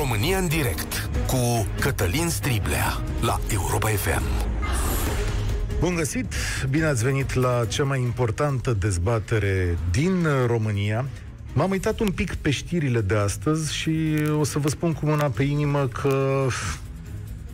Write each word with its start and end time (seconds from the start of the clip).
România 0.00 0.38
în 0.38 0.48
direct 0.48 1.10
cu 1.26 1.66
Cătălin 1.80 2.28
Striblea 2.28 3.00
la 3.20 3.40
Europa 3.52 3.88
FM. 3.88 4.22
Bun 5.80 5.94
găsit! 5.94 6.34
Bine 6.70 6.84
ați 6.84 7.04
venit 7.04 7.34
la 7.34 7.64
cea 7.68 7.84
mai 7.84 8.00
importantă 8.00 8.72
dezbatere 8.72 9.78
din 9.90 10.26
România. 10.46 11.04
M-am 11.52 11.70
uitat 11.70 12.00
un 12.00 12.10
pic 12.10 12.34
pe 12.34 12.50
știrile 12.50 13.00
de 13.00 13.14
astăzi 13.14 13.74
și 13.74 14.14
o 14.38 14.44
să 14.44 14.58
vă 14.58 14.68
spun 14.68 14.92
cu 14.92 15.06
mâna 15.06 15.28
pe 15.28 15.42
inimă 15.42 15.88
că 16.02 16.46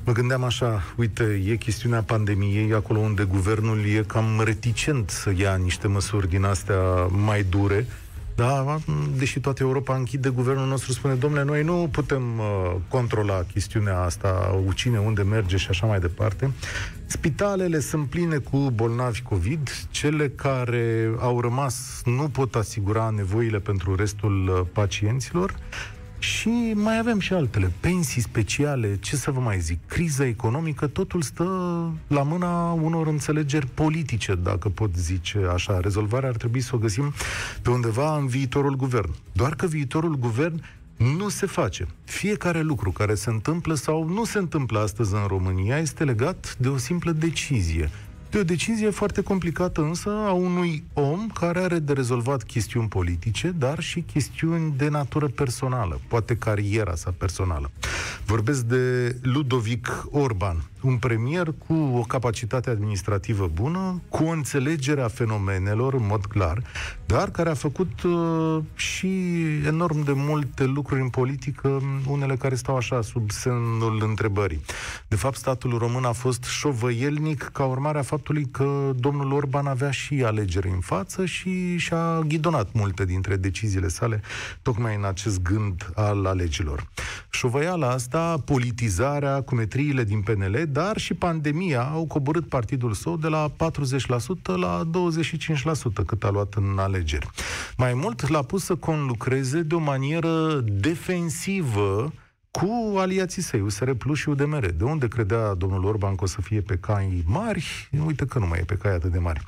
mă 0.05 0.13
gândeam 0.13 0.45
așa, 0.45 0.83
uite, 0.97 1.43
e 1.47 1.57
chestiunea 1.57 2.03
pandemiei, 2.03 2.75
acolo 2.75 2.99
unde 2.99 3.25
guvernul 3.25 3.85
e 3.87 4.05
cam 4.07 4.43
reticent 4.45 5.11
să 5.11 5.33
ia 5.37 5.55
niște 5.55 5.89
măsuri 5.89 6.29
din 6.29 6.45
astea 6.45 6.81
mai 7.11 7.43
dure, 7.43 7.87
da, 8.37 8.79
deși 9.17 9.41
toată 9.41 9.63
Europa 9.63 9.97
închide, 9.97 10.29
guvernul 10.29 10.67
nostru 10.67 10.93
spune, 10.93 11.15
domnule, 11.15 11.43
noi 11.43 11.63
nu 11.63 11.89
putem 11.93 12.39
uh, 12.39 12.75
controla 12.89 13.43
chestiunea 13.53 14.01
asta, 14.01 14.61
cine, 14.75 14.99
unde 14.99 15.23
merge 15.23 15.57
și 15.57 15.67
așa 15.71 15.87
mai 15.87 15.99
departe. 15.99 16.51
Spitalele 17.07 17.81
sunt 17.81 18.09
pline 18.09 18.37
cu 18.37 18.57
bolnavi 18.75 19.23
COVID, 19.23 19.71
cele 19.91 20.29
care 20.29 21.11
au 21.19 21.41
rămas 21.41 22.03
nu 22.05 22.29
pot 22.29 22.55
asigura 22.55 23.11
nevoile 23.11 23.59
pentru 23.59 23.95
restul 23.95 24.49
uh, 24.49 24.67
pacienților. 24.73 25.55
Și 26.19 26.73
mai 26.75 26.99
avem 26.99 27.19
și 27.19 27.33
altele, 27.33 27.73
pensii 27.81 28.23
speciale, 28.23 28.97
ce 29.01 29.17
să 29.17 29.31
vă 29.31 29.41
mai 29.41 29.61
zic, 29.61 29.79
criza 29.87 30.27
economică, 30.27 30.87
totul 30.87 31.23
stă 31.23 31.45
la 32.07 32.23
mâna 32.23 32.73
unor 32.73 33.07
înțelegeri 33.07 33.67
politice, 33.67 34.35
dacă 34.35 34.69
pot 34.69 34.97
zice 34.97 35.39
așa. 35.53 35.81
Rezolvarea 35.81 36.29
ar 36.29 36.37
trebui 36.37 36.61
să 36.61 36.71
o 36.75 36.79
găsim 36.79 37.13
pe 37.63 37.71
undeva 37.71 38.17
în 38.17 38.27
viitorul 38.27 38.77
guvern. 38.77 39.11
Doar 39.33 39.55
că 39.55 39.67
viitorul 39.67 40.17
guvern 40.19 40.63
nu 40.97 41.29
se 41.29 41.47
face. 41.47 41.87
Fiecare 42.05 42.61
lucru 42.61 42.91
care 42.91 43.15
se 43.15 43.31
întâmplă 43.31 43.75
sau 43.75 44.09
nu 44.09 44.25
se 44.25 44.39
întâmplă 44.39 44.79
astăzi 44.79 45.15
în 45.15 45.27
România 45.27 45.79
este 45.79 46.05
legat 46.05 46.57
de 46.59 46.69
o 46.69 46.77
simplă 46.77 47.13
decizie. 47.13 47.91
De 48.31 48.39
o 48.39 48.43
decizie 48.43 48.91
foarte 48.91 49.21
complicată 49.23 49.81
însă 49.81 50.11
a 50.11 50.33
unui 50.33 50.85
om 50.93 51.27
care 51.27 51.59
are 51.59 51.79
de 51.79 51.93
rezolvat 51.93 52.43
chestiuni 52.43 52.89
politice, 52.89 53.51
dar 53.59 53.81
și 53.81 54.01
chestiuni 54.01 54.75
de 54.77 54.89
natură 54.89 55.29
personală, 55.29 56.01
poate 56.09 56.37
cariera 56.37 56.95
sa 56.95 57.15
personală. 57.19 57.71
Vorbesc 58.25 58.63
de 58.63 59.17
Ludovic 59.23 60.07
Orban, 60.11 60.71
un 60.87 60.97
premier 60.97 61.55
cu 61.67 61.75
o 61.75 62.01
capacitate 62.01 62.71
administrativă 62.71 63.51
bună, 63.55 64.03
cu 64.09 64.25
o 64.25 64.29
înțelegere 64.29 65.01
a 65.01 65.09
fenomenelor, 65.09 65.95
în 65.95 66.07
mod 66.07 66.27
clar, 66.27 66.63
dar 67.07 67.31
care 67.31 67.51
a 67.51 67.55
făcut 67.55 68.03
uh, 68.03 68.59
și 68.75 69.09
enorm 69.67 70.05
de 70.05 70.13
multe 70.13 70.65
lucruri 70.65 71.01
în 71.01 71.09
politică, 71.09 71.83
unele 72.09 72.37
care 72.37 72.55
stau 72.55 72.77
așa 72.77 73.03
sub 73.03 73.31
semnul 73.31 74.03
întrebării. 74.09 74.61
De 75.09 75.17
fapt, 75.17 75.37
statul 75.37 75.79
român 75.79 76.05
a 76.05 76.13
fost 76.13 76.45
șovăielnic 76.45 77.43
ca 77.43 77.65
urmare 77.65 77.99
a 77.99 78.03
faptului 78.03 78.49
că 78.51 78.93
domnul 78.95 79.33
Orban 79.33 79.67
avea 79.67 79.91
și 79.91 80.23
alegeri 80.25 80.69
în 80.69 80.81
față 80.81 81.25
și 81.25 81.77
și-a 81.77 82.21
ghidonat 82.27 82.69
multe 82.73 83.05
dintre 83.05 83.37
deciziile 83.37 83.89
sale 83.89 84.21
tocmai 84.63 84.95
în 84.95 85.05
acest 85.05 85.43
gând 85.43 85.91
al 85.95 86.27
alegerilor. 86.27 86.89
Șovăiala 87.31 87.91
asta, 87.91 88.43
politizarea, 88.45 89.43
cumetriile 89.43 90.05
din 90.05 90.21
PNL, 90.21 90.65
dar 90.77 90.97
și 90.97 91.15
pandemia 91.15 91.83
au 91.83 92.05
coborât 92.05 92.49
partidul 92.49 92.93
său 92.93 93.17
de 93.17 93.29
la 93.29 93.51
40% 93.51 93.55
la 94.45 94.83
25% 96.01 96.05
cât 96.07 96.25
a 96.25 96.31
luat 96.31 96.55
în 96.55 96.79
alegeri. 96.79 97.29
Mai 97.77 97.95
mult 97.95 98.29
l-a 98.29 98.43
pus 98.43 98.65
să 98.65 98.75
conlucreze 98.75 99.63
de 99.63 99.75
o 99.75 99.79
manieră 99.79 100.65
defensivă 100.65 102.13
cu 102.51 102.95
aliații 102.99 103.43
săi, 103.43 103.61
USR 103.61 103.91
Plus 103.91 104.19
și 104.19 104.29
UDMR. 104.29 104.67
De 104.67 104.85
unde 104.85 105.09
credea 105.09 105.55
domnul 105.55 105.85
Orban 105.85 106.15
că 106.15 106.25
o 106.25 106.27
să 106.27 106.41
fie 106.41 106.61
pe 106.61 106.77
cai 106.77 107.23
mari? 107.27 107.89
Uite 108.07 108.27
că 108.27 108.39
nu 108.39 108.47
mai 108.47 108.59
e 108.59 108.65
pe 108.65 108.75
cai 108.75 108.95
atât 108.95 109.13
de 109.13 109.19
mari 109.19 109.41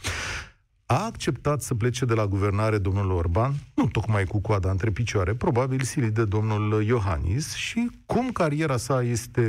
a 0.90 1.04
acceptat 1.04 1.62
să 1.62 1.74
plece 1.74 2.04
de 2.04 2.14
la 2.14 2.26
guvernare 2.26 2.78
domnul 2.78 3.10
Orban, 3.10 3.54
nu 3.74 3.86
tocmai 3.86 4.24
cu 4.24 4.38
coada 4.40 4.70
între 4.70 4.90
picioare, 4.90 5.34
probabil 5.34 5.80
silit 5.80 6.14
de 6.14 6.24
domnul 6.24 6.82
Iohannis 6.82 7.54
și 7.54 7.90
cum 8.06 8.30
cariera 8.30 8.76
sa 8.76 9.02
este 9.02 9.42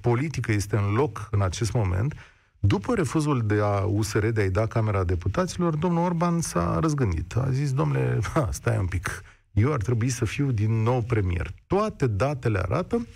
politică, 0.00 0.52
este 0.52 0.76
în 0.76 0.94
loc 0.94 1.28
în 1.30 1.42
acest 1.42 1.72
moment, 1.72 2.14
după 2.58 2.94
refuzul 2.94 3.42
de 3.44 3.60
a 3.62 3.84
USR 3.84 4.26
de 4.26 4.40
a-i 4.40 4.50
da 4.50 4.66
Camera 4.66 5.04
Deputaților, 5.04 5.76
domnul 5.76 6.04
Orban 6.04 6.40
s-a 6.40 6.78
răzgândit. 6.80 7.36
A 7.36 7.50
zis, 7.50 7.72
domnule, 7.72 8.18
ha, 8.34 8.48
stai 8.52 8.78
un 8.78 8.86
pic, 8.86 9.22
eu 9.52 9.72
ar 9.72 9.82
trebui 9.82 10.08
să 10.08 10.24
fiu 10.24 10.50
din 10.50 10.82
nou 10.82 11.02
premier. 11.02 11.50
Toate 11.66 12.06
datele 12.06 12.58
arată 12.58 13.06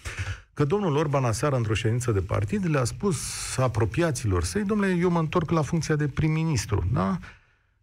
că 0.54 0.64
domnul 0.64 0.96
Orban 0.96 1.24
aseară 1.24 1.56
într-o 1.56 1.74
ședință 1.74 2.12
de 2.12 2.20
partid 2.20 2.68
le-a 2.68 2.84
spus 2.84 3.18
apropiaților 3.58 4.44
săi, 4.44 4.64
domnule, 4.64 4.96
eu 5.00 5.10
mă 5.10 5.18
întorc 5.18 5.50
la 5.50 5.62
funcția 5.62 5.96
de 5.96 6.08
prim-ministru, 6.08 6.88
da? 6.92 7.18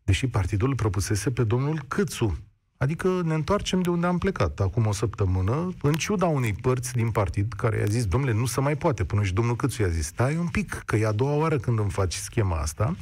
Deși 0.08 0.28
partidul 0.28 0.76
propusese 0.76 1.32
pe 1.32 1.44
domnul 1.44 1.82
Câțu. 1.88 2.38
Adică 2.78 3.22
ne 3.26 3.34
întoarcem 3.34 3.82
de 3.82 3.90
unde 3.90 4.08
am 4.08 4.18
plecat 4.18 4.60
acum 4.60 4.86
o 4.86 4.92
săptămână, 4.92 5.74
în 5.82 5.94
ciuda 5.94 6.26
unei 6.26 6.54
părți 6.54 6.94
din 6.94 7.12
partid 7.12 7.54
care 7.54 7.78
i-a 7.78 7.86
zis, 7.86 8.06
domnule, 8.06 8.34
nu 8.34 8.46
se 8.46 8.62
mai 8.62 8.76
poate, 8.76 9.04
până 9.04 9.24
și 9.24 9.34
domnul 9.34 9.56
Câțu 9.56 9.82
i-a 9.82 9.88
zis, 9.88 10.06
stai 10.06 10.38
un 10.38 10.48
pic, 10.48 10.82
că 10.86 10.96
e 10.96 11.06
a 11.06 11.12
doua 11.12 11.36
oară 11.36 11.58
când 11.58 11.80
îmi 11.80 11.90
faci 11.90 12.14
schema 12.14 12.58
asta, 12.58 12.96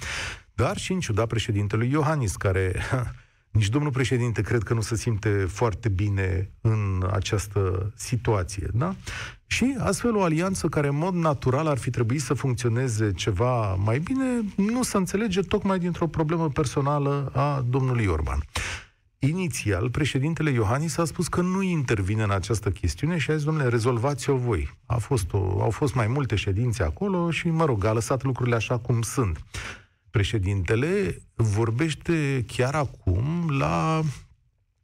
dar 0.54 0.78
și 0.78 0.92
în 0.92 1.00
ciuda 1.00 1.26
președintelui 1.26 1.92
Iohannis, 1.92 2.36
care 2.36 2.76
nici 3.56 3.70
domnul 3.70 3.92
președinte 3.92 4.42
cred 4.42 4.64
că 4.64 4.74
nu 4.74 4.82
se 4.82 4.96
simte 4.96 5.30
foarte 5.30 5.90
bine 5.90 6.52
în 6.62 7.10
această 7.12 7.92
situație, 7.96 8.68
da? 8.74 8.96
Și 9.46 9.76
astfel 9.80 10.16
o 10.16 10.24
alianță 10.24 10.68
care 10.68 10.88
în 10.88 10.98
mod 10.98 11.14
natural 11.14 11.68
ar 11.68 11.78
fi 11.78 11.90
trebuit 11.90 12.22
să 12.22 12.34
funcționeze 12.34 13.12
ceva 13.12 13.76
mai 13.76 14.00
bine, 14.00 14.26
nu 14.56 14.84
se 14.84 14.98
înțelege 14.98 15.42
tocmai 15.42 15.80
dintr-o 15.80 16.08
problemă 16.08 16.50
personală 16.50 17.32
a 17.34 17.66
domnului 17.70 18.06
Orban. 18.06 18.44
Inițial, 19.20 19.90
președintele 19.90 20.50
Iohannis 20.50 20.98
a 20.98 21.06
spus 21.06 21.28
că 21.28 21.42
nu 21.42 21.62
intervine 21.62 22.24
în 22.24 22.32
această 22.32 22.70
chestiune 22.70 23.18
și 23.18 23.32
a 23.32 23.36
zis, 23.36 23.46
domnule, 23.46 23.70
rezolvați-o 23.70 24.36
voi. 24.36 24.78
A 24.86 24.98
fost 24.98 25.34
o, 25.34 25.62
au 25.62 25.70
fost 25.70 25.94
mai 25.94 26.08
multe 26.08 26.36
ședințe 26.36 26.84
acolo 26.84 27.32
și, 27.32 27.50
mă 27.50 27.66
rog, 27.66 27.86
a 27.86 27.94
lăsat 27.94 28.24
lucrurile 28.24 28.56
așa 28.56 28.78
cum 28.78 29.02
sunt. 29.02 29.44
Președintele 30.16 31.22
vorbește 31.34 32.46
chiar 32.48 32.76
acum 32.76 33.50
la 33.60 34.02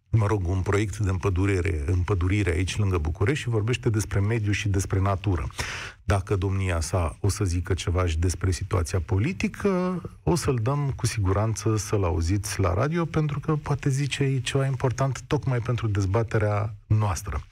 mă 0.09 0.25
rog, 0.25 0.47
un 0.47 0.61
proiect 0.61 0.97
de 0.97 1.09
împădurire, 1.09 1.83
împădurire 1.85 2.51
aici 2.51 2.77
lângă 2.77 2.97
București 2.97 3.43
și 3.43 3.49
vorbește 3.49 3.89
despre 3.89 4.19
mediu 4.19 4.51
și 4.51 4.69
despre 4.69 4.99
natură. 4.99 5.47
Dacă 6.03 6.35
domnia 6.35 6.79
sa 6.79 7.17
o 7.21 7.29
să 7.29 7.43
zică 7.43 7.73
ceva 7.73 8.05
și 8.05 8.19
despre 8.19 8.51
situația 8.51 8.99
politică, 8.99 10.01
o 10.23 10.35
să-l 10.35 10.59
dăm 10.61 10.93
cu 10.95 11.05
siguranță 11.05 11.75
să-l 11.75 12.03
auziți 12.03 12.59
la 12.59 12.73
radio, 12.73 13.05
pentru 13.05 13.39
că 13.39 13.55
poate 13.55 13.89
zice 13.89 14.41
ceva 14.41 14.65
important 14.65 15.21
tocmai 15.21 15.59
pentru 15.59 15.87
dezbaterea 15.87 16.75
noastră. 16.87 17.43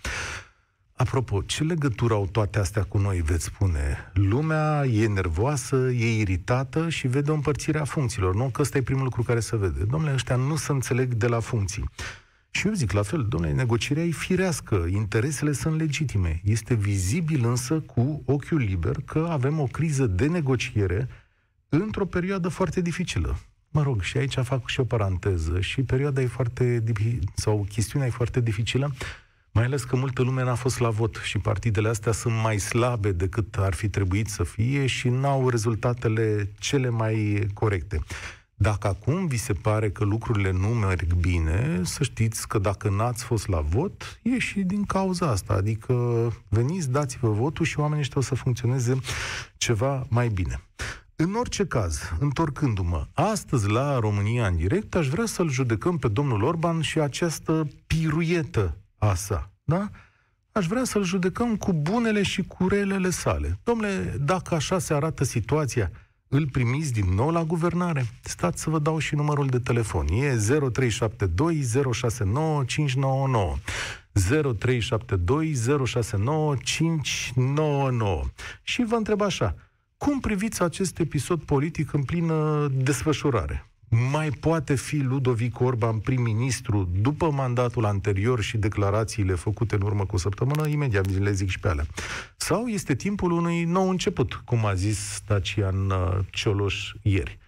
Apropo, 1.02 1.42
ce 1.42 1.64
legătură 1.64 2.14
au 2.14 2.28
toate 2.32 2.60
astea 2.60 2.84
cu 2.84 2.98
noi, 2.98 3.22
veți 3.22 3.44
spune? 3.44 4.12
Lumea 4.14 4.86
e 4.86 5.08
nervoasă, 5.08 5.76
e 5.76 6.20
iritată 6.20 6.90
și 6.90 7.08
vede 7.08 7.32
o 7.32 7.34
împărțire 7.34 7.80
a 7.80 7.84
funcțiilor. 7.84 8.36
Nu 8.36 8.50
că 8.50 8.62
ăsta 8.62 8.78
e 8.78 8.82
primul 8.82 9.04
lucru 9.04 9.24
care 9.24 9.40
se 9.40 9.58
vede. 9.58 9.84
Domnule, 9.84 10.14
ăștia 10.14 10.36
nu 10.36 10.56
se 10.56 10.72
înțeleg 10.72 11.14
de 11.14 11.28
la 11.28 11.40
funcții. 11.40 11.84
Și 12.50 12.68
eu 12.68 12.74
zic 12.74 12.92
la 12.92 13.02
fel, 13.02 13.26
domnule, 13.30 13.54
negocierea 13.54 14.04
e 14.04 14.12
firească, 14.12 14.86
interesele 14.90 15.52
sunt 15.52 15.80
legitime. 15.80 16.42
Este 16.44 16.74
vizibil 16.74 17.46
însă 17.46 17.80
cu 17.80 18.22
ochiul 18.26 18.58
liber 18.58 18.96
că 19.06 19.28
avem 19.30 19.60
o 19.60 19.66
criză 19.66 20.08
de 20.08 20.28
negociere 20.28 21.08
într-o 21.70 22.06
perioadă 22.06 22.48
foarte 22.48 22.82
dificilă. 22.82 23.40
Mă 23.70 23.84
rog, 23.84 24.02
și 24.02 24.18
aici 24.18 24.38
fac 24.38 24.68
și 24.68 24.80
o 24.80 24.84
paranteză. 24.84 25.62
Și 25.62 25.82
perioada 25.82 26.22
e 26.22 26.28
foarte, 26.28 26.84
sau 27.36 27.66
chestiunea 27.70 28.08
e 28.08 28.12
foarte 28.12 28.42
dificilă, 28.42 28.92
mai 29.52 29.64
ales 29.64 29.84
că 29.84 29.96
multă 29.96 30.22
lume 30.22 30.44
n-a 30.44 30.56
fost 30.56 30.80
la 30.80 30.90
vot 30.90 31.16
și 31.16 31.38
partidele 31.38 31.90
astea 31.90 32.12
sunt 32.12 32.34
mai 32.44 32.60
slabe 32.60 33.12
decât 33.12 33.56
ar 33.58 33.74
fi 33.74 33.90
trebuit 33.90 34.28
să 34.28 34.44
fie 34.44 34.86
și 34.86 35.10
n-au 35.10 35.50
rezultatele 35.50 36.52
cele 36.60 36.90
mai 36.90 37.48
corecte. 37.54 38.04
Dacă 38.62 38.88
acum 38.88 39.28
vi 39.28 39.38
se 39.38 39.54
pare 39.54 39.90
că 39.92 40.04
lucrurile 40.04 40.52
nu 40.52 40.68
merg 40.68 41.14
bine, 41.14 41.82
să 41.84 42.04
știți 42.04 42.48
că 42.48 42.60
dacă 42.60 42.90
n-ați 42.90 43.24
fost 43.24 43.48
la 43.48 43.60
vot, 43.60 44.20
e 44.22 44.40
și 44.40 44.60
din 44.60 44.84
cauza 44.84 45.28
asta. 45.28 45.54
Adică 45.54 45.94
veniți, 46.48 46.90
dați-vă 46.92 47.30
votul 47.30 47.66
și 47.66 47.80
oamenii 47.80 48.02
ăștia 48.02 48.22
o 48.22 48.24
să 48.24 48.36
funcționeze 48.36 49.00
ceva 49.58 50.06
mai 50.10 50.28
bine. 50.28 50.62
În 51.16 51.34
orice 51.34 51.66
caz, 51.66 52.14
întorcându-mă, 52.20 53.08
astăzi 53.14 53.70
la 53.70 54.00
România 54.00 54.48
în 54.48 54.56
direct, 54.56 54.96
aș 54.96 55.08
vrea 55.08 55.26
să-l 55.26 55.50
judecăm 55.50 55.98
pe 55.98 56.08
domnul 56.08 56.44
Orban 56.44 56.82
și 56.82 57.00
această 57.00 57.68
piruietă 57.88 58.78
a 59.00 59.14
sa, 59.14 59.52
da? 59.64 59.90
Aș 60.52 60.68
vrea 60.68 60.84
să-l 60.84 61.04
judecăm 61.04 61.56
cu 61.56 61.74
bunele 61.74 62.24
și 62.24 62.44
cu 62.44 62.68
relele 62.68 63.10
sale. 63.10 63.60
Domnule, 63.64 64.16
dacă 64.20 64.56
așa 64.56 64.80
se 64.80 64.94
arată 64.94 65.24
situația, 65.24 65.92
îl 66.28 66.50
primiți 66.50 66.94
din 66.94 67.14
nou 67.14 67.30
la 67.30 67.44
guvernare. 67.44 68.06
Stați 68.22 68.62
să 68.62 68.70
vă 68.70 68.80
dau 68.80 69.00
și 69.00 69.16
numărul 69.16 69.48
de 69.48 69.60
telefon. 69.60 70.08
E 70.08 70.36
0372 70.72 71.62
069 71.92 72.64
599. 72.64 73.56
0372 74.12 75.54
069 75.86 76.56
599. 76.56 78.24
Și 78.64 78.84
vă 78.84 78.96
întreb 78.96 79.22
așa, 79.22 79.56
cum 79.98 80.20
priviți 80.20 80.62
acest 80.62 81.00
episod 81.00 81.44
politic 81.44 81.94
în 81.94 82.04
plină 82.04 82.68
desfășurare? 82.74 83.69
Mai 83.90 84.30
poate 84.30 84.76
fi 84.76 84.98
Ludovic 84.98 85.60
Orban 85.60 86.00
prim-ministru 86.00 86.90
după 87.02 87.32
mandatul 87.32 87.86
anterior 87.86 88.42
și 88.42 88.58
declarațiile 88.58 89.34
făcute 89.34 89.76
în 89.76 89.82
urmă 89.82 90.06
cu 90.06 90.16
o 90.16 90.18
săptămână? 90.18 90.68
Imediat 90.68 91.10
le 91.10 91.32
zic 91.32 91.50
și 91.50 91.60
pe 91.60 91.68
alea. 91.68 91.86
Sau 92.38 92.68
este 92.68 92.96
timpul 92.96 93.32
unui 93.32 93.64
nou 93.64 93.90
început, 93.90 94.34
cum 94.34 94.66
a 94.66 94.74
zis 94.74 95.22
Dacian 95.28 95.90
uh, 95.90 96.20
Cioloș 96.30 96.94
ieri? 97.02 97.40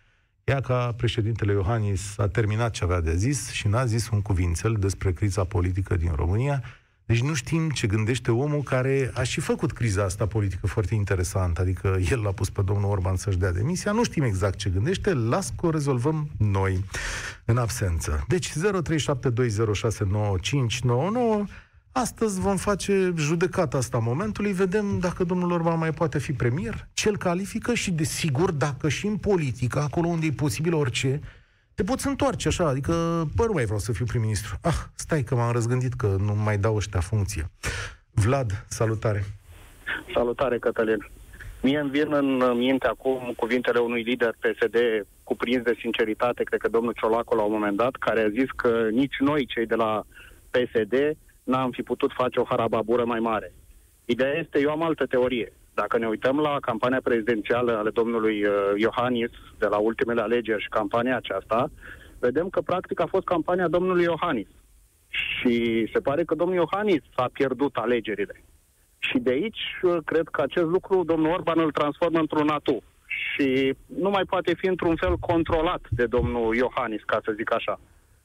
Ea 0.43 0.61
ca 0.61 0.93
președintele 0.97 1.51
Iohannis 1.51 2.17
a 2.17 2.27
terminat 2.27 2.71
ce 2.71 2.83
avea 2.83 3.01
de 3.01 3.15
zis 3.15 3.51
și 3.51 3.67
n-a 3.67 3.85
zis 3.85 4.09
un 4.09 4.21
cuvințel 4.21 4.73
despre 4.79 5.11
criza 5.11 5.43
politică 5.43 5.95
din 5.95 6.11
România, 6.15 6.63
deci 7.05 7.21
nu 7.21 7.33
știm 7.33 7.69
ce 7.69 7.87
gândește 7.87 8.31
omul 8.31 8.61
care 8.61 9.11
a 9.13 9.23
și 9.23 9.39
făcut 9.39 9.71
criza 9.71 10.03
asta 10.03 10.25
politică 10.25 10.67
foarte 10.67 10.95
interesantă, 10.95 11.61
adică 11.61 11.97
el 12.09 12.21
l-a 12.21 12.31
pus 12.31 12.49
pe 12.49 12.61
domnul 12.61 12.89
Orban 12.89 13.15
să-și 13.15 13.37
dea 13.37 13.51
demisia, 13.51 13.91
nu 13.91 14.03
știm 14.03 14.23
exact 14.23 14.57
ce 14.57 14.69
gândește, 14.69 15.13
las 15.13 15.53
că 15.59 15.65
o 15.65 15.69
rezolvăm 15.69 16.29
noi 16.37 16.85
în 17.45 17.57
absență. 17.57 18.25
Deci 18.27 18.49
0372069599 18.49 18.55
Astăzi 21.93 22.39
vom 22.39 22.57
face 22.57 23.13
judecata 23.15 23.77
asta 23.77 23.97
momentului, 23.97 24.53
vedem 24.53 24.99
dacă 24.99 25.23
domnul 25.23 25.51
Orban 25.51 25.77
mai 25.77 25.91
poate 25.91 26.19
fi 26.19 26.33
premier, 26.33 26.87
ce-l 26.93 27.17
califică 27.17 27.73
și, 27.73 27.91
desigur, 27.91 28.51
dacă 28.51 28.89
și 28.89 29.05
în 29.05 29.17
politică, 29.17 29.79
acolo 29.79 30.07
unde 30.07 30.25
e 30.25 30.31
posibil 30.31 30.73
orice, 30.73 31.21
te 31.75 31.83
poți 31.83 32.07
întoarce 32.07 32.47
așa, 32.47 32.67
adică, 32.67 32.93
bă, 33.35 33.45
nu 33.45 33.53
mai 33.53 33.63
vreau 33.63 33.79
să 33.79 33.91
fiu 33.91 34.05
prim-ministru. 34.05 34.55
Ah, 34.61 34.77
stai 34.95 35.23
că 35.23 35.35
m-am 35.35 35.51
răzgândit 35.51 35.93
că 35.93 36.15
nu 36.19 36.35
mai 36.35 36.57
dau 36.57 36.75
ăștia 36.75 36.99
funcție. 36.99 37.49
Vlad, 38.11 38.65
salutare. 38.67 39.23
Salutare, 40.13 40.59
Cătălin. 40.59 41.09
Mie 41.61 41.79
îmi 41.79 41.89
vin 41.89 42.13
în 42.13 42.57
minte 42.57 42.87
acum 42.87 43.33
cuvintele 43.35 43.79
unui 43.79 44.01
lider 44.01 44.35
PSD 44.39 44.77
cuprins 45.23 45.63
de 45.63 45.75
sinceritate, 45.79 46.43
cred 46.43 46.59
că 46.59 46.67
domnul 46.67 46.93
Ciolacu 46.93 47.35
la 47.35 47.43
un 47.43 47.51
moment 47.51 47.77
dat, 47.77 47.95
care 47.95 48.21
a 48.21 48.29
zis 48.29 48.49
că 48.55 48.87
nici 48.91 49.15
noi, 49.19 49.45
cei 49.45 49.65
de 49.65 49.75
la 49.75 50.03
PSD, 50.49 50.95
n-am 51.43 51.71
fi 51.71 51.81
putut 51.81 52.11
face 52.13 52.39
o 52.39 52.43
harababură 52.43 53.05
mai 53.05 53.19
mare. 53.19 53.53
Ideea 54.05 54.33
este, 54.33 54.59
eu 54.59 54.69
am 54.69 54.83
altă 54.83 55.05
teorie. 55.05 55.53
Dacă 55.73 55.97
ne 55.97 56.07
uităm 56.07 56.39
la 56.39 56.59
campania 56.59 56.99
prezidențială 57.03 57.77
ale 57.77 57.89
domnului 57.89 58.43
uh, 58.43 58.53
Iohannis 58.75 59.29
de 59.57 59.65
la 59.65 59.77
ultimele 59.77 60.21
alegeri 60.21 60.61
și 60.61 60.69
campania 60.69 61.15
aceasta, 61.15 61.69
vedem 62.19 62.49
că 62.49 62.61
practic 62.61 62.99
a 62.99 63.05
fost 63.05 63.25
campania 63.25 63.67
domnului 63.67 64.03
Iohannis. 64.03 64.47
Și 65.09 65.87
se 65.93 65.99
pare 65.99 66.23
că 66.23 66.35
domnul 66.35 66.55
Iohannis 66.55 67.01
a 67.15 67.29
pierdut 67.33 67.75
alegerile. 67.75 68.43
Și 68.99 69.17
de 69.17 69.31
aici, 69.31 69.63
uh, 69.81 69.97
cred 70.05 70.27
că 70.27 70.41
acest 70.41 70.65
lucru 70.65 71.03
domnul 71.03 71.31
Orban 71.31 71.59
îl 71.59 71.71
transformă 71.71 72.19
într-un 72.19 72.49
atu. 72.49 72.83
Și 73.05 73.75
nu 73.85 74.09
mai 74.09 74.23
poate 74.23 74.53
fi 74.53 74.67
într-un 74.67 74.95
fel 74.95 75.17
controlat 75.17 75.81
de 75.89 76.05
domnul 76.05 76.55
Iohannis, 76.55 77.01
ca 77.05 77.19
să 77.23 77.33
zic 77.35 77.53
așa 77.53 77.79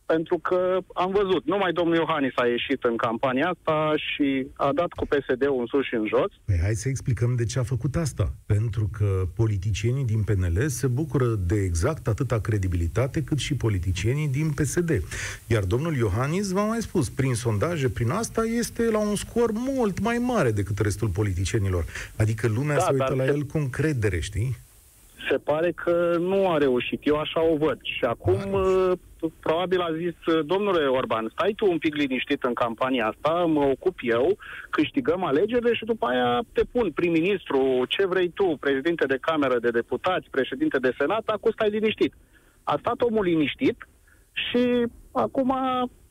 pentru 0.07 0.39
că 0.39 0.79
am 0.95 1.11
văzut, 1.11 1.47
numai 1.47 1.73
domnul 1.73 1.97
Iohannis 1.97 2.33
a 2.35 2.47
ieșit 2.47 2.85
în 2.85 2.97
campania 2.97 3.49
asta 3.49 3.93
și 3.97 4.47
a 4.55 4.73
dat 4.73 4.93
cu 4.93 5.07
PSD-ul 5.07 5.61
în 5.61 5.67
sus 5.67 5.85
și 5.85 5.95
în 5.95 6.07
jos. 6.07 6.31
Păi 6.45 6.59
hai 6.63 6.75
să 6.75 6.89
explicăm 6.89 7.35
de 7.35 7.45
ce 7.45 7.59
a 7.59 7.63
făcut 7.63 7.97
asta. 7.97 8.33
Pentru 8.47 8.91
că 8.99 9.29
politicienii 9.35 10.05
din 10.05 10.23
PNL 10.23 10.69
se 10.69 10.87
bucură 10.87 11.27
de 11.47 11.55
exact 11.63 12.09
atâta 12.09 12.41
credibilitate 12.41 13.23
cât 13.23 13.39
și 13.39 13.55
politicienii 13.55 14.29
din 14.29 14.51
PSD. 14.51 15.03
Iar 15.47 15.65
domnul 15.65 15.97
Iohannis, 15.97 16.51
v-am 16.51 16.69
mai 16.69 16.83
spus, 16.83 17.09
prin 17.09 17.35
sondaje, 17.35 17.89
prin 17.89 18.11
asta, 18.11 18.45
este 18.45 18.91
la 18.91 18.99
un 18.99 19.17
scor 19.17 19.51
mult 19.53 20.01
mai 20.01 20.19
mare 20.19 20.51
decât 20.51 20.79
restul 20.79 21.09
politicienilor. 21.09 21.85
Adică 22.17 22.49
lumea 22.49 22.77
da, 22.77 22.83
se 22.83 22.93
uită 22.93 23.15
la 23.15 23.25
el 23.25 23.43
cu 23.43 23.59
încredere, 23.59 24.21
știi? 24.21 24.57
Se 25.31 25.37
pare 25.37 25.73
că 25.73 26.17
nu 26.19 26.51
a 26.51 26.59
reușit. 26.59 27.01
Eu 27.07 27.17
așa 27.17 27.43
o 27.43 27.57
văd. 27.57 27.79
Și 27.83 28.05
acum, 28.05 28.53
uh, 28.53 28.93
probabil 29.41 29.81
a 29.81 29.97
zis, 29.97 30.35
uh, 30.35 30.45
domnule 30.47 30.87
Orban, 30.87 31.29
stai 31.33 31.53
tu 31.57 31.71
un 31.71 31.79
pic 31.79 31.95
liniștit 31.95 32.43
în 32.43 32.55
campania 32.55 33.07
asta, 33.07 33.45
mă 33.45 33.65
ocup 33.65 33.99
eu, 34.01 34.37
câștigăm 34.71 35.25
alegerile 35.25 35.75
și 35.75 35.85
după 35.85 36.07
aia 36.07 36.41
te 36.53 36.65
pun 36.73 36.91
prim-ministru, 36.91 37.85
ce 37.89 38.07
vrei 38.07 38.29
tu, 38.29 38.57
președinte 38.61 39.07
de 39.07 39.19
cameră 39.21 39.59
de 39.59 39.71
deputați, 39.71 40.31
președinte 40.31 40.79
de 40.79 40.95
senat, 40.99 41.23
acum 41.27 41.51
stai 41.51 41.71
liniștit. 41.71 42.15
A 42.63 42.77
stat 42.79 43.01
omul 43.01 43.25
liniștit 43.25 43.89
și 44.33 44.87
acum 45.13 45.55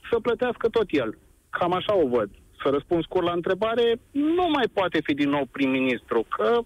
să 0.10 0.20
plătească 0.20 0.70
tot 0.70 0.86
el. 0.90 1.18
Cam 1.50 1.74
așa 1.74 1.96
o 1.96 2.08
văd. 2.08 2.30
Să 2.64 2.70
răspund 2.70 3.04
scurt 3.04 3.26
la 3.26 3.32
întrebare, 3.32 4.00
nu 4.12 4.48
mai 4.50 4.68
poate 4.74 5.02
fi 5.04 5.14
din 5.14 5.30
nou 5.30 5.46
prim-ministru, 5.52 6.26
că 6.30 6.60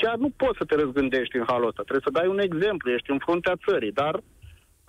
chiar 0.00 0.16
nu 0.24 0.30
poți 0.42 0.58
să 0.58 0.64
te 0.64 0.74
răzgândești 0.82 1.36
în 1.36 1.44
halul 1.46 1.70
ăsta. 1.70 1.82
Trebuie 1.82 2.08
să 2.08 2.16
dai 2.18 2.28
un 2.34 2.40
exemplu, 2.48 2.90
ești 2.90 3.10
în 3.10 3.18
fruntea 3.24 3.60
țării, 3.66 3.92
dar 3.92 4.14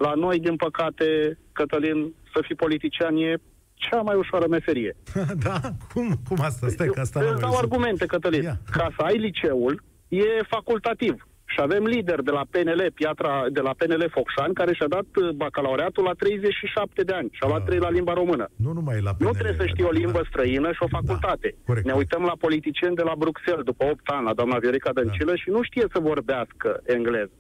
la 0.06 0.14
noi, 0.14 0.40
din 0.40 0.56
păcate, 0.56 1.38
Cătălin, 1.52 2.00
să 2.34 2.40
fii 2.46 2.56
politician 2.56 3.16
e 3.16 3.34
cea 3.74 4.02
mai 4.02 4.16
ușoară 4.16 4.48
meserie. 4.48 4.96
da? 5.48 5.58
Cum, 5.94 6.08
cum 6.28 6.38
asta? 6.42 6.68
Stai, 6.68 6.88
că 6.88 7.00
asta 7.00 7.20
Îți 7.32 7.42
dau 7.42 7.58
argumente, 7.58 8.06
Cătălin. 8.06 8.44
Ia. 8.44 8.58
Ca 8.72 8.88
să 8.96 9.02
ai 9.04 9.18
liceul, 9.18 9.84
e 10.08 10.44
facultativ. 10.50 11.28
Și 11.54 11.60
avem 11.62 11.84
lider 11.86 12.20
de 12.22 12.32
la 12.32 12.44
PNL, 12.50 12.82
Piatra, 12.94 13.34
de 13.58 13.62
la 13.68 13.74
PNL 13.78 14.04
Focșani, 14.16 14.54
care 14.54 14.74
și-a 14.74 14.88
dat 14.88 15.10
uh, 15.16 15.30
bacalaureatul 15.30 16.04
la 16.04 16.14
37 16.14 17.04
de 17.04 17.14
ani 17.14 17.30
și 17.32 17.42
a 17.44 17.48
luat 17.48 17.66
3 17.66 17.78
la 17.80 17.90
limba 17.90 18.14
română. 18.14 18.46
Nu 18.56 18.72
numai 18.74 19.02
la 19.02 19.14
PNL. 19.14 19.26
Nu 19.28 19.32
trebuie 19.32 19.62
să 19.62 19.66
știi 19.66 19.84
o 19.84 19.98
limbă 20.02 20.22
da. 20.22 20.28
străină 20.30 20.72
și 20.72 20.84
o 20.86 20.88
da, 20.92 20.98
facultate. 20.98 21.56
Da, 21.66 21.74
ne 21.84 21.94
uităm 21.94 22.24
la 22.24 22.36
politicieni 22.46 22.96
de 22.96 23.02
la 23.10 23.16
Bruxelles 23.18 23.64
după 23.64 23.84
8 23.86 24.10
ani, 24.16 24.26
la 24.26 24.34
doamna 24.34 24.58
Viorica 24.58 24.94
Dăncilă, 24.94 25.32
da. 25.32 25.36
și 25.42 25.50
nu 25.50 25.62
știe 25.62 25.86
să 25.94 26.00
vorbească 26.00 26.80
engleză. 26.86 27.36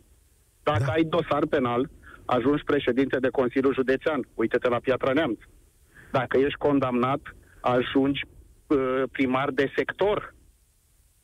Dacă 0.63 0.83
da. 0.85 0.91
ai 0.91 1.03
dosar 1.03 1.45
penal, 1.49 1.89
ajungi 2.25 2.63
președinte 2.63 3.17
de 3.19 3.29
Consiliul 3.29 3.73
Județean. 3.73 4.27
Uite-te 4.33 4.67
la 4.69 4.79
Piatra 4.79 5.13
Neamț. 5.13 5.39
Dacă 6.11 6.37
ești 6.37 6.57
condamnat, 6.57 7.21
ajungi 7.61 8.21
uh, 8.67 9.03
primar 9.11 9.49
de 9.49 9.71
sector 9.75 10.33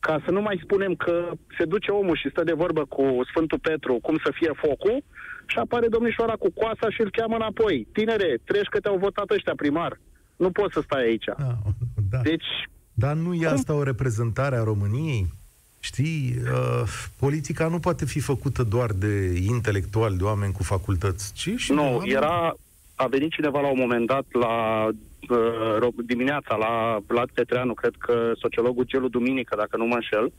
ca 0.07 0.21
să 0.25 0.31
nu 0.31 0.41
mai 0.41 0.59
spunem 0.63 0.93
că 0.95 1.15
se 1.57 1.65
duce 1.65 1.91
omul 1.91 2.17
și 2.21 2.29
stă 2.29 2.43
de 2.43 2.59
vorbă 2.63 2.83
cu 2.95 3.03
Sfântul 3.29 3.59
Petru 3.59 3.93
cum 4.01 4.17
să 4.23 4.31
fie 4.33 4.51
focul 4.65 4.97
și 5.45 5.57
apare 5.57 5.87
domnișoara 5.87 6.35
cu 6.43 6.49
coasa 6.59 6.87
și 6.89 7.01
îl 7.01 7.11
cheamă 7.11 7.35
înapoi. 7.35 7.87
Tinere, 7.93 8.39
treci 8.49 8.71
că 8.73 8.79
te-au 8.79 8.97
votat 8.97 9.29
ăștia 9.29 9.53
primar. 9.55 9.99
Nu 10.35 10.49
poți 10.51 10.73
să 10.73 10.81
stai 10.83 11.03
aici. 11.03 11.29
Da, 11.37 11.57
da. 12.09 12.17
Deci... 12.17 12.49
Dar 12.93 13.15
nu 13.15 13.33
e 13.33 13.47
asta 13.47 13.73
o 13.73 13.83
reprezentare 13.83 14.55
a 14.55 14.63
României? 14.63 15.27
Știi, 15.79 16.35
uh, 16.43 16.83
politica 17.19 17.67
nu 17.67 17.79
poate 17.79 18.05
fi 18.05 18.19
făcută 18.19 18.63
doar 18.63 18.89
de 18.91 19.13
intelectuali, 19.47 20.17
de 20.17 20.23
oameni 20.23 20.53
cu 20.53 20.63
facultăți, 20.63 21.33
ci 21.33 21.49
și... 21.55 21.71
Nu, 21.71 21.93
oameni... 21.93 22.11
era... 22.11 22.55
A 22.95 23.07
venit 23.07 23.31
cineva 23.31 23.59
la 23.61 23.67
un 23.67 23.79
moment 23.79 24.07
dat 24.07 24.25
la 24.31 24.85
uh, 24.85 24.95
dimineața 26.05 26.55
la 26.55 26.99
Vlad 27.07 27.29
Petreanu, 27.33 27.73
cred 27.73 27.93
că 27.99 28.31
sociologul 28.35 28.85
Gelu 28.85 29.07
Duminică, 29.07 29.55
dacă 29.55 29.77
nu 29.77 29.85
mă 29.85 29.93
înșel, 29.93 30.31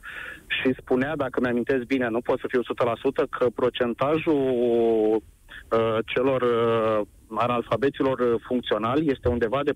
și 0.47 0.73
spunea, 0.81 1.15
dacă 1.15 1.39
mi-amintesc 1.39 1.83
bine, 1.83 2.07
nu 2.07 2.21
pot 2.21 2.39
să 2.39 2.45
fiu 2.49 2.61
100%, 2.61 3.29
că 3.29 3.49
procentajul 3.55 4.33
uh, 4.35 5.97
celor 6.05 6.41
uh, 6.41 7.07
analfabeților 7.35 8.39
funcționali 8.47 9.11
este 9.11 9.27
undeva 9.27 9.63
de 9.63 9.71
40%. 9.71 9.75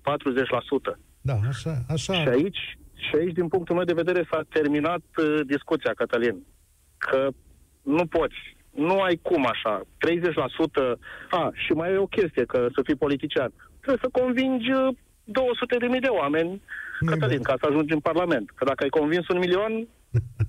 Da, 1.20 1.34
așa, 1.48 1.74
așa. 1.88 2.14
Și 2.14 2.28
aici, 2.28 2.78
și 2.94 3.16
aici, 3.16 3.32
din 3.32 3.48
punctul 3.48 3.74
meu 3.74 3.84
de 3.84 4.00
vedere, 4.02 4.26
s-a 4.30 4.42
terminat 4.48 5.02
uh, 5.16 5.40
discuția, 5.46 5.92
Cătălin. 5.96 6.46
Că 6.98 7.28
nu 7.82 8.06
poți, 8.06 8.56
nu 8.70 9.00
ai 9.00 9.18
cum 9.22 9.46
așa. 9.46 9.80
30%, 9.80 10.98
a, 11.30 11.50
și 11.54 11.72
mai 11.72 11.92
e 11.92 11.96
o 11.96 12.06
chestie, 12.06 12.44
că 12.44 12.66
să 12.74 12.80
fii 12.84 12.96
politician. 12.96 13.52
Trebuie 13.84 14.04
să 14.10 14.20
convingi 14.20 14.70
200 15.24 15.76
de 15.76 15.86
mii 15.86 16.00
de 16.00 16.12
oameni, 16.22 16.62
nu 17.00 17.10
Cătălin, 17.10 17.42
ca 17.42 17.54
să 17.60 17.66
ajungi 17.68 17.92
în 17.92 18.00
Parlament. 18.00 18.50
Că 18.54 18.64
dacă 18.64 18.82
ai 18.82 18.88
convins 18.88 19.28
un 19.28 19.38
milion, 19.38 19.86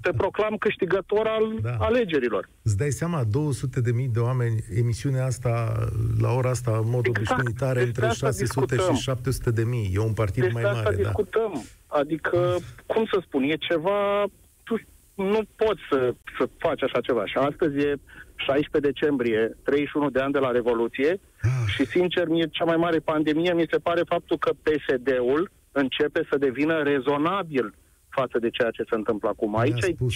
te 0.01 0.11
proclam 0.21 0.55
câștigător 0.57 1.27
al 1.27 1.59
da. 1.61 1.75
alegerilor. 1.79 2.49
Îți 2.61 2.77
dai 2.77 2.91
seama, 2.91 3.23
200 3.23 3.81
de 3.81 3.91
mii 3.91 4.07
de 4.07 4.19
oameni, 4.19 4.63
emisiunea 4.75 5.25
asta, 5.25 5.73
la 6.21 6.31
ora 6.31 6.49
asta, 6.49 6.71
în 6.83 6.89
mod 6.89 7.05
exact. 7.05 7.31
obișnuit, 7.31 7.61
are 7.61 7.81
între 7.81 8.07
600 8.07 8.43
discutăm. 8.43 8.95
și 8.95 9.01
700 9.01 9.51
de 9.51 9.63
mii. 9.63 9.91
E 9.93 9.99
un 9.99 10.13
partid 10.13 10.43
Despre 10.43 10.61
mai 10.61 10.71
mare. 10.71 10.77
Asta 10.77 10.91
da. 10.91 10.97
discutăm. 10.97 11.63
Adică, 11.87 12.57
cum 12.85 13.05
să 13.11 13.17
spun, 13.25 13.43
e 13.43 13.55
ceva... 13.55 14.23
Tu 14.63 14.79
nu 15.15 15.41
poți 15.55 15.81
să, 15.89 16.13
să 16.37 16.49
faci 16.57 16.83
așa 16.83 16.99
ceva. 17.01 17.25
Și 17.25 17.37
astăzi 17.37 17.77
e 17.77 17.95
16 18.35 18.91
decembrie, 18.91 19.57
31 19.63 20.09
de 20.09 20.19
ani 20.19 20.33
de 20.33 20.39
la 20.39 20.51
Revoluție 20.51 21.19
ah. 21.41 21.49
și, 21.67 21.85
sincer, 21.85 22.27
mie 22.27 22.47
cea 22.51 22.65
mai 22.65 22.75
mare 22.75 22.99
pandemie 22.99 23.53
mi 23.53 23.67
se 23.71 23.77
pare 23.77 24.01
faptul 24.07 24.37
că 24.37 24.51
PSD-ul 24.63 25.51
începe 25.71 26.27
să 26.29 26.37
devină 26.37 26.81
rezonabil 26.83 27.73
față 28.09 28.39
de 28.39 28.49
ceea 28.49 28.69
ce 28.69 28.83
se 28.89 28.95
întâmplă 28.95 29.29
acum. 29.29 29.57
Aici 29.57 29.81
mi-a 29.81 29.93
spus, 29.95 30.15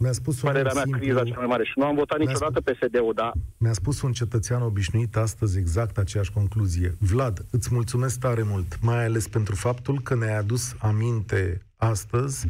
Mi-a 0.00 0.12
spus 0.12 0.42
un 0.42 0.48
părerea 0.50 0.72
mea, 0.74 0.82
simplu... 0.82 1.00
criza 1.00 1.24
cea 1.24 1.36
mai 1.36 1.46
mare. 1.46 1.64
Și 1.64 1.72
nu 1.76 1.84
am 1.84 1.94
votat 1.94 2.18
Mi-a 2.18 2.26
niciodată 2.26 2.60
PSD-ul, 2.60 3.12
dar 3.14 3.32
Mi-a 3.56 3.72
spus 3.72 4.02
un 4.02 4.12
cetățean 4.12 4.62
obișnuit 4.62 5.16
astăzi 5.16 5.58
exact 5.58 5.98
aceeași 5.98 6.32
concluzie. 6.32 6.94
Vlad, 6.98 7.38
îți 7.50 7.68
mulțumesc 7.72 8.20
tare 8.20 8.42
mult, 8.42 8.80
mai 8.82 9.04
ales 9.04 9.28
pentru 9.28 9.54
faptul 9.54 10.00
că 10.00 10.14
ne-ai 10.14 10.36
adus 10.36 10.74
aminte 10.78 11.60
astăzi 11.76 12.46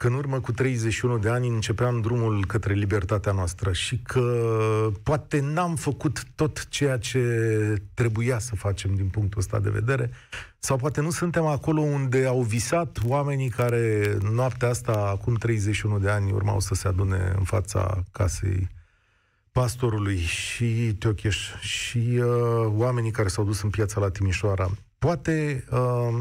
că 0.00 0.06
în 0.06 0.14
urmă 0.14 0.40
cu 0.40 0.52
31 0.52 1.18
de 1.18 1.28
ani 1.28 1.48
începeam 1.48 2.00
drumul 2.00 2.46
către 2.46 2.72
libertatea 2.72 3.32
noastră 3.32 3.72
și 3.72 3.98
că 3.98 4.22
poate 5.02 5.40
n-am 5.40 5.76
făcut 5.76 6.24
tot 6.34 6.68
ceea 6.68 6.98
ce 6.98 7.20
trebuia 7.94 8.38
să 8.38 8.56
facem 8.56 8.94
din 8.94 9.08
punctul 9.08 9.40
ăsta 9.40 9.58
de 9.58 9.70
vedere, 9.70 10.10
sau 10.58 10.76
poate 10.76 11.00
nu 11.00 11.10
suntem 11.10 11.46
acolo 11.46 11.80
unde 11.80 12.26
au 12.26 12.42
visat 12.42 12.98
oamenii 13.06 13.48
care 13.48 14.16
noaptea 14.32 14.68
asta, 14.68 14.92
acum 14.92 15.34
31 15.34 15.98
de 15.98 16.10
ani, 16.10 16.32
urmau 16.32 16.60
să 16.60 16.74
se 16.74 16.88
adune 16.88 17.32
în 17.38 17.44
fața 17.44 18.02
casei 18.12 18.68
pastorului 19.52 20.18
și 20.18 20.96
Teocheș 20.98 21.38
și 21.60 21.98
uh, 21.98 22.24
oamenii 22.66 23.10
care 23.10 23.28
s-au 23.28 23.44
dus 23.44 23.62
în 23.62 23.70
piața 23.70 24.00
la 24.00 24.10
Timișoara. 24.10 24.70
Poate 24.98 25.64
uh, 25.70 26.18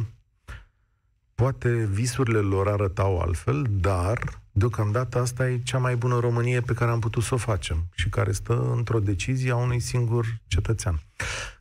Poate 1.39 1.69
visurile 1.91 2.39
lor 2.39 2.67
arătau 2.67 3.19
altfel, 3.19 3.65
dar 3.69 4.19
deocamdată 4.51 5.19
asta 5.19 5.49
e 5.49 5.59
cea 5.63 5.77
mai 5.77 5.95
bună 5.95 6.19
Românie 6.19 6.61
pe 6.61 6.73
care 6.73 6.91
am 6.91 6.99
putut 6.99 7.23
să 7.23 7.33
o 7.33 7.37
facem 7.37 7.77
și 7.95 8.09
care 8.09 8.31
stă 8.31 8.71
într-o 8.75 8.99
decizie 8.99 9.51
a 9.51 9.55
unui 9.55 9.79
singur 9.79 10.25
cetățean. 10.47 10.99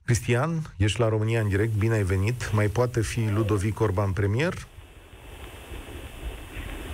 Cristian, 0.04 0.74
ești 0.76 1.00
la 1.00 1.08
România 1.08 1.40
în 1.40 1.48
direct, 1.48 1.72
bine 1.72 1.94
ai 1.94 2.02
venit. 2.02 2.52
Mai 2.52 2.66
poate 2.66 3.00
fi 3.00 3.20
Ludovic 3.34 3.80
Orban 3.80 4.12
premier? 4.12 4.54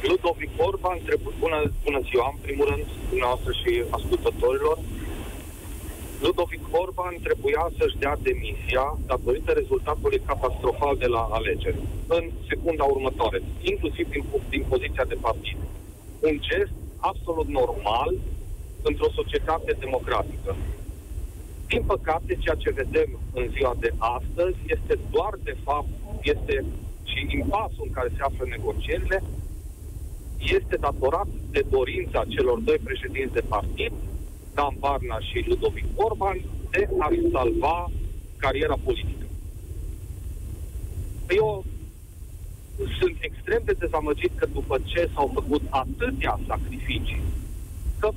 Ludovic 0.02 0.50
Orban, 0.56 0.98
trebuie, 1.04 1.34
bună, 1.38 1.72
bună 1.84 2.00
ziua, 2.10 2.30
în 2.34 2.38
primul 2.42 2.66
rând, 2.68 2.84
dumneavoastră 3.08 3.52
și 3.52 3.82
ascultătorilor. 3.90 4.78
Ludovic 6.22 6.64
Orban 6.70 7.14
trebuia 7.22 7.64
să-și 7.78 7.98
dea 8.02 8.16
demisia 8.22 8.98
datorită 9.06 9.52
rezultatului 9.52 10.20
catastrofal 10.26 10.96
de 10.96 11.06
la 11.06 11.22
alegeri, 11.38 11.80
în 12.06 12.30
secunda 12.48 12.84
următoare, 12.84 13.42
inclusiv 13.60 14.06
din, 14.08 14.24
din 14.48 14.64
poziția 14.68 15.04
de 15.08 15.18
partid. 15.20 15.58
Un 16.28 16.36
gest 16.48 16.74
absolut 16.96 17.48
normal 17.48 18.10
într-o 18.82 19.10
societate 19.18 19.76
democratică. 19.78 20.56
Din 21.66 21.82
păcate, 21.82 22.36
ceea 22.42 22.54
ce 22.54 22.70
vedem 22.82 23.10
în 23.32 23.46
ziua 23.54 23.74
de 23.78 23.90
astăzi 23.98 24.58
este 24.66 24.94
doar, 25.10 25.34
de 25.42 25.56
fapt, 25.64 25.88
este 26.22 26.64
și 27.10 27.20
impasul 27.38 27.84
în 27.86 27.92
care 27.96 28.08
se 28.16 28.22
află 28.22 28.44
negocierile, 28.48 29.22
este 30.38 30.76
datorat 30.76 31.28
de 31.50 31.62
dorința 31.70 32.24
celor 32.28 32.58
doi 32.58 32.78
președinți 32.88 33.32
de 33.32 33.44
partid 33.54 33.92
Dan 34.54 34.74
Barna 34.78 35.18
și 35.28 35.44
Ludovic 35.48 35.86
Orban 35.94 36.38
de 36.70 36.88
a-și 37.04 37.30
salva 37.32 37.90
cariera 38.36 38.76
politică. 38.84 39.26
Eu 41.28 41.64
sunt 42.98 43.16
extrem 43.20 43.62
de 43.64 43.74
dezamăgit 43.78 44.32
că 44.38 44.46
după 44.46 44.76
ce 44.84 45.10
s-au 45.14 45.30
făcut 45.34 45.62
atâtea 45.70 46.34
sacrificii, 46.46 47.22
că 47.98 48.08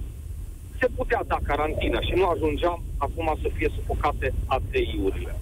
se 0.80 0.88
putea 0.96 1.24
da 1.28 1.40
carantină 1.44 2.00
și 2.02 2.14
nu 2.16 2.26
ajungeam 2.26 2.84
acum 2.98 3.38
să 3.42 3.50
fie 3.54 3.70
sufocate 3.76 4.34
ATI-urile. 4.46 5.36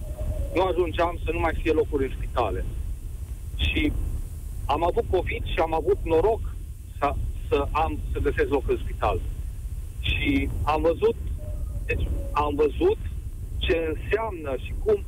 Nu 0.54 0.62
ajungeam 0.62 1.20
să 1.24 1.30
nu 1.32 1.40
mai 1.40 1.56
fie 1.62 1.72
locuri 1.72 2.04
în 2.06 2.14
spitale. 2.18 2.66
Și 3.56 3.94
am 4.66 4.84
avut 4.84 5.06
COVID 5.10 5.44
și 5.54 5.60
am 5.60 5.74
avut 5.74 6.00
noroc 6.04 6.56
să, 7.00 7.14
să 7.50 7.68
am 7.72 8.00
să 8.12 8.20
găsesc 8.20 8.50
loc 8.50 8.70
în 8.70 8.78
spital. 8.78 9.22
Și 10.12 10.50
am 10.64 10.82
văzut, 10.82 11.16
deci 11.86 12.08
am 12.32 12.56
văzut 12.56 12.98
ce 13.58 13.76
înseamnă 13.94 14.56
și 14.64 14.74
cum 14.84 15.04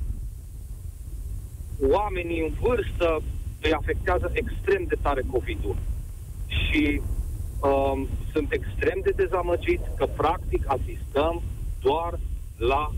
oamenii 1.82 2.42
în 2.42 2.54
vârstă 2.62 3.22
îi 3.62 3.74
afectează 3.74 4.32
extrem 4.34 4.84
de 4.88 4.96
tare 5.02 5.22
COVID-ul. 5.32 5.76
Și 6.48 7.02
um, 7.62 8.08
sunt 8.32 8.52
extrem 8.52 9.00
de 9.04 9.14
dezamăgit 9.16 9.82
că 9.96 10.06
practic 10.06 10.64
asistăm 10.68 11.42
doar 11.82 12.20
la 12.58 12.92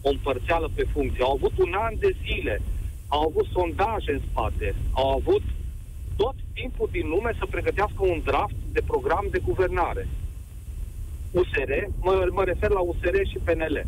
o 0.00 0.08
împărțeală 0.08 0.70
pe 0.74 0.84
funcție. 0.92 1.24
Au 1.24 1.32
avut 1.32 1.58
un 1.58 1.72
an 1.86 1.94
de 1.98 2.16
zile, 2.24 2.62
au 3.08 3.22
avut 3.28 3.46
sondaje 3.52 4.12
în 4.12 4.20
spate, 4.30 4.74
au 4.92 5.10
avut 5.10 5.42
tot 6.16 6.34
timpul 6.54 6.88
din 6.92 7.08
lume 7.08 7.32
să 7.38 7.46
pregătească 7.50 8.00
un 8.14 8.20
draft 8.24 8.58
de 8.72 8.82
program 8.86 9.26
de 9.30 9.38
guvernare. 9.38 10.08
USR, 11.30 11.70
mă, 12.00 12.26
mă 12.30 12.44
refer 12.44 12.70
la 12.70 12.80
USR 12.80 13.16
și 13.30 13.38
PNL. 13.44 13.86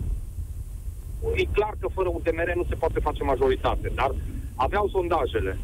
E 1.35 1.45
clar 1.45 1.75
că 1.81 1.89
fără 1.95 2.09
UDMR 2.09 2.53
nu 2.55 2.65
se 2.69 2.75
poate 2.75 3.01
face 3.01 3.23
majoritate, 3.23 3.93
dar 3.95 4.15
aveau 4.55 4.89
sondajele 4.89 5.59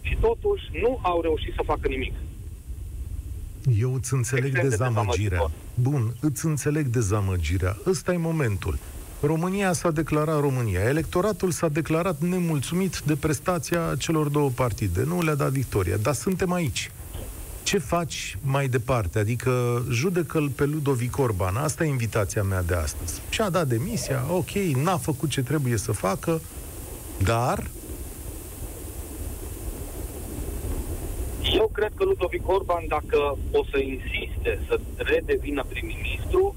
și 0.00 0.16
totuși 0.20 0.62
nu 0.82 0.98
au 1.02 1.20
reușit 1.20 1.52
să 1.54 1.62
facă 1.66 1.88
nimic. 1.88 2.14
Eu 3.78 3.94
îți 3.94 4.14
înțeleg 4.14 4.44
Extrem 4.44 4.68
dezamăgirea. 4.68 5.38
De 5.38 5.52
Bun, 5.74 6.14
îți 6.20 6.46
înțeleg 6.46 6.86
dezamăgirea. 6.86 7.76
Ăsta 7.86 8.12
e 8.12 8.16
momentul. 8.16 8.78
România 9.20 9.72
s-a 9.72 9.90
declarat 9.90 10.40
România. 10.40 10.80
Electoratul 10.80 11.50
s-a 11.50 11.68
declarat 11.68 12.20
nemulțumit 12.20 12.98
de 12.98 13.16
prestația 13.16 13.94
celor 13.98 14.28
două 14.28 14.50
partide. 14.50 15.04
Nu 15.04 15.22
le-a 15.22 15.34
dat 15.34 15.50
victoria, 15.50 15.96
dar 15.96 16.14
suntem 16.14 16.52
aici 16.52 16.90
ce 17.72 17.78
faci 17.78 18.36
mai 18.42 18.68
departe? 18.68 19.18
Adică 19.18 19.82
judecă-l 19.90 20.48
pe 20.48 20.64
Ludovic 20.64 21.18
Orban. 21.18 21.56
Asta 21.56 21.84
e 21.84 21.88
invitația 21.88 22.42
mea 22.42 22.62
de 22.62 22.74
astăzi. 22.74 23.20
Și-a 23.28 23.50
dat 23.50 23.66
demisia, 23.66 24.24
ok, 24.30 24.50
n-a 24.84 24.96
făcut 24.96 25.28
ce 25.28 25.42
trebuie 25.42 25.76
să 25.76 25.92
facă, 25.92 26.40
dar... 27.22 27.70
Eu 31.54 31.70
cred 31.72 31.92
că 31.94 32.04
Ludovic 32.04 32.48
Orban, 32.48 32.84
dacă 32.88 33.38
o 33.52 33.64
să 33.70 33.78
insiste 33.78 34.58
să 34.68 34.80
redevină 34.96 35.64
prim-ministru, 35.68 36.54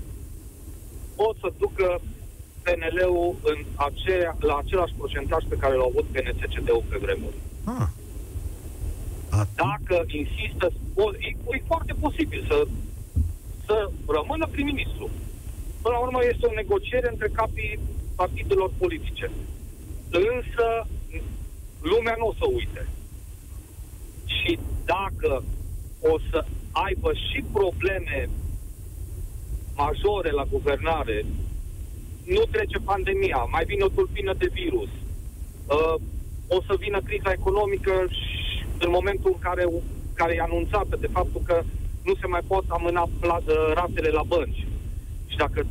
o 1.16 1.34
să 1.40 1.54
ducă 1.58 2.02
PNL-ul 2.64 3.36
în 3.44 3.66
aceea, 3.76 4.38
la 4.40 4.62
același 4.66 4.94
procentaj 4.98 5.44
pe 5.50 5.56
care 5.56 5.74
l-a 5.76 5.88
avut 5.90 6.06
PNCCD-ul 6.06 6.84
pe 6.90 6.98
vremuri. 6.98 7.36
Ah. 7.64 7.88
Dacă 9.56 10.06
insistă, 10.08 10.72
o, 10.94 11.12
e, 11.27 11.36
e 11.51 11.62
foarte 11.68 11.94
posibil 12.00 12.46
să, 12.48 12.68
să 13.65 13.89
rămână 14.08 14.48
prim-ministru. 14.51 15.10
Până 15.82 15.94
la 15.96 16.04
urmă 16.06 16.20
este 16.24 16.46
o 16.46 16.60
negociere 16.62 17.08
între 17.12 17.30
capii 17.34 17.80
partidelor 18.15 18.72
politice. 18.77 19.32
Însă 20.10 20.88
lumea 21.82 22.15
nu 22.18 22.27
o 22.27 22.34
să 22.34 22.46
uite. 22.54 22.88
Și 24.25 24.60
dacă 24.86 25.44
o 26.01 26.20
să 26.30 26.46
aibă 26.72 27.12
și 27.13 27.44
probleme 27.51 28.30
majore 29.75 30.32
la 30.32 30.46
guvernare, 30.50 31.25
nu 32.25 32.42
trece 32.51 32.77
pandemia, 32.77 33.48
mai 33.51 33.65
vine 33.65 33.84
o 33.84 33.88
tulpină 33.88 34.34
de 34.34 34.50
virus, 34.54 34.89
uh, 35.68 35.96
o 36.48 36.62
să 36.68 36.75
vină 36.80 37.01
criza 37.01 37.32
economică 37.32 38.06
și 38.10 38.45
în 38.79 38.89
momentul 38.89 39.32
în 39.34 39.39
care 39.39 39.65
care 40.13 40.34
e 40.34 40.41
anunțată 40.41 40.96
de 41.00 41.10
faptul 41.12 41.41
că 41.46 41.63
nu 42.03 42.13
se 42.15 42.27
mai 42.27 42.41
pot 42.48 42.65
amâna 42.67 43.10
ratele 43.74 44.10
la 44.10 44.24
bănci. 44.24 44.67
Și 45.27 45.38
dacă 45.38 45.65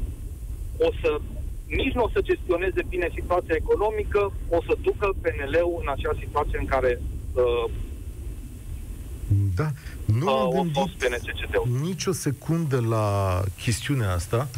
o 0.78 0.90
să 1.00 1.20
nici 1.66 1.94
nu 1.94 2.02
o 2.02 2.08
să 2.12 2.20
gestioneze 2.20 2.82
bine 2.88 3.08
situația 3.14 3.54
economică, 3.54 4.32
o 4.48 4.62
să 4.66 4.76
ducă 4.82 5.14
PNL-ul 5.20 5.78
în 5.80 5.88
acea 5.88 6.14
situație 6.20 6.58
în 6.58 6.66
care 6.66 7.00
uh, 7.34 7.70
da, 9.54 9.70
nu 10.04 10.26
uh, 10.26 10.40
am 10.42 10.50
gândit 10.50 11.82
nicio 11.82 12.12
secundă 12.12 12.80
la 12.80 13.40
chestiunea 13.62 14.12
asta. 14.12 14.48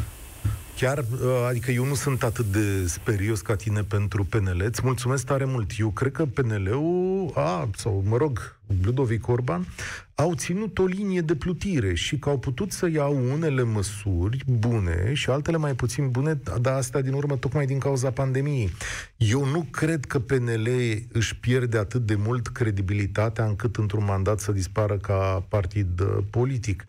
Chiar, 0.76 0.98
uh, 0.98 1.46
adică 1.48 1.70
eu 1.70 1.84
nu 1.84 1.94
sunt 1.94 2.22
atât 2.22 2.44
de 2.44 2.86
sperios 2.86 3.40
ca 3.40 3.56
tine 3.56 3.82
pentru 3.82 4.24
PNL. 4.24 4.62
Îți 4.64 4.80
mulțumesc 4.84 5.26
tare 5.26 5.44
mult. 5.44 5.70
Eu 5.78 5.90
cred 5.90 6.12
că 6.12 6.26
PNL-ul, 6.26 7.32
a, 7.34 7.68
sau 7.76 8.04
mă 8.06 8.16
rog, 8.16 8.58
Ludovic 8.82 9.28
Orban, 9.28 9.66
au 10.14 10.34
ținut 10.34 10.78
o 10.78 10.84
linie 10.84 11.20
de 11.20 11.34
plutire 11.34 11.94
și 11.94 12.18
că 12.18 12.28
au 12.28 12.38
putut 12.38 12.72
să 12.72 12.88
iau 12.88 13.32
unele 13.32 13.62
măsuri 13.62 14.44
bune 14.46 15.14
și 15.14 15.30
altele 15.30 15.56
mai 15.56 15.74
puțin 15.74 16.10
bune, 16.10 16.40
dar 16.60 16.74
astea 16.74 17.00
din 17.00 17.12
urmă 17.12 17.36
tocmai 17.36 17.66
din 17.66 17.78
cauza 17.78 18.10
pandemiei. 18.10 18.70
Eu 19.16 19.44
nu 19.44 19.66
cred 19.70 20.04
că 20.04 20.18
PNL 20.18 20.68
își 21.12 21.36
pierde 21.36 21.78
atât 21.78 22.06
de 22.06 22.14
mult 22.14 22.46
credibilitatea 22.46 23.44
încât 23.44 23.76
într-un 23.76 24.04
mandat 24.04 24.40
să 24.40 24.52
dispară 24.52 24.96
ca 24.96 25.44
partid 25.48 26.00
uh, 26.00 26.18
politic. 26.30 26.84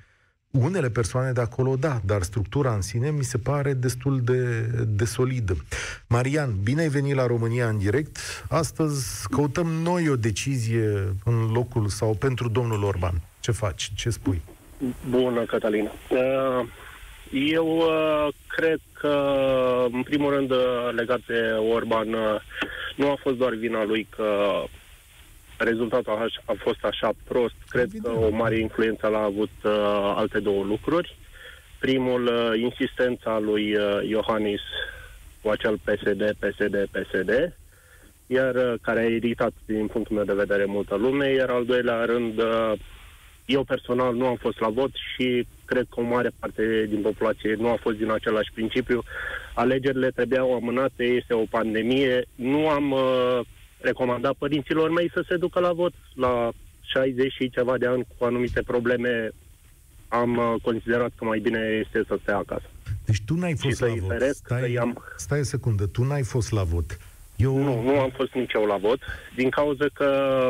Unele 0.62 0.90
persoane 0.90 1.32
de 1.32 1.42
acolo, 1.42 1.76
da, 1.76 2.02
dar 2.06 2.22
structura 2.22 2.74
în 2.74 2.82
sine 2.82 3.10
mi 3.10 3.24
se 3.24 3.38
pare 3.38 3.74
destul 3.74 4.22
de, 4.24 4.62
de 4.88 5.06
solidă. 5.06 5.56
Marian, 6.08 6.56
bine 6.64 6.82
ai 6.82 6.88
venit 6.88 7.16
la 7.16 7.26
România 7.26 7.68
în 7.68 7.78
direct. 7.78 8.18
Astăzi 8.50 9.28
căutăm 9.30 9.68
noi 9.68 10.10
o 10.10 10.16
decizie 10.16 11.16
în 11.26 11.52
locul 11.54 11.88
sau 11.88 12.14
pentru 12.14 12.50
domnul 12.50 12.84
Orban. 12.84 13.22
Ce 13.40 13.52
faci? 13.52 13.92
Ce 13.96 14.10
spui? 14.10 14.42
Bună, 15.10 15.44
Cătălina. 15.44 15.92
Uh, 16.10 16.66
eu 17.32 17.68
uh, 17.68 18.28
cred 18.48 18.80
că, 18.94 19.18
în 19.92 20.04
primul 20.04 20.34
rând, 20.34 20.52
uh, 20.52 20.90
legat 20.96 21.20
de 21.28 21.54
Orban, 21.74 22.10
nu 22.96 23.10
a 23.10 23.18
fost 23.22 23.36
doar 23.36 23.54
vina 23.54 23.84
lui 23.84 24.08
că 24.10 24.26
rezultatul 25.58 26.14
a, 26.14 26.26
a 26.46 26.54
fost 26.58 26.84
așa 26.84 27.12
prost. 27.28 27.56
Cred 27.70 27.84
Evident. 27.84 28.16
că 28.16 28.26
o 28.26 28.30
mare 28.30 28.60
influență 28.60 29.08
l-a 29.08 29.24
avut 29.24 29.52
uh, 29.64 30.14
alte 30.16 30.40
două 30.40 30.64
lucruri. 30.64 31.18
Primul, 31.80 32.26
uh, 32.26 32.60
insistența 32.60 33.40
lui 33.40 33.76
uh, 33.76 34.10
Iohannis 34.10 34.62
cu 35.42 35.50
acel 35.50 35.78
PSD, 35.78 36.36
PSD, 36.40 36.88
PSD, 36.92 37.54
iar 38.28 38.56
uh, 38.56 38.74
care 38.82 39.00
a 39.00 39.06
iritat, 39.06 39.52
din 39.66 39.88
punctul 39.88 40.16
meu 40.16 40.26
de 40.26 40.34
vedere, 40.34 40.66
multă 40.66 40.96
lume, 40.96 41.34
iar 41.34 41.50
al 41.50 41.66
doilea 41.66 42.06
rând, 42.06 42.40
uh, 42.40 42.74
eu 43.46 43.64
personal 43.64 44.16
nu 44.16 44.26
am 44.26 44.36
fost 44.36 44.60
la 44.60 44.70
vot 44.70 44.92
și 44.94 45.48
cred 45.66 45.86
că 45.90 46.00
o 46.00 46.04
mare 46.04 46.32
parte 46.40 46.86
din 46.90 47.02
populație 47.02 47.56
nu 47.60 47.70
a 47.70 47.78
fost 47.82 47.98
din 47.98 48.12
același 48.12 48.52
principiu. 48.54 49.04
Alegerile 49.54 50.10
trebuiau 50.10 50.54
amânate, 50.56 51.04
este 51.04 51.34
o 51.34 51.44
pandemie. 51.50 52.26
Nu 52.36 52.70
am 52.70 52.92
uh, 52.92 53.40
recomandat 53.80 54.34
părinților 54.34 54.90
mei 54.90 55.10
să 55.14 55.26
se 55.28 55.38
ducă 55.38 55.60
la 55.60 55.74
vot 55.74 55.94
la 56.16 56.52
60 56.82 57.34
și 57.34 57.50
ceva 57.50 57.78
de 57.78 57.86
ani 57.86 58.08
cu 58.18 58.26
anumite 58.26 58.62
probleme. 58.62 59.30
Am 60.08 60.38
uh, 60.38 60.54
considerat 60.62 61.12
că 61.16 61.26
mai 61.26 61.40
bine 61.40 61.84
este 61.86 62.04
să 62.08 62.18
stea 62.22 62.38
acasă. 62.38 62.70
Deci 63.06 63.22
tu 63.26 63.34
n-ai 63.34 63.56
fost 63.56 63.80
la 63.80 63.88
vot. 63.88 64.22
Stai, 64.32 64.74
am... 64.74 65.04
stai 65.16 65.40
o 65.40 65.44
secundă, 65.44 65.86
tu 65.86 66.04
n-ai 66.04 66.24
fost 66.24 66.52
la 66.52 66.64
vot. 66.64 66.98
Eu... 67.36 67.58
Nu, 67.58 67.82
nu 67.82 68.00
am 68.00 68.10
fost 68.16 68.34
nici 68.34 68.54
eu 68.54 68.66
la 68.66 68.78
vot, 68.78 69.00
din 69.36 69.50
cauza 69.50 69.86
că 69.94 70.50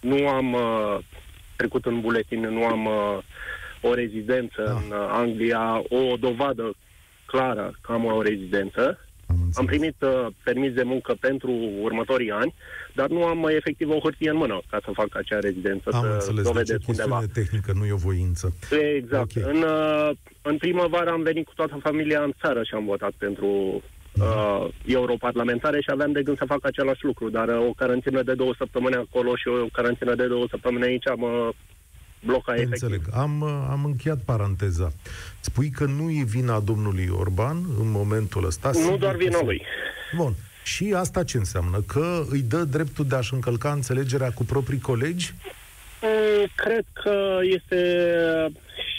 nu 0.00 0.28
am 0.28 0.52
uh, 0.52 0.98
trecut 1.56 1.86
în 1.86 2.00
buletin, 2.00 2.40
nu 2.40 2.64
am 2.64 2.86
uh, 2.86 3.18
o 3.80 3.94
rezidență 3.94 4.62
da. 4.62 4.72
în 4.72 5.00
uh, 5.00 5.08
Anglia, 5.10 5.82
o 5.88 6.16
dovadă 6.16 6.74
clară 7.24 7.78
că 7.80 7.92
am 7.92 8.04
o 8.04 8.22
rezidență. 8.22 9.05
Am, 9.26 9.50
am 9.54 9.66
primit 9.66 9.94
uh, 10.02 10.26
permis 10.44 10.72
de 10.72 10.82
muncă 10.82 11.14
pentru 11.20 11.50
următorii 11.80 12.30
ani, 12.30 12.54
dar 12.94 13.08
nu 13.08 13.24
am 13.24 13.42
uh, 13.42 13.54
efectiv 13.54 13.88
o 13.88 13.98
hârtie 13.98 14.30
în 14.30 14.36
mână 14.36 14.60
ca 14.70 14.78
să 14.84 14.90
fac 14.94 15.16
acea 15.16 15.38
rezidență. 15.38 15.90
Am 15.92 16.02
să 16.02 16.12
înțeles, 16.12 16.44
dovedesc 16.44 16.78
deci 16.78 16.86
undeva. 16.86 17.22
tehnică, 17.32 17.72
nu 17.74 17.84
e 17.84 17.92
o 17.92 17.96
voință. 17.96 18.54
Exact. 18.94 19.36
Okay. 19.36 19.50
În, 19.52 19.62
uh, 19.62 20.10
în 20.42 20.56
primăvară 20.56 21.10
am 21.10 21.22
venit 21.22 21.46
cu 21.46 21.52
toată 21.54 21.78
familia 21.82 22.22
în 22.22 22.32
țară 22.40 22.62
și 22.62 22.74
am 22.74 22.84
votat 22.84 23.12
pentru 23.18 23.46
uh, 23.46 24.68
europarlamentare 24.84 25.80
și 25.80 25.90
aveam 25.90 26.12
de 26.12 26.22
gând 26.22 26.38
să 26.38 26.44
fac 26.44 26.66
același 26.66 27.04
lucru, 27.04 27.30
dar 27.30 27.48
uh, 27.48 27.66
o 27.68 27.72
carantină 27.72 28.22
de 28.22 28.34
două 28.34 28.54
săptămâni 28.58 28.94
acolo 28.94 29.36
și 29.36 29.48
o 29.48 29.66
carantină 29.72 30.14
de 30.14 30.26
două 30.26 30.46
săptămâni 30.50 30.84
aici 30.84 31.04
mă 31.16 31.52
bloca 32.26 32.54
efectiv. 32.54 32.82
Înțeleg. 32.82 33.02
Am, 33.12 33.40
uh, 33.40 33.66
am 33.70 33.84
încheiat 33.84 34.18
paranteza. 34.24 34.92
Spui 35.40 35.70
că 35.70 35.84
nu 35.84 36.10
e 36.10 36.22
vina 36.24 36.60
domnului 36.60 37.08
Orban 37.18 37.56
în 37.56 37.90
momentul 37.90 38.44
ăsta? 38.44 38.70
Nu 38.74 38.96
doar 38.96 39.16
vina 39.16 39.42
lui. 39.42 39.62
Bun. 40.16 40.34
Și 40.62 40.92
asta 40.96 41.24
ce 41.24 41.36
înseamnă? 41.36 41.80
Că 41.86 42.24
îi 42.30 42.40
dă 42.40 42.64
dreptul 42.64 43.06
de 43.06 43.16
a-și 43.16 43.34
încălca 43.34 43.72
înțelegerea 43.72 44.30
cu 44.30 44.44
proprii 44.44 44.80
colegi? 44.80 45.34
Mm, 46.02 46.46
cred 46.54 46.84
că 46.92 47.38
este 47.42 47.80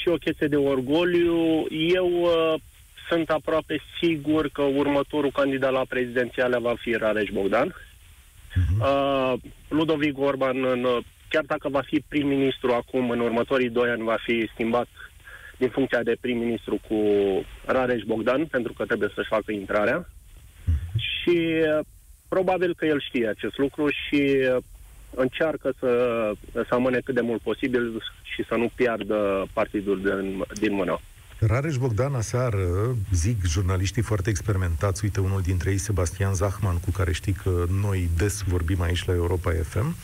și 0.02 0.08
o 0.08 0.16
chestie 0.16 0.48
de 0.48 0.56
orgoliu. 0.56 1.66
Eu 1.70 2.10
uh, 2.22 2.54
sunt 3.10 3.30
aproape 3.30 3.82
sigur 4.02 4.50
că 4.50 4.62
următorul 4.62 5.32
candidat 5.32 5.72
la 5.72 5.86
prezidențiale 5.90 6.58
va 6.60 6.74
fi 6.80 6.92
Rareș 6.92 7.30
Bogdan. 7.34 7.76
Uh-huh. 7.76 8.80
Uh, 8.80 9.34
Ludovic 9.68 10.20
Orban, 10.20 10.66
în, 10.66 10.88
chiar 11.30 11.44
dacă 11.44 11.70
va 11.70 11.82
fi 11.82 12.04
prim-ministru 12.08 12.72
acum, 12.72 13.10
în 13.10 13.20
următorii 13.20 13.70
doi 13.70 13.90
ani 13.90 14.04
va 14.04 14.18
fi 14.26 14.50
schimbat 14.54 14.88
din 15.58 15.70
funcția 15.70 16.04
de 16.04 16.18
prim-ministru 16.22 16.80
cu 16.88 17.00
Rareș 17.66 18.04
Bogdan, 18.04 18.46
pentru 18.46 18.74
că 18.74 18.86
trebuie 18.86 19.12
să-și 19.16 19.28
facă 19.28 19.52
intrarea. 19.52 20.06
Uh-huh. 20.06 20.96
Și 20.96 21.38
uh, 21.38 21.86
probabil 22.28 22.74
că 22.76 22.86
el 22.86 23.02
știe 23.02 23.28
acest 23.28 23.58
lucru 23.58 23.90
și 23.90 24.22
uh, 24.56 24.58
încearcă 25.16 25.74
să, 25.80 25.92
să 26.52 26.74
amâne 26.74 27.00
cât 27.04 27.16
de 27.16 27.22
mult 27.22 27.42
posibil 27.42 28.04
și 28.24 28.44
să 28.48 28.56
nu 28.56 28.72
piardă 28.76 29.48
partidul 29.54 30.02
din, 30.02 30.44
din 30.54 30.74
mână. 30.74 31.00
Rareș 31.40 31.76
Bogdan 31.76 32.16
aseară, 32.16 32.96
zic 33.14 33.46
jurnaliștii 33.46 34.02
foarte 34.02 34.30
experimentați, 34.30 35.04
uite 35.04 35.20
unul 35.20 35.42
dintre 35.42 35.70
ei, 35.70 35.78
Sebastian 35.78 36.34
Zahman, 36.34 36.80
cu 36.80 36.92
care 36.92 37.12
știi 37.12 37.34
că 37.34 37.66
noi 37.82 38.10
des 38.18 38.44
vorbim 38.48 38.82
aici 38.82 39.06
la 39.06 39.14
Europa 39.14 39.52
FM, 39.64 39.96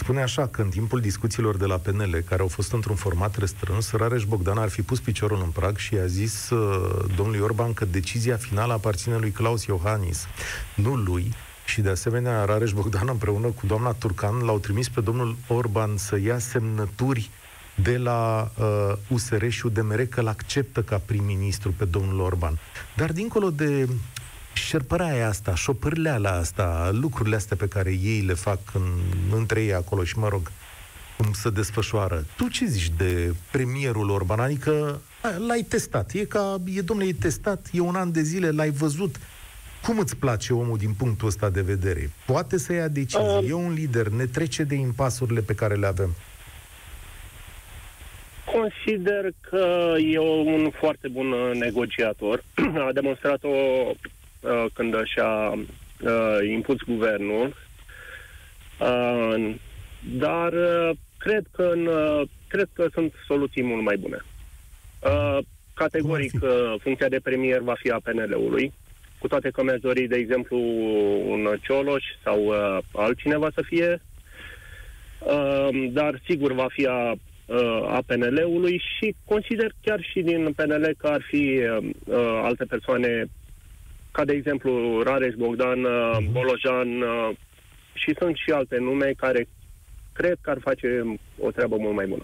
spune 0.00 0.22
așa 0.22 0.46
că 0.46 0.62
în 0.62 0.68
timpul 0.68 1.00
discuțiilor 1.00 1.56
de 1.56 1.64
la 1.64 1.76
PNL, 1.76 2.24
care 2.28 2.42
au 2.42 2.48
fost 2.48 2.72
într-un 2.72 2.96
format 2.96 3.36
restrâns, 3.36 3.92
Rareș 3.92 4.24
Bogdan 4.24 4.58
ar 4.58 4.68
fi 4.68 4.82
pus 4.82 5.00
piciorul 5.00 5.40
în 5.44 5.50
prag 5.50 5.76
și 5.76 5.94
a 5.94 6.06
zis 6.06 6.50
uh, 6.50 7.04
domnului 7.16 7.40
Orban 7.40 7.72
că 7.72 7.84
decizia 7.84 8.36
finală 8.36 8.72
aparține 8.72 9.16
lui 9.16 9.30
Claus 9.30 9.64
Iohannis, 9.64 10.26
nu 10.74 10.94
lui, 10.94 11.32
și 11.64 11.80
de 11.80 11.88
asemenea 11.88 12.44
Rareș 12.44 12.72
Bogdan 12.72 13.08
împreună 13.08 13.46
cu 13.46 13.66
doamna 13.66 13.92
Turcan 13.92 14.38
l-au 14.38 14.58
trimis 14.58 14.88
pe 14.88 15.00
domnul 15.00 15.36
Orban 15.46 15.96
să 15.96 16.18
ia 16.18 16.38
semnături 16.38 17.30
de 17.82 17.96
la 17.96 18.50
uh, 18.58 18.92
USR 19.08 19.48
și 19.48 19.66
UDMR 19.66 20.04
că 20.04 20.20
l-acceptă 20.20 20.82
ca 20.82 21.00
prim-ministru 21.04 21.72
pe 21.76 21.84
domnul 21.84 22.20
Orban. 22.20 22.58
Dar 22.96 23.12
dincolo 23.12 23.50
de 23.50 23.88
șerpăraia 24.64 25.28
asta, 25.28 25.54
șopârleala 25.54 26.30
asta, 26.30 26.90
lucrurile 26.92 27.36
astea 27.36 27.56
pe 27.56 27.68
care 27.68 27.90
ei 28.02 28.20
le 28.20 28.34
fac 28.34 28.58
în, 28.74 28.82
între 29.34 29.62
ei 29.62 29.74
acolo 29.74 30.04
și, 30.04 30.18
mă 30.18 30.28
rog, 30.28 30.50
cum 31.16 31.32
se 31.32 31.50
desfășoară. 31.50 32.24
Tu 32.36 32.48
ce 32.48 32.64
zici 32.64 32.92
de 32.96 33.34
premierul 33.50 34.10
Orban? 34.10 34.40
Adică 34.40 35.00
l-ai 35.46 35.62
testat. 35.68 36.12
E 36.12 36.24
ca, 36.24 36.56
e 36.74 36.80
domnule, 36.80 37.08
e 37.08 37.12
testat, 37.12 37.66
e 37.72 37.80
un 37.80 37.94
an 37.94 38.12
de 38.12 38.22
zile, 38.22 38.50
l-ai 38.50 38.70
văzut. 38.70 39.16
Cum 39.82 39.98
îți 39.98 40.16
place 40.16 40.52
omul 40.52 40.78
din 40.78 40.92
punctul 40.92 41.28
ăsta 41.28 41.50
de 41.50 41.60
vedere? 41.60 42.10
Poate 42.26 42.58
să 42.58 42.72
ia 42.72 42.88
decizii, 42.88 43.38
uh. 43.42 43.48
e 43.48 43.52
un 43.52 43.72
lider, 43.72 44.08
ne 44.08 44.26
trece 44.26 44.62
de 44.62 44.74
impasurile 44.74 45.40
pe 45.40 45.54
care 45.54 45.74
le 45.74 45.86
avem. 45.86 46.14
Consider 48.44 49.30
că 49.40 49.94
e 50.12 50.18
un 50.18 50.70
foarte 50.70 51.08
bun 51.08 51.32
uh, 51.32 51.50
negociator. 51.54 52.42
A 52.88 52.92
demonstrat-o 52.92 53.48
uh, 54.40 54.64
când 54.72 54.94
și-a 55.04 55.50
uh, 55.50 56.38
impus 56.50 56.76
guvernul. 56.86 57.54
Uh, 58.80 59.54
dar 60.18 60.52
uh, 60.52 60.90
cred 61.18 61.44
că 61.52 61.62
în, 61.62 61.86
uh, 61.86 62.22
cred 62.48 62.68
că 62.72 62.86
sunt 62.92 63.12
soluții 63.26 63.62
mult 63.62 63.82
mai 63.82 63.96
bune. 63.96 64.18
Uh, 65.00 65.38
categoric, 65.74 66.32
uh, 66.42 66.74
funcția 66.80 67.08
de 67.08 67.20
premier 67.22 67.60
va 67.60 67.74
fi 67.78 67.90
a 67.90 68.00
PNL-ului, 68.02 68.72
cu 69.18 69.28
toate 69.28 69.50
că 69.50 69.62
mi-aș 69.62 69.80
dori, 69.80 70.06
de 70.06 70.16
exemplu, 70.16 70.58
un 71.26 71.48
Cioloș 71.62 72.04
sau 72.24 72.44
uh, 72.44 72.78
altcineva 72.92 73.48
să 73.54 73.62
fie, 73.66 74.02
uh, 75.18 75.88
dar 75.92 76.20
sigur 76.26 76.52
va 76.52 76.66
fi 76.68 76.86
a 76.86 77.14
uh, 77.50 77.82
a 77.88 78.02
PNL-ului 78.06 78.82
și 78.96 79.14
consider 79.24 79.72
chiar 79.82 80.00
și 80.02 80.20
din 80.20 80.52
PNL 80.56 80.94
că 80.98 81.06
ar 81.06 81.22
fi 81.28 81.60
uh, 81.60 81.88
uh, 82.04 82.40
alte 82.42 82.64
persoane 82.64 83.24
ca 84.12 84.24
de 84.24 84.32
exemplu 84.32 85.02
Rareș 85.02 85.34
Bogdan, 85.34 85.84
uh, 85.84 86.16
mhm. 86.20 86.32
Bolojan 86.32 87.00
uh, 87.00 87.36
și 87.92 88.14
sunt 88.18 88.36
și 88.36 88.50
alte 88.50 88.76
nume 88.78 89.12
care 89.16 89.48
cred 90.12 90.38
că 90.40 90.50
ar 90.50 90.58
face 90.60 91.18
o 91.38 91.50
treabă 91.50 91.76
mult 91.78 91.94
mai 91.94 92.06
bună. 92.06 92.22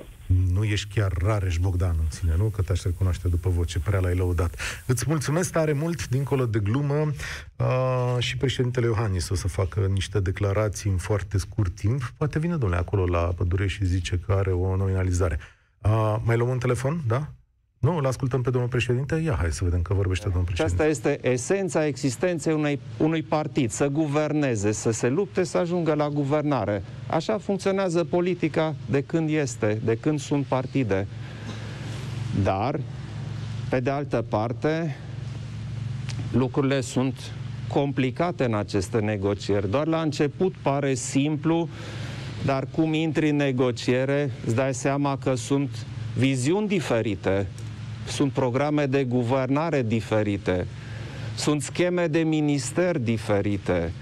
Nu 0.53 0.65
ești 0.65 0.95
chiar 0.95 1.13
Rareș 1.13 1.57
Bogdan 1.57 1.97
în 1.99 2.11
sine, 2.11 2.35
nu? 2.37 2.45
Că 2.45 2.63
te-aș 2.63 2.83
recunoaște 2.83 3.29
după 3.29 3.49
voce, 3.49 3.79
prea 3.79 4.01
l-ai 4.01 4.15
lăudat. 4.15 4.83
Îți 4.87 5.05
mulțumesc 5.09 5.53
tare 5.53 5.73
mult, 5.73 6.09
dincolo 6.09 6.47
de 6.47 6.59
glumă, 6.59 7.13
uh, 7.57 8.17
și 8.19 8.37
președintele 8.37 8.87
Iohannis 8.87 9.29
o 9.29 9.35
să 9.35 9.49
facă 9.49 9.81
niște 9.93 10.21
declarații 10.21 10.91
în 10.91 10.97
foarte 10.97 11.39
scurt 11.39 11.75
timp. 11.75 12.13
Poate 12.17 12.39
vine, 12.39 12.57
domnule, 12.57 12.81
acolo 12.81 13.07
la 13.07 13.19
pădure 13.19 13.67
și 13.67 13.85
zice 13.85 14.21
că 14.27 14.33
are 14.33 14.51
o 14.51 14.77
nominalizare. 14.77 15.39
Uh, 15.83 16.17
mai 16.25 16.37
luăm 16.37 16.51
un 16.51 16.59
telefon, 16.59 17.01
da? 17.07 17.29
Nu, 17.87 17.97
îl 17.97 18.07
ascultăm 18.07 18.43
pe 18.43 18.51
domnul 18.51 18.71
președinte? 18.71 19.15
Ia, 19.25 19.37
hai 19.41 19.53
să 19.53 19.65
vedem 19.65 19.83
că 19.83 19.95
vorbește 19.95 20.25
domnul 20.25 20.45
președinte. 20.45 20.83
Și 20.83 20.91
asta 20.91 21.09
este 21.09 21.29
esența 21.29 21.87
existenței 21.87 22.53
unei, 22.55 22.81
unui 22.97 23.23
partid, 23.23 23.71
să 23.71 23.87
guverneze, 23.87 24.73
să 24.73 24.91
se 24.91 25.09
lupte, 25.09 25.45
să 25.45 25.59
ajungă 25.59 25.95
la 25.95 26.09
guvernare. 26.09 26.83
Așa 27.07 27.39
funcționează 27.39 28.05
politica 28.05 28.75
de 28.91 29.03
când 29.03 29.31
este, 29.31 29.81
de 29.85 29.99
când 30.01 30.21
sunt 30.21 30.45
partide. 30.45 31.07
Dar, 32.43 32.81
pe 33.69 33.81
de 33.81 33.91
altă 33.91 34.25
parte, 34.29 34.97
lucrurile 36.33 36.81
sunt 36.81 37.33
complicate 37.69 38.45
în 38.45 38.55
aceste 38.55 38.99
negocieri. 38.99 39.71
Doar 39.71 39.87
la 39.87 40.01
început 40.01 40.55
pare 40.63 40.95
simplu, 40.95 41.69
dar 42.45 42.67
cum 42.71 42.95
intri 42.95 43.29
în 43.29 43.37
negociere, 43.37 44.31
îți 44.45 44.55
dai 44.55 44.75
seama 44.75 45.19
că 45.19 45.35
sunt 45.35 45.87
viziuni 46.17 46.69
diferite 46.69 47.47
sunt 48.07 48.33
programe 48.33 48.87
de 48.87 49.05
guvernare 49.05 49.83
diferite, 49.83 50.67
sunt 51.37 51.63
scheme 51.63 52.07
de 52.07 52.19
minister 52.19 52.99
diferite. 52.99 53.93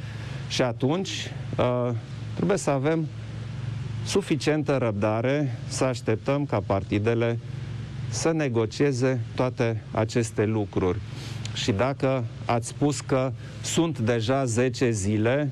Și 0.48 0.62
atunci 0.62 1.10
uh, 1.58 1.90
trebuie 2.34 2.58
să 2.58 2.70
avem 2.70 3.06
suficientă 4.04 4.76
răbdare 4.76 5.58
să 5.68 5.84
așteptăm 5.84 6.46
ca 6.46 6.60
partidele 6.66 7.38
să 8.08 8.32
negocieze 8.32 9.20
toate 9.34 9.82
aceste 9.90 10.44
lucruri. 10.44 10.98
Și 11.54 11.72
dacă 11.72 12.24
ați 12.44 12.68
spus 12.68 13.00
că 13.00 13.32
sunt 13.62 13.98
deja 13.98 14.44
10 14.44 14.90
zile, 14.90 15.50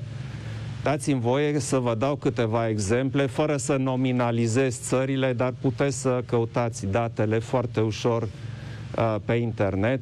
dați-mi 0.83 1.21
voie 1.21 1.59
să 1.59 1.79
vă 1.79 1.95
dau 1.95 2.17
câteva 2.17 2.69
exemple, 2.69 3.27
fără 3.27 3.57
să 3.57 3.77
nominalizez 3.77 4.81
țările, 4.81 5.33
dar 5.33 5.55
puteți 5.61 6.01
să 6.01 6.23
căutați 6.27 6.87
datele 6.87 7.39
foarte 7.39 7.81
ușor 7.81 8.23
uh, 8.23 9.17
pe 9.25 9.33
internet. 9.33 10.01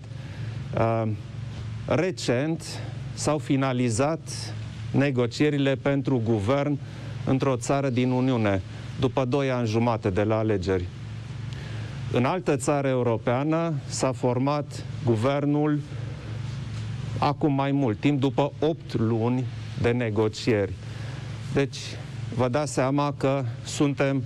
Uh, 0.78 1.02
recent 1.86 2.64
s-au 3.14 3.38
finalizat 3.38 4.54
negocierile 4.90 5.74
pentru 5.74 6.20
guvern 6.24 6.78
într-o 7.26 7.56
țară 7.56 7.88
din 7.88 8.10
Uniune, 8.10 8.62
după 9.00 9.24
doi 9.24 9.50
ani 9.50 9.66
jumate 9.66 10.10
de 10.10 10.22
la 10.22 10.38
alegeri. 10.38 10.84
În 12.12 12.24
altă 12.24 12.56
țară 12.56 12.88
europeană 12.88 13.74
s-a 13.86 14.12
format 14.12 14.84
guvernul 15.04 15.80
acum 17.18 17.52
mai 17.52 17.72
mult 17.72 18.00
timp, 18.00 18.20
după 18.20 18.52
8 18.58 18.98
luni 18.98 19.44
de 19.80 19.90
negocieri. 19.90 20.72
Deci, 21.54 21.78
vă 22.34 22.48
dați 22.48 22.72
seama 22.72 23.14
că 23.16 23.44
suntem 23.64 24.22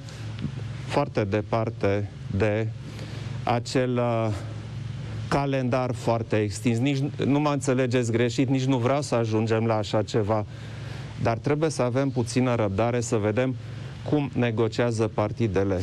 foarte 0.87 1.25
departe 1.25 2.11
de 2.37 2.69
acel 3.43 3.97
uh, 3.97 4.29
calendar 5.29 5.93
foarte 5.95 6.37
extins. 6.37 6.79
Nici 6.79 6.99
nu 7.25 7.41
mă 7.41 7.51
înțelegeți 7.51 8.13
greșit, 8.13 8.49
nici 8.49 8.65
nu 8.65 8.79
vreau 8.79 9.03
să 9.03 9.15
ajungem 9.15 9.67
la 9.67 9.77
așa 9.77 10.03
ceva, 10.03 10.47
dar 11.23 11.39
trebuie 11.39 11.71
să 11.71 11.83
avem 11.83 12.11
puțină 12.11 12.55
răbdare 12.55 13.01
să 13.01 13.17
vedem 13.17 13.55
cum 14.09 14.31
negociază 14.35 15.11
partidele. 15.15 15.81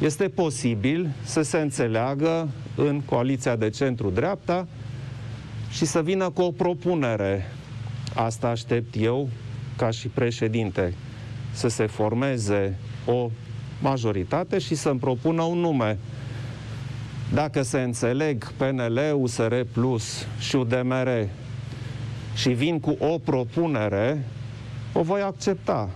Este 0.00 0.28
posibil 0.28 1.10
să 1.24 1.42
se 1.42 1.58
înțeleagă 1.58 2.48
în 2.76 3.00
coaliția 3.00 3.56
de 3.56 3.70
centru-dreapta 3.70 4.66
și 5.70 5.84
să 5.84 6.02
vină 6.02 6.30
cu 6.30 6.42
o 6.42 6.50
propunere. 6.50 7.52
Asta 8.14 8.48
aștept 8.48 8.94
eu 8.98 9.28
ca 9.76 9.90
și 9.90 10.08
președinte, 10.08 10.94
să 11.52 11.68
se 11.68 11.86
formeze 11.86 12.78
o 13.06 13.30
majoritate 13.80 14.58
și 14.58 14.74
să-mi 14.74 14.98
propună 14.98 15.42
un 15.42 15.58
nume. 15.58 15.98
Dacă 17.32 17.62
se 17.62 17.80
înțeleg 17.80 18.52
PNL, 18.52 19.00
USR 19.14 19.54
Plus 19.72 20.26
și 20.38 20.56
UDMR 20.56 21.28
și 22.34 22.48
vin 22.48 22.80
cu 22.80 22.96
o 22.98 23.18
propunere, 23.18 24.24
o 24.92 25.02
voi 25.02 25.20
accepta. 25.20 25.90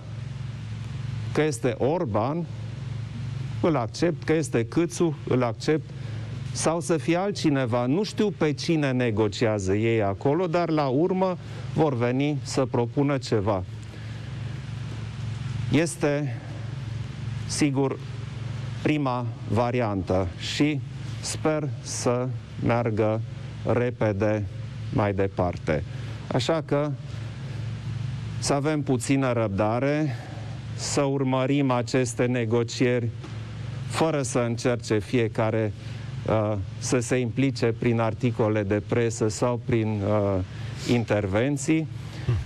Că 1.33 1.43
este 1.43 1.75
Orban, 1.79 2.47
îl 3.61 3.77
accept, 3.77 4.25
că 4.25 4.33
este 4.33 4.65
Câțu, 4.65 5.17
îl 5.29 5.43
accept, 5.43 5.91
sau 6.55 6.81
să 6.81 6.97
fie 6.97 7.17
altcineva. 7.17 7.87
Nu 7.87 8.03
știu 8.03 8.31
pe 8.31 8.53
cine 8.53 8.91
negociază 8.91 9.75
ei 9.75 10.03
acolo, 10.03 10.47
dar 10.47 10.69
la 10.69 10.87
urmă 10.87 11.39
vor 11.73 11.97
veni 11.97 12.39
să 12.43 12.65
propună 12.65 13.19
ceva. 13.19 13.65
Este, 15.73 16.41
sigur, 17.47 17.99
prima 18.83 19.27
variantă 19.49 20.29
și 20.39 20.81
sper 21.21 21.69
să 21.83 22.29
meargă 22.65 23.21
repede 23.73 24.47
mai 24.93 25.13
departe. 25.13 25.83
Așa 26.33 26.63
că 26.65 26.91
să 28.39 28.53
avem 28.53 28.83
puțină 28.83 29.33
răbdare, 29.33 30.17
să 30.75 31.03
urmărim 31.03 31.71
aceste 31.71 32.25
negocieri 32.25 33.09
fără 33.87 34.23
să 34.23 34.39
încerce 34.39 34.99
fiecare 34.99 35.73
uh, 35.75 35.94
să 36.79 36.99
se 36.99 37.17
implice 37.17 37.75
prin 37.79 38.01
articole 38.01 38.63
de 38.63 38.83
presă 38.89 39.29
sau 39.29 39.61
prin 39.65 40.01
uh, 40.03 40.41
intervenții 40.89 41.89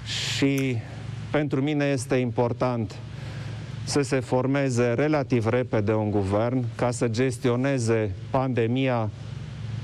și 0.05 0.77
pentru 1.31 1.63
mine 1.63 1.85
este 1.85 2.15
important 2.15 2.95
să 3.85 4.03
se 4.03 4.21
formeze 4.21 4.93
relativ 4.93 5.47
repede 5.47 5.93
un 5.93 6.11
guvern 6.11 6.65
ca 6.75 6.91
să 6.91 7.09
gestioneze 7.09 8.15
pandemia 8.31 9.11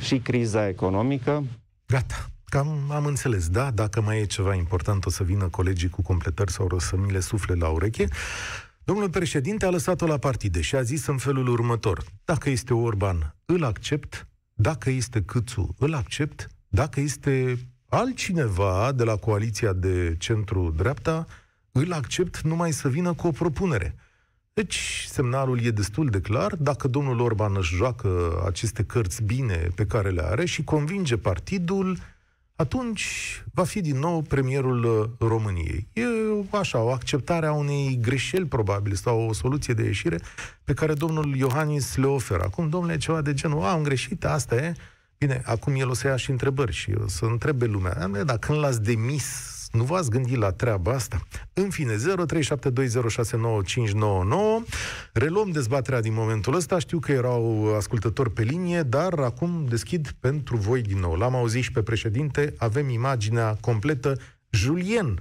și 0.00 0.18
criza 0.18 0.68
economică. 0.68 1.44
Gata. 1.86 2.28
Cam 2.44 2.90
am 2.90 3.06
înțeles, 3.06 3.48
da? 3.48 3.70
Dacă 3.70 4.00
mai 4.00 4.18
e 4.20 4.24
ceva 4.24 4.54
important, 4.54 5.06
o 5.06 5.10
să 5.10 5.22
vină 5.22 5.48
colegii 5.48 5.88
cu 5.88 6.02
completări 6.02 6.52
sau 6.52 6.68
o 6.70 6.78
să 6.78 6.96
mi 6.96 7.12
le 7.12 7.20
sufle 7.20 7.54
la 7.54 7.68
ureche. 7.68 8.08
Domnul 8.84 9.10
președinte 9.10 9.66
a 9.66 9.70
lăsat-o 9.70 10.06
la 10.06 10.18
partide 10.18 10.60
și 10.60 10.76
a 10.76 10.82
zis 10.82 11.06
în 11.06 11.18
felul 11.18 11.48
următor. 11.48 12.04
Dacă 12.24 12.50
este 12.50 12.74
Orban, 12.74 13.36
îl 13.44 13.64
accept. 13.64 14.28
Dacă 14.54 14.90
este 14.90 15.22
Câțu, 15.22 15.74
îl 15.78 15.94
accept. 15.94 16.46
Dacă 16.68 17.00
este 17.00 17.58
altcineva 17.88 18.92
de 18.92 19.04
la 19.04 19.16
coaliția 19.16 19.72
de 19.72 20.14
centru-dreapta, 20.18 21.26
îl 21.72 21.92
accept 21.92 22.40
numai 22.40 22.72
să 22.72 22.88
vină 22.88 23.12
cu 23.12 23.26
o 23.26 23.30
propunere. 23.30 23.94
Deci, 24.52 25.06
semnalul 25.08 25.60
e 25.60 25.70
destul 25.70 26.06
de 26.06 26.20
clar. 26.20 26.56
Dacă 26.56 26.88
domnul 26.88 27.20
Orban 27.20 27.56
își 27.56 27.74
joacă 27.74 28.42
aceste 28.46 28.84
cărți 28.84 29.22
bine 29.22 29.68
pe 29.74 29.86
care 29.86 30.10
le 30.10 30.22
are 30.24 30.44
și 30.44 30.64
convinge 30.64 31.16
partidul, 31.16 31.98
atunci 32.56 33.04
va 33.54 33.64
fi 33.64 33.80
din 33.80 33.98
nou 33.98 34.22
premierul 34.22 34.84
uh, 34.84 35.28
României. 35.28 35.88
E 35.92 36.02
așa, 36.50 36.78
o 36.78 36.90
acceptare 36.90 37.46
a 37.46 37.52
unei 37.52 37.98
greșeli 38.02 38.46
probabil 38.46 38.94
sau 38.94 39.28
o 39.28 39.32
soluție 39.32 39.74
de 39.74 39.82
ieșire 39.82 40.20
pe 40.64 40.74
care 40.74 40.94
domnul 40.94 41.36
Iohannis 41.36 41.96
le 41.96 42.06
oferă. 42.06 42.42
Acum, 42.42 42.68
domnule, 42.68 42.96
ceva 42.96 43.20
de 43.20 43.34
genul, 43.34 43.62
a, 43.62 43.70
am 43.70 43.82
greșit, 43.82 44.24
asta 44.24 44.54
e. 44.54 44.74
Bine, 45.18 45.42
acum 45.44 45.74
el 45.74 45.88
o 45.88 45.94
să 45.94 46.06
ia 46.06 46.16
și 46.16 46.30
întrebări 46.30 46.72
și 46.72 46.92
o 47.04 47.08
să 47.08 47.24
întrebe 47.24 47.64
lumea, 47.64 48.08
dar 48.24 48.38
când 48.38 48.58
l-ați 48.58 48.82
demis 48.82 49.53
nu 49.74 49.84
v-ați 49.84 50.10
gândit 50.10 50.36
la 50.36 50.52
treaba 50.52 50.92
asta? 50.92 51.20
În 51.52 51.70
fine, 51.70 51.94
0372069599. 51.94 51.98
Reluăm 55.12 55.50
dezbaterea 55.50 56.00
din 56.00 56.14
momentul 56.14 56.54
ăsta. 56.54 56.78
Știu 56.78 56.98
că 56.98 57.12
erau 57.12 57.74
ascultători 57.76 58.30
pe 58.30 58.42
linie, 58.42 58.82
dar 58.82 59.12
acum 59.18 59.66
deschid 59.68 60.10
pentru 60.20 60.56
voi 60.56 60.82
din 60.82 60.98
nou. 60.98 61.14
L-am 61.14 61.34
auzit 61.34 61.62
și 61.62 61.72
pe 61.72 61.82
președinte. 61.82 62.54
Avem 62.58 62.88
imaginea 62.88 63.56
completă. 63.60 64.16
Julien. 64.50 65.18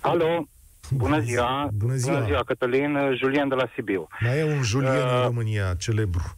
Alo. 0.00 0.46
Bună 0.90 1.20
ziua! 1.20 1.68
Bună 1.74 1.94
ziua, 1.94 2.14
Bună 2.14 2.26
ziua 2.26 2.44
Cătălin, 2.44 2.98
Julien 3.16 3.48
de 3.48 3.54
la 3.54 3.68
Sibiu. 3.74 4.08
Mai 4.20 4.38
e 4.38 4.44
un 4.44 4.62
Julien 4.62 4.92
uh, 4.92 5.14
în 5.16 5.22
România, 5.22 5.74
celebru. 5.78 6.36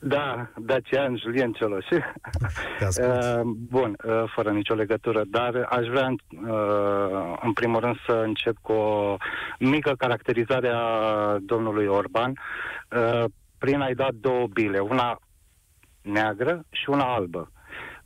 Da, 0.00 0.48
Dacian 0.56 1.16
Julien 1.16 1.52
Cioloș. 1.52 1.86
uh, 1.90 3.40
bun, 3.44 3.96
uh, 4.04 4.24
fără 4.34 4.50
nicio 4.50 4.74
legătură, 4.74 5.22
dar 5.26 5.66
aș 5.70 5.86
vrea 5.86 6.08
uh, 6.08 7.38
în 7.42 7.52
primul 7.52 7.80
rând 7.80 7.96
să 8.06 8.12
încep 8.12 8.56
cu 8.62 8.72
o 8.72 9.16
mică 9.58 9.94
caracterizare 9.98 10.68
a 10.68 11.36
domnului 11.40 11.86
Orban 11.86 12.32
uh, 12.90 13.24
prin 13.58 13.80
a-i 13.80 13.94
da 13.94 14.08
două 14.12 14.46
bile, 14.46 14.78
una 14.78 15.18
neagră 16.02 16.64
și 16.70 16.90
una 16.90 17.14
albă. 17.14 17.50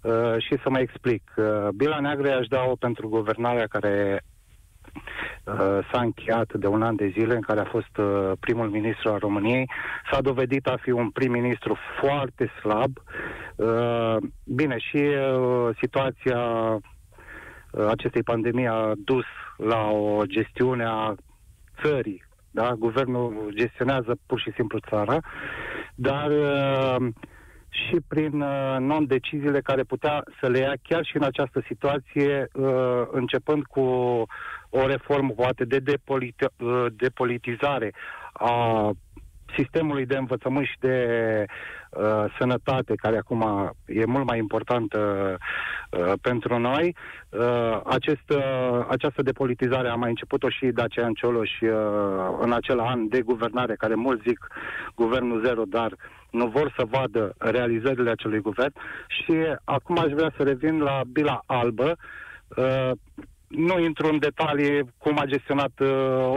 Uh, 0.00 0.36
și 0.38 0.58
să 0.62 0.70
mă 0.70 0.78
explic. 0.78 1.32
Uh, 1.36 1.68
bila 1.74 2.00
neagră 2.00 2.32
aș 2.34 2.46
da-o 2.46 2.76
pentru 2.76 3.08
guvernarea 3.08 3.66
care 3.66 4.22
Uh, 4.24 4.31
s-a 5.92 6.00
încheiat 6.00 6.52
de 6.52 6.66
un 6.66 6.82
an 6.82 6.96
de 6.96 7.08
zile 7.08 7.34
în 7.34 7.40
care 7.40 7.60
a 7.60 7.64
fost 7.64 7.96
uh, 7.96 8.32
primul 8.40 8.68
ministru 8.68 9.10
al 9.10 9.18
României. 9.18 9.70
S-a 10.10 10.20
dovedit 10.20 10.66
a 10.66 10.76
fi 10.80 10.90
un 10.90 11.10
prim-ministru 11.10 11.76
foarte 12.00 12.50
slab. 12.60 12.96
Uh, 13.56 14.16
bine, 14.44 14.78
și 14.78 15.04
situația 15.80 16.40
acestei 17.88 18.22
pandemii 18.22 18.66
a 18.66 18.92
dus 18.96 19.24
la 19.56 19.90
o 19.90 20.22
gestiune 20.26 20.84
a 20.84 21.14
țării. 21.82 22.24
Da? 22.50 22.72
Guvernul 22.78 23.52
gestionează 23.54 24.18
pur 24.26 24.40
și 24.40 24.52
simplu 24.54 24.78
țara, 24.88 25.18
dar 25.94 26.30
și 27.72 27.96
prin 28.08 28.36
non-deciziile 28.78 29.60
care 29.60 29.82
putea 29.82 30.24
să 30.40 30.48
le 30.48 30.58
ia 30.58 30.72
chiar 30.82 31.04
și 31.04 31.16
în 31.16 31.22
această 31.22 31.62
situație, 31.66 32.48
începând 33.10 33.64
cu 33.64 33.80
o 34.74 34.86
reformă 34.86 35.30
poate 35.30 35.64
de 35.64 35.78
depoliti- 35.78 36.56
uh, 36.58 36.86
depolitizare 36.96 37.92
a 38.32 38.90
sistemului 39.56 40.06
de 40.06 40.16
învățământ 40.16 40.66
și 40.66 40.76
de 40.80 40.96
uh, 41.90 42.24
sănătate, 42.38 42.94
care 42.94 43.16
acum 43.16 43.72
e 43.86 44.04
mult 44.04 44.26
mai 44.26 44.38
importantă 44.38 44.98
uh, 45.90 46.12
pentru 46.20 46.58
noi. 46.58 46.96
Uh, 47.28 47.80
acest, 47.84 48.30
uh, 48.30 48.84
această 48.88 49.22
depolitizare 49.22 49.88
a 49.88 49.94
mai 49.94 50.08
început-o 50.08 50.48
și 50.48 50.66
Dacian 50.66 51.12
Cioloș 51.12 51.60
uh, 51.60 51.70
în 52.40 52.52
acel 52.52 52.80
an 52.80 53.08
de 53.08 53.20
guvernare, 53.20 53.74
care 53.74 53.94
mulți 53.94 54.22
zic 54.26 54.46
guvernul 54.94 55.44
zero, 55.44 55.62
dar 55.66 55.96
nu 56.32 56.46
vor 56.46 56.72
să 56.76 56.84
vadă 56.90 57.34
realizările 57.38 58.10
acelui 58.10 58.40
guvern. 58.40 58.72
Și 59.08 59.34
acum 59.64 59.98
aș 59.98 60.10
vrea 60.10 60.32
să 60.36 60.42
revin 60.42 60.78
la 60.78 61.00
bila 61.06 61.42
albă. 61.46 61.96
Uh, 62.56 62.90
nu 63.46 63.80
intru 63.80 64.08
în 64.08 64.18
detalii 64.18 64.82
cum 64.98 65.18
a 65.18 65.24
gestionat 65.24 65.72
uh, 65.80 65.88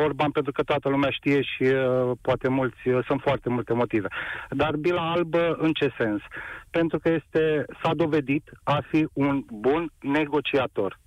Orban, 0.04 0.32
pentru 0.32 0.52
că 0.52 0.64
toată 0.64 0.90
lumea 0.90 1.10
știe 1.10 1.42
și 1.42 1.64
uh, 1.64 2.12
poate 2.22 2.48
mulți, 2.48 2.88
uh, 2.88 3.06
sunt 3.06 3.22
foarte 3.22 3.50
multe 3.50 3.74
motive. 3.74 4.08
Dar 4.50 4.76
bila 4.76 5.12
albă 5.12 5.56
în 5.60 5.72
ce 5.72 5.94
sens? 5.98 6.22
Pentru 6.70 7.00
că 7.00 7.10
este, 7.10 7.66
s-a 7.84 7.94
dovedit 7.94 8.52
a 8.64 8.84
fi 8.90 9.08
un 9.14 9.44
bun 9.52 9.92
negociator. 10.00 11.00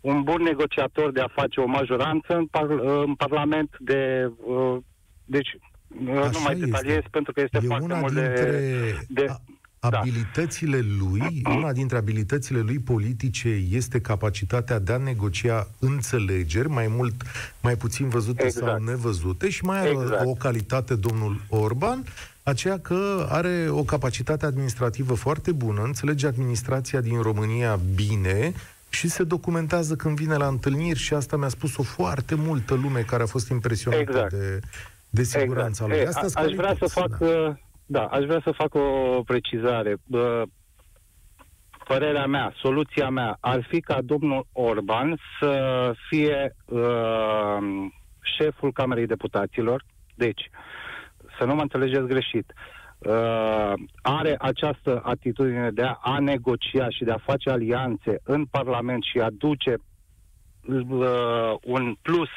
Un 0.00 0.22
bun 0.22 0.42
negociator 0.42 1.12
de 1.12 1.20
a 1.20 1.28
face 1.28 1.60
o 1.60 1.66
majoranță 1.66 2.36
în, 2.36 2.46
par, 2.46 2.70
uh, 2.70 3.02
în 3.06 3.14
Parlament, 3.14 3.76
de. 3.78 4.30
Uh, 4.44 4.76
deci, 5.24 5.56
uh, 6.06 6.18
Așa 6.18 6.30
nu 6.32 6.40
mai 6.40 6.52
este. 6.52 6.64
detaliez 6.64 7.02
pentru 7.10 7.32
că 7.32 7.40
este 7.40 7.58
E 7.62 7.66
foarte 7.66 7.84
una 7.84 7.98
mult 7.98 8.12
dintre 8.14 8.50
de. 8.50 8.98
de 9.08 9.26
a- 9.28 9.40
da. 9.88 9.98
abilitățile 9.98 10.84
lui, 10.98 11.42
una 11.56 11.72
dintre 11.72 11.96
abilitățile 11.96 12.60
lui 12.60 12.78
politice 12.78 13.48
este 13.70 14.00
capacitatea 14.00 14.78
de 14.78 14.92
a 14.92 14.96
negocia 14.96 15.68
înțelegeri, 15.78 16.68
mai 16.68 16.86
mult, 16.88 17.14
mai 17.60 17.76
puțin 17.76 18.08
văzute 18.08 18.44
Exact. 18.44 18.66
sau 18.66 18.82
nevăzute 18.84 19.48
și 19.48 19.64
mai 19.64 19.78
are 19.78 19.88
Exact. 19.90 20.26
o 20.26 20.32
calitate 20.32 20.94
domnul 20.94 21.40
Orban, 21.48 22.04
aceea 22.42 22.78
că 22.78 23.26
are 23.30 23.66
o 23.70 23.82
capacitate 23.82 24.46
administrativă 24.46 25.14
foarte 25.14 25.52
bună, 25.52 25.82
înțelege 25.82 26.26
administrația 26.26 27.00
din 27.00 27.20
România 27.20 27.80
bine 27.94 28.52
și 28.88 29.08
se 29.08 29.22
documentează 29.24 29.94
când 29.96 30.16
vine 30.16 30.36
la 30.36 30.46
întâlniri 30.46 30.98
și 30.98 31.14
asta 31.14 31.36
mi-a 31.36 31.48
spus-o 31.48 31.82
foarte 31.82 32.34
multă 32.34 32.74
lume 32.74 33.00
care 33.00 33.22
a 33.22 33.26
fost 33.26 33.48
impresionată 33.48 34.02
Exact. 34.02 34.30
de, 34.34 34.60
de 35.10 35.22
siguranța 35.22 35.86
lui. 35.86 35.96
E, 35.96 36.06
Asta 36.06 36.40
a- 36.40 36.42
aș 36.44 36.52
vrea 36.52 36.74
să 36.78 36.86
fac, 36.86 37.20
uh, 37.20 37.52
da, 37.86 38.04
aș 38.04 38.24
vrea 38.24 38.40
să 38.44 38.50
fac 38.50 38.74
o 38.74 39.22
precizare. 39.24 39.96
Bă, 40.04 40.42
Părerea 41.84 42.26
mea, 42.26 42.52
soluția 42.56 43.08
mea 43.08 43.36
ar 43.40 43.66
fi 43.68 43.80
ca 43.80 43.98
domnul 44.02 44.46
Orban 44.52 45.18
să 45.40 45.92
fie 46.08 46.56
uh, 46.64 47.58
șeful 48.38 48.72
Camerei 48.72 49.06
Deputaților. 49.06 49.84
Deci, 50.14 50.50
să 51.38 51.44
nu 51.44 51.54
mă 51.54 51.60
înțelegeți 51.60 52.06
greșit. 52.06 52.52
Uh, 52.98 53.72
are 54.02 54.36
această 54.38 55.00
atitudine 55.04 55.70
de 55.70 55.82
a, 55.82 55.98
a 56.00 56.18
negocia 56.18 56.88
și 56.88 57.04
de 57.04 57.10
a 57.10 57.18
face 57.18 57.50
alianțe 57.50 58.18
în 58.24 58.44
Parlament 58.44 59.02
și 59.02 59.18
a 59.18 59.28
duce 59.30 59.74
uh, 60.68 61.54
un 61.62 61.94
plus 62.02 62.28
uh, 62.28 62.34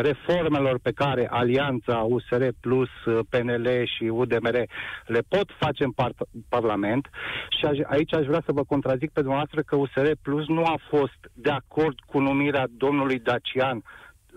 reformelor 0.00 0.78
pe 0.82 0.90
care 0.90 1.28
Alianța 1.30 1.96
USR 1.96 2.44
plus 2.60 2.88
uh, 3.04 3.18
PNL 3.28 3.68
și 3.84 4.04
UDMR 4.04 4.62
le 5.06 5.22
pot 5.28 5.50
face 5.58 5.84
în 5.84 5.90
par- 5.90 6.14
Parlament. 6.48 7.08
Și 7.58 7.64
aș, 7.64 7.78
aici 7.86 8.14
aș 8.14 8.26
vrea 8.26 8.42
să 8.44 8.52
vă 8.52 8.62
contrazic 8.64 9.10
pe 9.10 9.20
dumneavoastră 9.20 9.60
că 9.62 9.76
USR 9.76 10.10
plus 10.22 10.46
nu 10.48 10.64
a 10.64 10.78
fost 10.88 11.30
de 11.32 11.50
acord 11.50 11.98
cu 12.06 12.18
numirea 12.20 12.66
domnului 12.76 13.18
Dacian 13.18 13.82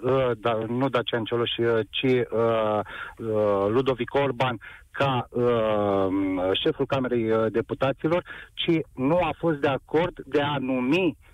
uh, 0.02 0.32
da, 0.38 0.58
nu 0.68 0.90
Dacian 0.90 1.24
Cioloș, 1.24 1.58
uh, 1.58 1.80
ci 1.90 2.04
uh, 2.04 2.22
uh, 2.22 3.66
Ludovic 3.70 4.14
Orban 4.14 4.60
ca 4.92 5.28
uh, 5.30 6.08
șeful 6.64 6.86
Camerei 6.86 7.32
uh, 7.32 7.46
Deputaților, 7.52 8.24
ci 8.54 8.72
nu 8.96 9.18
a 9.18 9.34
fost 9.38 9.58
de 9.58 9.68
acord 9.68 10.24
de 10.26 10.42
a 10.42 10.56
numi 10.60 11.06
uh, 11.06 11.28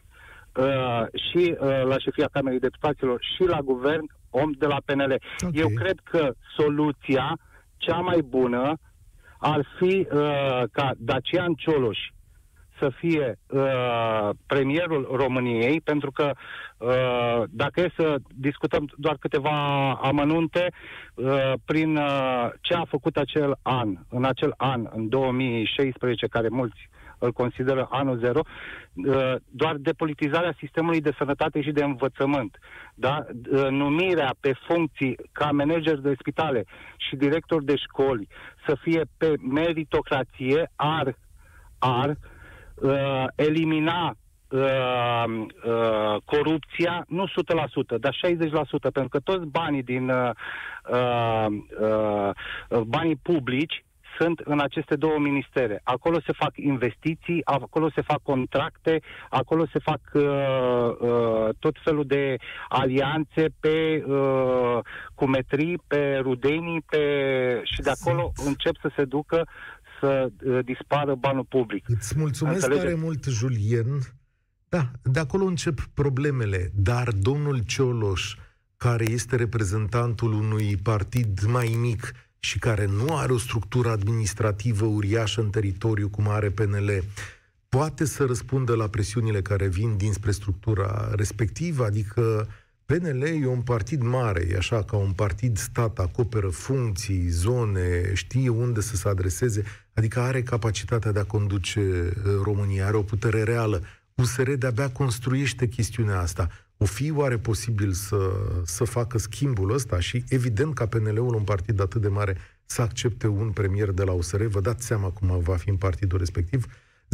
și 1.32 1.56
uh, 1.60 1.84
la 1.84 1.98
șefia 1.98 2.30
Camerei 2.32 2.60
Deputaților 2.60 3.20
și 3.36 3.44
la 3.44 3.60
guvern 3.62 4.06
om 4.30 4.52
de 4.52 4.66
la 4.66 4.78
PNL. 4.86 5.22
Ok. 5.46 5.56
Eu 5.56 5.68
cred 5.68 6.00
că 6.04 6.34
soluția 6.58 7.38
cea 7.78 7.98
mai 7.98 8.22
bună 8.22 8.78
ar 9.38 9.66
fi 9.78 10.08
uh, 10.12 10.64
ca 10.72 10.92
Dacian 10.98 11.54
Cioloș 11.54 11.98
să 12.80 12.90
fie 12.90 13.40
uh, 13.48 14.30
premierul 14.48 15.08
României, 15.12 15.82
pentru 15.82 16.12
că 16.12 16.32
uh, 16.78 17.44
dacă 17.50 17.82
e 17.82 17.94
să 17.98 18.16
discutăm 18.28 18.90
doar 18.98 19.18
câteva 19.20 19.92
amănunte, 19.92 20.68
uh, 21.14 21.54
prin 21.66 21.96
uh, 21.96 22.50
ce 22.62 22.74
a 22.74 22.86
făcut 22.86 23.18
acel 23.18 23.58
an, 23.62 23.98
în 24.10 24.26
acel 24.26 24.54
an, 24.58 24.88
în 24.96 25.10
2016, 25.10 26.28
care 26.28 26.48
mulți 26.50 26.90
îl 27.24 27.32
consideră 27.32 27.88
anul 27.90 28.18
zero, 28.18 28.40
uh, 28.94 29.36
doar 29.50 29.76
depolitizarea 29.76 30.56
sistemului 30.58 31.02
de 31.02 31.14
sănătate 31.18 31.62
și 31.62 31.72
de 31.72 31.84
învățământ, 31.84 32.58
da? 32.96 33.26
Uh, 33.52 33.68
numirea 33.70 34.36
pe 34.40 34.54
funcții 34.68 35.16
ca 35.32 35.52
manager 35.52 35.98
de 36.00 36.16
spitale 36.20 36.66
și 36.98 37.16
director 37.16 37.64
de 37.64 37.76
școli 37.76 38.28
să 38.68 38.78
fie 38.82 39.02
pe 39.18 39.34
meritocrație 39.38 40.72
ar, 40.76 41.18
ar 41.80 42.18
uh, 42.76 43.26
elimina 43.36 44.16
uh, 44.50 45.24
uh, 45.28 46.16
corupția, 46.26 47.06
nu 47.08 47.26
100%, 47.28 48.00
dar 48.00 48.16
60%, 48.28 48.92
pentru 48.94 49.10
că 49.10 49.20
toți 49.20 49.46
banii 49.48 49.84
din 49.84 50.10
uh, 50.10 50.30
uh, 50.92 51.46
uh, 51.80 52.82
banii 52.82 53.16
publici 53.16 53.84
sunt 54.20 54.40
în 54.40 54.60
aceste 54.60 54.96
două 54.96 55.20
ministere. 55.20 55.82
Acolo 55.84 56.20
se 56.26 56.32
fac 56.32 56.52
investiții, 56.56 57.42
acolo 57.44 57.90
se 57.96 58.02
fac 58.02 58.22
contracte, 58.22 59.02
acolo 59.30 59.66
se 59.72 59.80
fac 59.80 60.02
uh, 60.14 60.24
uh, 60.24 61.50
tot 61.60 61.76
felul 61.84 62.06
de 62.06 62.36
alianțe 62.70 63.46
pe 63.60 64.04
uh, 64.08 64.80
cumetrii, 65.16 65.82
pe 65.88 66.20
rudenii, 66.22 66.82
pe... 66.82 67.00
și 67.64 67.82
de 67.82 67.90
acolo 67.90 68.32
încep 68.46 68.76
să 68.82 68.92
se 68.96 69.06
ducă 69.06 69.48
să 70.00 70.32
uh, 70.44 70.60
dispară 70.66 71.16
banul 71.16 71.46
public. 71.50 71.86
Îți 71.88 72.18
mulțumesc 72.18 72.56
Înțelegeți? 72.56 72.86
tare 72.86 73.00
mult, 73.02 73.24
Julien. 73.24 74.00
Da, 74.70 74.92
de 75.04 75.20
acolo 75.20 75.46
încep 75.46 75.80
problemele, 75.94 76.70
dar 76.74 77.08
domnul 77.12 77.60
Cioloș, 77.60 78.36
care 78.78 79.04
este 79.10 79.36
reprezentantul 79.36 80.34
unui 80.34 80.78
partid 80.84 81.42
mai 81.46 81.76
mic 81.80 82.12
și 82.44 82.60
care 82.60 82.86
nu 82.86 83.18
are 83.18 83.34
o 83.34 83.38
structură 83.38 83.90
administrativă 83.90 84.86
uriașă 84.86 85.42
în 85.42 85.50
teritoriu 85.50 86.10
cum 86.10 86.28
are 86.28 86.50
PNL, 86.50 87.04
poate 87.70 88.06
să 88.06 88.26
răspundă 88.26 88.76
la 88.76 88.88
presiunile 88.88 89.42
care 89.42 89.68
vin 89.68 89.98
dinspre 89.98 90.32
structura 90.32 91.12
respectivă, 91.16 91.86
adică 91.86 92.48
PNL 92.86 93.22
e 93.22 93.46
un 93.46 93.62
partid 93.62 94.02
mare, 94.02 94.48
e 94.52 94.58
așa 94.58 94.84
ca 94.84 94.96
un 94.98 95.12
partid 95.12 95.58
stat, 95.58 96.00
acoperă 96.00 96.50
funcții, 96.50 97.28
zone, 97.28 98.14
știe 98.14 98.50
unde 98.50 98.82
să 98.82 98.96
se 98.96 99.08
adreseze, 99.08 99.64
adică 99.94 100.20
are 100.20 100.44
capacitatea 100.44 101.12
de 101.12 101.20
a 101.20 101.24
conduce 101.26 101.80
uh, 101.80 102.34
România, 102.44 102.86
are 102.88 102.96
o 102.96 103.02
putere 103.02 103.44
reală. 103.44 103.82
USR 104.16 104.52
de-abia 104.52 104.90
construiește 104.90 105.68
chestiunea 105.68 106.20
asta. 106.20 106.50
O 106.78 106.86
fi 106.86 107.12
oare 107.12 107.38
posibil 107.38 107.92
să, 107.92 108.32
să 108.66 108.84
facă 108.84 109.18
schimbul 109.18 109.74
ăsta 109.74 110.00
și 110.00 110.24
evident 110.28 110.74
ca 110.74 110.86
PNL-ul, 110.86 111.34
un 111.34 111.44
partid 111.44 111.82
atât 111.82 112.02
de 112.02 112.08
mare, 112.08 112.38
să 112.66 112.82
accepte 112.82 113.28
un 113.28 113.52
premier 113.52 113.92
de 113.92 114.04
la 114.04 114.12
USR? 114.12 114.44
Vă 114.44 114.62
dați 114.62 114.86
seama 114.86 115.10
cum 115.10 115.40
va 115.40 115.56
fi 115.56 115.70
în 115.70 115.78
partidul 115.78 116.18
respectiv? 116.18 116.66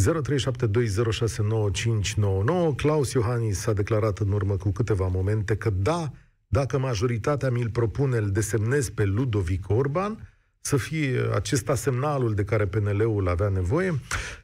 0372069599 0.02 2.76
Claus 2.76 3.12
Iohannis 3.12 3.66
a 3.66 3.74
declarat 3.74 4.18
în 4.18 4.32
urmă 4.32 4.56
cu 4.56 4.72
câteva 4.72 5.08
momente 5.08 5.56
că 5.56 5.70
da, 5.70 6.12
dacă 6.48 6.78
majoritatea 6.78 7.50
mi-l 7.50 7.70
propune, 7.70 8.18
îl 8.18 8.32
desemnez 8.32 8.90
pe 8.90 9.04
Ludovic 9.04 9.70
Orban, 9.70 10.34
să 10.62 10.78
fie 10.78 11.30
acesta 11.34 11.76
semnalul 11.76 12.34
de 12.34 12.44
care 12.44 12.66
PNL-ul 12.66 13.28
avea 13.28 13.50
nevoie. 13.50 14.00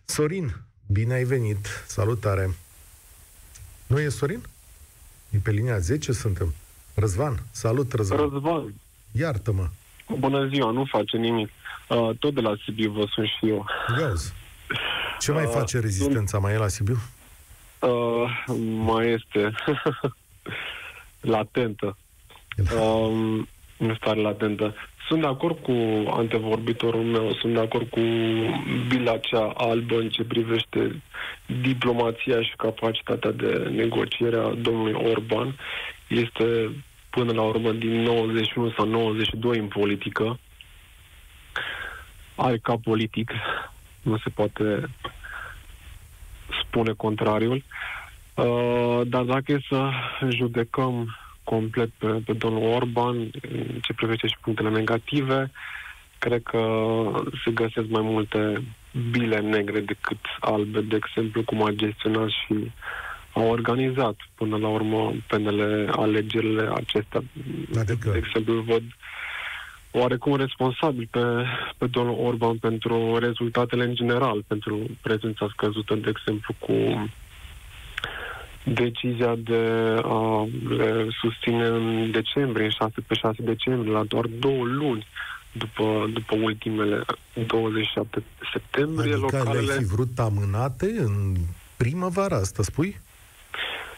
Sorin, 0.05 0.55
bine 0.87 1.13
ai 1.13 1.23
venit, 1.23 1.67
salutare! 1.87 2.55
Nu 3.87 3.99
e 3.99 4.09
Sorin? 4.09 4.41
E 5.35 5.39
pe 5.43 5.51
linia 5.51 5.77
10 5.79 6.11
suntem. 6.11 6.53
Răzvan, 6.95 7.39
salut 7.51 7.93
Răzvan. 7.93 8.17
Răzvan, 8.29 8.73
Iartă-mă, 9.11 9.67
bună 10.19 10.47
ziua, 10.47 10.71
nu 10.71 10.85
face 10.85 11.17
nimic. 11.17 11.49
Uh, 11.89 12.09
tot 12.19 12.33
de 12.33 12.41
la 12.41 12.53
Sibiu 12.63 12.91
vă 12.91 13.05
sunt 13.13 13.27
și 13.27 13.47
eu. 13.49 13.65
iauzi. 13.99 14.33
Ce 15.19 15.31
mai 15.31 15.45
Uh, 15.45 15.51
face 15.53 15.79
rezistența? 15.79 16.37
Mai 16.39 16.53
e 16.53 16.57
la 16.57 16.67
Sibiu? 16.67 16.97
Uh, 17.79 18.55
mai 18.77 19.09
este 19.11 19.53
latentă. 21.35 21.97
Um, 22.79 23.47
nu 23.77 23.95
stare 23.95 24.21
latentă. 24.21 24.75
Sunt 25.07 25.21
de 25.21 25.27
acord 25.27 25.57
cu 25.59 25.71
antevorbitorul 26.09 27.03
meu, 27.03 27.33
sunt 27.33 27.53
de 27.53 27.59
acord 27.59 27.89
cu 27.89 27.99
bila 28.87 29.17
cea 29.17 29.53
albă 29.57 29.99
în 29.99 30.09
ce 30.09 30.23
privește 30.23 31.01
diplomația 31.61 32.41
și 32.41 32.53
capacitatea 32.57 33.31
de 33.31 33.71
negociere 33.75 34.37
a 34.37 34.49
domnului 34.49 35.09
Orban. 35.09 35.55
Este 36.07 36.69
până 37.09 37.33
la 37.33 37.41
urmă 37.41 37.71
din 37.71 38.01
91 38.01 38.71
sau 38.71 38.87
92 38.87 39.57
în 39.57 39.67
politică. 39.67 40.39
Are 42.35 42.57
ca 42.57 42.75
politic, 42.83 43.31
nu 44.01 44.17
se 44.17 44.29
poate 44.29 44.89
spune 46.63 46.91
contrariul. 46.91 47.63
Uh, 48.35 49.01
dar 49.07 49.23
dacă 49.23 49.51
e 49.51 49.59
să 49.69 49.89
judecăm 50.29 51.17
complet 51.45 51.89
pe, 51.97 52.07
pe 52.25 52.33
domnul 52.33 52.73
Orban, 52.73 53.15
în 53.51 53.79
ce 53.81 53.93
privește 53.93 54.27
și 54.27 54.37
punctele 54.41 54.69
negative, 54.69 55.51
cred 56.19 56.43
că 56.43 56.61
se 57.43 57.51
găsesc 57.51 57.87
mai 57.87 58.01
multe 58.01 58.63
bile 59.11 59.39
negre 59.39 59.79
decât 59.79 60.19
albe, 60.39 60.81
de 60.81 60.95
exemplu, 60.95 61.43
cum 61.43 61.63
a 61.63 61.71
gestionat 61.71 62.29
și 62.29 62.71
au 63.33 63.49
organizat 63.49 64.15
până 64.35 64.57
la 64.57 64.67
urmă 64.67 65.13
PNL 65.27 65.89
alegerile 65.91 66.69
acestea. 66.73 67.23
Adică? 67.79 68.09
De 68.11 68.17
exemplu, 68.17 68.53
văd 68.53 68.83
oarecum 69.91 70.35
responsabil 70.35 71.07
pe, 71.11 71.19
pe 71.77 71.87
domnul 71.87 72.25
Orban 72.25 72.57
pentru 72.57 73.17
rezultatele 73.17 73.83
în 73.83 73.95
general, 73.95 74.43
pentru 74.47 74.79
prezența 75.01 75.47
scăzută, 75.51 75.95
de 75.95 76.09
exemplu, 76.09 76.53
cu 76.59 76.73
decizia 78.65 79.35
de 79.35 79.99
a 80.03 80.47
le 80.69 81.07
susține 81.21 81.65
în 81.65 82.11
decembrie, 82.11 82.69
6 82.69 82.91
pe 83.07 83.13
6 83.13 83.35
decembrie, 83.41 83.91
la 83.91 84.03
doar 84.03 84.25
două 84.25 84.63
luni 84.63 85.07
după, 85.51 86.09
după 86.13 86.35
ultimele 86.35 87.01
27 87.47 88.23
septembrie. 88.53 89.13
Adică 89.13 89.37
localele... 89.37 89.65
le-ai 89.65 89.77
fi 89.77 89.85
vrut 89.85 90.19
amânate 90.19 90.85
în 90.97 91.35
primăvară, 91.77 92.35
asta 92.35 92.63
spui? 92.63 92.99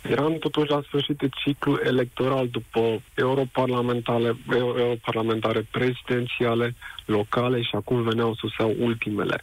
Eram 0.10 0.38
totuși 0.38 0.70
la 0.70 0.82
sfârșit 0.86 1.18
de 1.18 1.30
ciclu 1.44 1.80
electoral 1.84 2.48
după 2.48 3.02
europarlamentare, 3.14 4.38
europarlamentare 4.52 5.68
prezidențiale, 5.72 6.76
locale 7.06 7.62
și 7.62 7.76
acum 7.76 8.02
veneau 8.02 8.34
să 8.34 8.48
se 8.58 8.76
ultimele. 8.80 9.36
Ne 9.36 9.42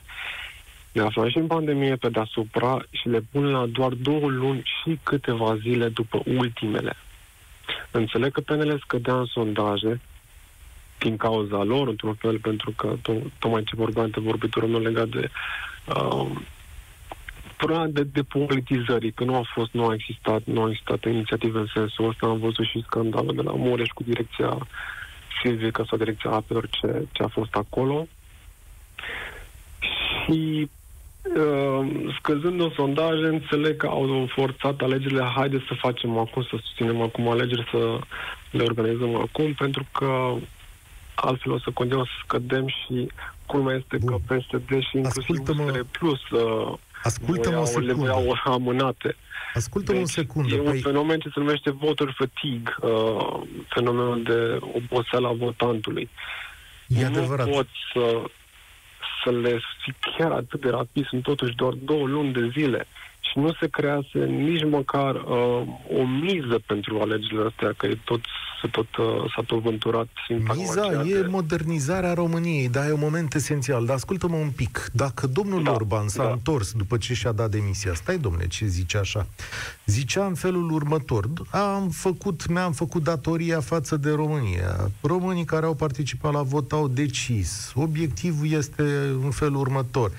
aflăm 1.01 1.29
și 1.29 1.39
în 1.39 1.47
pandemie 1.47 1.97
pe 1.97 2.09
deasupra 2.09 2.85
și 2.91 3.09
le 3.09 3.21
pun 3.31 3.51
la 3.51 3.67
doar 3.67 3.93
două 3.93 4.29
luni 4.29 4.63
și 4.63 4.99
câteva 5.03 5.57
zile 5.57 5.89
după 5.89 6.23
ultimele. 6.25 6.97
Înțeleg 7.91 8.33
că 8.33 8.41
PNL 8.41 8.79
scădea 8.85 9.15
în 9.19 9.25
sondaje 9.25 10.01
din 10.99 11.17
cauza 11.17 11.63
lor, 11.63 11.89
într-un 11.89 12.15
fel, 12.15 12.39
pentru 12.39 12.71
că 12.71 12.97
tocmai 13.39 13.63
ce 13.63 13.77
vorbea 13.77 14.09
vorbitorul 14.15 14.69
meu 14.69 14.81
legat 14.81 15.09
de 15.09 15.31
uh, 15.87 16.31
problema 17.57 17.87
de, 17.87 18.03
de 18.03 18.23
politizării, 18.23 19.13
că 19.13 19.25
nu 19.25 19.37
a 19.37 19.43
fost, 19.55 19.73
nu 19.73 19.87
a 19.87 19.95
existat, 19.95 20.43
nu 20.45 20.63
a 20.63 20.69
existat 20.69 21.05
inițiative 21.05 21.59
în 21.59 21.67
sensul 21.75 22.09
ăsta. 22.09 22.27
Am 22.27 22.39
văzut 22.39 22.67
și 22.67 22.85
scandalul 22.87 23.35
de 23.35 23.43
la 23.43 23.53
Mureș 23.53 23.89
cu 23.89 24.03
direcția 24.03 24.67
fizică 25.43 25.85
sau 25.89 25.99
direcția 25.99 26.31
apelor 26.31 26.69
ce, 26.69 27.07
ce 27.13 27.23
a 27.23 27.29
fost 27.29 27.55
acolo. 27.55 28.07
Și 29.81 30.61
uh, 30.61 30.69
scăzând 32.19 32.61
în 32.61 32.71
sondaje, 32.75 33.27
înțeleg 33.27 33.77
că 33.77 33.87
au 33.87 34.29
forțat 34.35 34.81
alegerile, 34.81 35.23
haide 35.35 35.65
să 35.69 35.75
facem 35.75 36.19
acum, 36.19 36.43
să 36.43 36.49
susținem 36.51 37.01
acum 37.01 37.29
alegeri, 37.29 37.69
să 37.71 37.99
le 38.51 38.63
organizăm 38.63 39.15
acum, 39.15 39.53
pentru 39.53 39.87
că 39.93 40.35
altfel 41.15 41.53
o 41.53 41.59
să 41.59 41.71
continuăm 41.71 42.05
să 42.05 42.13
scădem 42.25 42.67
și 42.69 43.09
culmea 43.47 43.75
este 43.75 43.97
Bun. 43.97 44.21
că 44.27 44.35
PSD 44.35 44.81
și 44.81 44.97
inclusiv 44.97 45.39
Plus 45.91 46.29
uh, 46.31 46.73
Ascultă-mă 47.03 47.59
o 47.59 47.65
secundă. 47.65 47.87
Le 47.87 47.93
voiau 47.93 48.39
amânate. 48.45 49.17
Ascultă-mă 49.55 49.99
deci, 49.99 50.07
o 50.07 50.11
secundă. 50.11 50.55
E 50.55 50.59
un 50.59 50.65
păi... 50.65 50.81
fenomen 50.81 51.19
ce 51.19 51.29
se 51.29 51.41
numește 51.41 51.71
voter 51.71 52.15
fatigue, 52.17 52.75
uh, 52.81 53.41
fenomenul 53.69 54.23
de 54.23 54.59
oboseală 54.75 55.29
a 55.29 55.33
votantului. 55.33 56.09
E 56.87 57.01
nu 57.01 57.07
adevărat. 57.07 57.51
pot 57.51 57.67
să, 57.93 58.23
să 59.25 59.31
le 59.31 59.61
fii 59.83 59.95
chiar 60.17 60.33
atât 60.33 60.61
de 60.61 60.71
rapid, 60.71 61.07
sunt 61.07 61.23
totuși 61.23 61.55
doar 61.55 61.73
două 61.73 62.07
luni 62.07 62.33
de 62.33 62.49
zile. 62.53 62.87
și 62.87 63.04
nu 63.35 63.53
se 63.61 63.69
crease 63.69 64.25
nici 64.25 64.65
măcar 64.65 65.15
uh, 65.15 65.63
o 65.99 66.07
miză 66.23 66.59
pentru 66.67 67.01
alegerile 67.01 67.47
astea, 67.47 67.73
că 67.77 67.87
e 67.87 67.99
tot 68.05 68.21
se 68.65 68.71
tot, 68.71 68.97
uh, 68.97 69.33
s-a 69.35 69.43
tot 69.47 69.63
vânturat 69.63 70.09
Miza 70.29 71.03
e 71.07 71.21
de... 71.21 71.27
modernizarea 71.31 72.15
României, 72.15 72.69
dar 72.69 72.89
e 72.89 72.93
un 72.93 73.01
moment 73.01 73.35
esențial. 73.35 73.87
Dar 73.87 73.95
ascultă-mă 73.95 74.37
un 74.37 74.51
pic. 74.51 74.91
Dacă 74.93 75.27
domnul 75.27 75.63
da, 75.63 75.73
Orban 75.73 76.09
s-a 76.09 76.25
da. 76.25 76.31
întors 76.31 76.73
după 76.73 76.97
ce 76.97 77.15
și-a 77.15 77.33
dat 77.33 77.51
demisia, 77.51 77.95
stai, 77.95 78.19
domne, 78.19 78.47
ce 78.47 78.67
zice 78.67 78.99
așa? 78.99 79.27
Zicea 79.87 80.27
în 80.27 80.35
felul 80.35 80.71
următor, 80.71 81.29
am 81.51 81.89
făcut, 81.89 82.47
mi-am 82.49 82.73
făcut 82.73 83.03
datoria 83.03 83.61
față 83.61 83.97
de 83.97 84.11
România. 84.11 84.91
Românii 85.01 85.45
care 85.45 85.67
au 85.67 85.75
participat 85.75 86.33
la 86.33 86.43
vot 86.43 86.73
au 86.73 86.89
decis. 86.89 87.73
Obiectivul 87.75 88.51
este 88.51 88.83
în 89.23 89.31
felul 89.31 89.61
următor. 89.61 90.11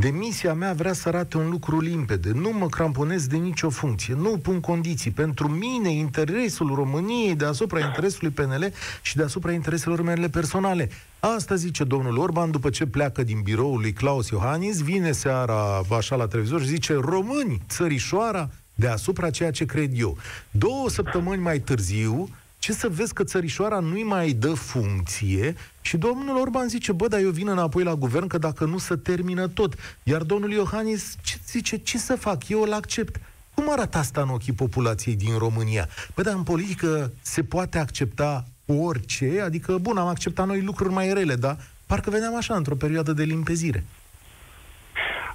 Demisia 0.00 0.54
mea 0.54 0.72
vrea 0.72 0.92
să 0.92 1.08
arate 1.08 1.36
un 1.36 1.48
lucru 1.48 1.80
limpede. 1.80 2.30
Nu 2.34 2.52
mă 2.52 2.68
cramponez 2.68 3.26
de 3.26 3.36
nicio 3.36 3.70
funcție. 3.70 4.14
Nu 4.14 4.38
pun 4.38 4.60
condiții. 4.60 5.10
Pentru 5.10 5.48
mine, 5.48 5.92
interesul 5.92 6.74
României 6.74 7.34
deasupra 7.34 7.80
interesului 7.80 8.30
PNL 8.30 8.72
și 9.02 9.16
deasupra 9.16 9.52
intereselor 9.52 10.02
mele 10.02 10.28
personale. 10.28 10.90
Asta 11.18 11.54
zice 11.54 11.84
domnul 11.84 12.18
Orban 12.18 12.50
după 12.50 12.70
ce 12.70 12.86
pleacă 12.86 13.22
din 13.22 13.40
biroul 13.42 13.80
lui 13.80 13.92
Claus 13.92 14.28
Iohannis, 14.28 14.82
vine 14.82 15.12
seara 15.12 15.82
așa 15.96 16.16
la 16.16 16.26
televizor 16.26 16.60
și 16.60 16.66
zice 16.66 16.92
români, 16.92 17.62
țărișoara, 17.68 18.50
deasupra 18.74 19.30
ceea 19.30 19.50
ce 19.50 19.64
cred 19.64 19.90
eu. 19.94 20.16
Două 20.50 20.88
săptămâni 20.88 21.42
mai 21.42 21.58
târziu, 21.58 22.28
ce 22.60 22.72
să 22.72 22.88
vezi 22.88 23.14
că 23.14 23.24
țărișoara 23.24 23.78
nu-i 23.78 24.02
mai 24.02 24.32
dă 24.32 24.52
funcție 24.52 25.54
și 25.80 25.96
domnul 25.96 26.36
Orban 26.36 26.68
zice, 26.68 26.92
bă, 26.92 27.08
dar 27.08 27.20
eu 27.20 27.30
vin 27.30 27.48
înapoi 27.48 27.82
la 27.82 27.94
guvern 27.94 28.26
că 28.26 28.38
dacă 28.38 28.64
nu 28.64 28.78
se 28.78 28.96
termină 28.96 29.48
tot. 29.48 29.74
Iar 30.02 30.22
domnul 30.22 30.52
Iohannis 30.52 31.16
ce 31.22 31.36
zice, 31.46 31.76
ce 31.76 31.98
să 31.98 32.16
fac, 32.16 32.48
eu 32.48 32.62
îl 32.62 32.72
accept. 32.72 33.20
Cum 33.54 33.72
arată 33.72 33.98
asta 33.98 34.20
în 34.20 34.28
ochii 34.28 34.52
populației 34.52 35.16
din 35.16 35.38
România? 35.38 35.88
Bă, 36.14 36.22
dar 36.22 36.34
în 36.34 36.42
politică 36.42 37.12
se 37.22 37.42
poate 37.42 37.78
accepta 37.78 38.44
orice, 38.66 39.40
adică, 39.44 39.78
bun, 39.78 39.96
am 39.96 40.06
acceptat 40.06 40.46
noi 40.46 40.62
lucruri 40.62 40.92
mai 40.92 41.12
rele, 41.12 41.34
dar 41.34 41.56
parcă 41.86 42.10
veneam 42.10 42.36
așa, 42.36 42.54
într-o 42.54 42.74
perioadă 42.74 43.12
de 43.12 43.22
limpezire. 43.22 43.84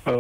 Uh, 0.06 0.14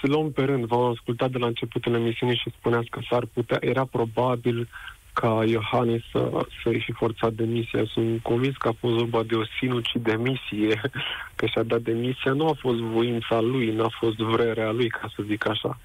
să 0.00 0.06
luăm 0.06 0.30
pe 0.30 0.42
rând, 0.42 0.64
v-am 0.64 0.90
ascultat 0.90 1.30
de 1.30 1.38
la 1.38 1.46
începutul 1.46 1.94
emisiunii 1.94 2.36
și 2.36 2.54
spuneați 2.58 2.88
că 2.88 3.00
s-ar 3.10 3.24
putea, 3.32 3.58
era 3.60 3.84
probabil 3.84 4.68
ca 5.12 5.42
Iohannis 5.46 6.02
să, 6.12 6.46
să-i 6.62 6.82
fi 6.84 6.92
forțat 6.92 7.32
demisia. 7.32 7.84
Sunt 7.92 8.22
convins 8.22 8.56
că 8.56 8.68
a 8.68 8.76
fost 8.80 8.94
vorba 8.94 9.22
de 9.22 9.34
o 9.34 9.44
sinucidemisie, 9.58 10.80
că 11.36 11.46
și-a 11.46 11.62
dat 11.62 11.80
demisia. 11.80 12.32
Nu 12.32 12.48
a 12.48 12.56
fost 12.58 12.78
voința 12.78 13.40
lui, 13.40 13.70
nu 13.70 13.84
a 13.84 13.90
fost 13.98 14.16
vrerea 14.16 14.70
lui, 14.70 14.88
ca 14.88 15.10
să 15.16 15.22
zic 15.26 15.48
așa. 15.48 15.78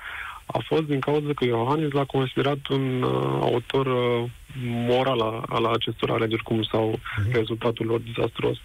A 0.46 0.60
fost 0.66 0.82
din 0.84 1.00
cauza 1.00 1.34
că 1.36 1.46
Iohannis 1.46 1.92
l-a 1.92 2.06
considerat 2.06 2.68
un 2.68 3.02
uh, 3.02 3.38
autor 3.42 3.86
uh, 3.86 4.30
moral 4.63 5.22
al, 5.22 5.44
al 5.50 5.66
acestor 5.66 6.10
alegeri, 6.12 6.44
cum 6.44 6.63
sau 6.63 6.94
uh-huh. 7.00 7.32
rezultatul 7.32 7.86
lor 7.86 8.00
dizastros. 8.00 8.58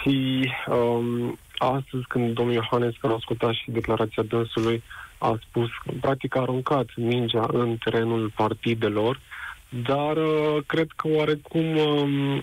Și 0.00 0.50
um, 0.66 1.38
astăzi, 1.56 2.04
când 2.08 2.34
domnul 2.34 2.54
Iohannis, 2.54 2.96
care 3.00 3.12
a 3.12 3.16
ascultat 3.16 3.52
și 3.52 3.70
declarația 3.70 4.22
dânsului, 4.22 4.82
a 5.18 5.38
spus, 5.48 5.68
practic 6.00 6.36
a 6.36 6.40
aruncat 6.40 6.86
mingea 6.96 7.46
în 7.52 7.76
terenul 7.84 8.32
partidelor, 8.34 9.20
dar 9.68 10.16
uh, 10.16 10.56
cred 10.66 10.86
că 10.96 11.08
oarecum 11.08 11.76
uh, 11.76 12.42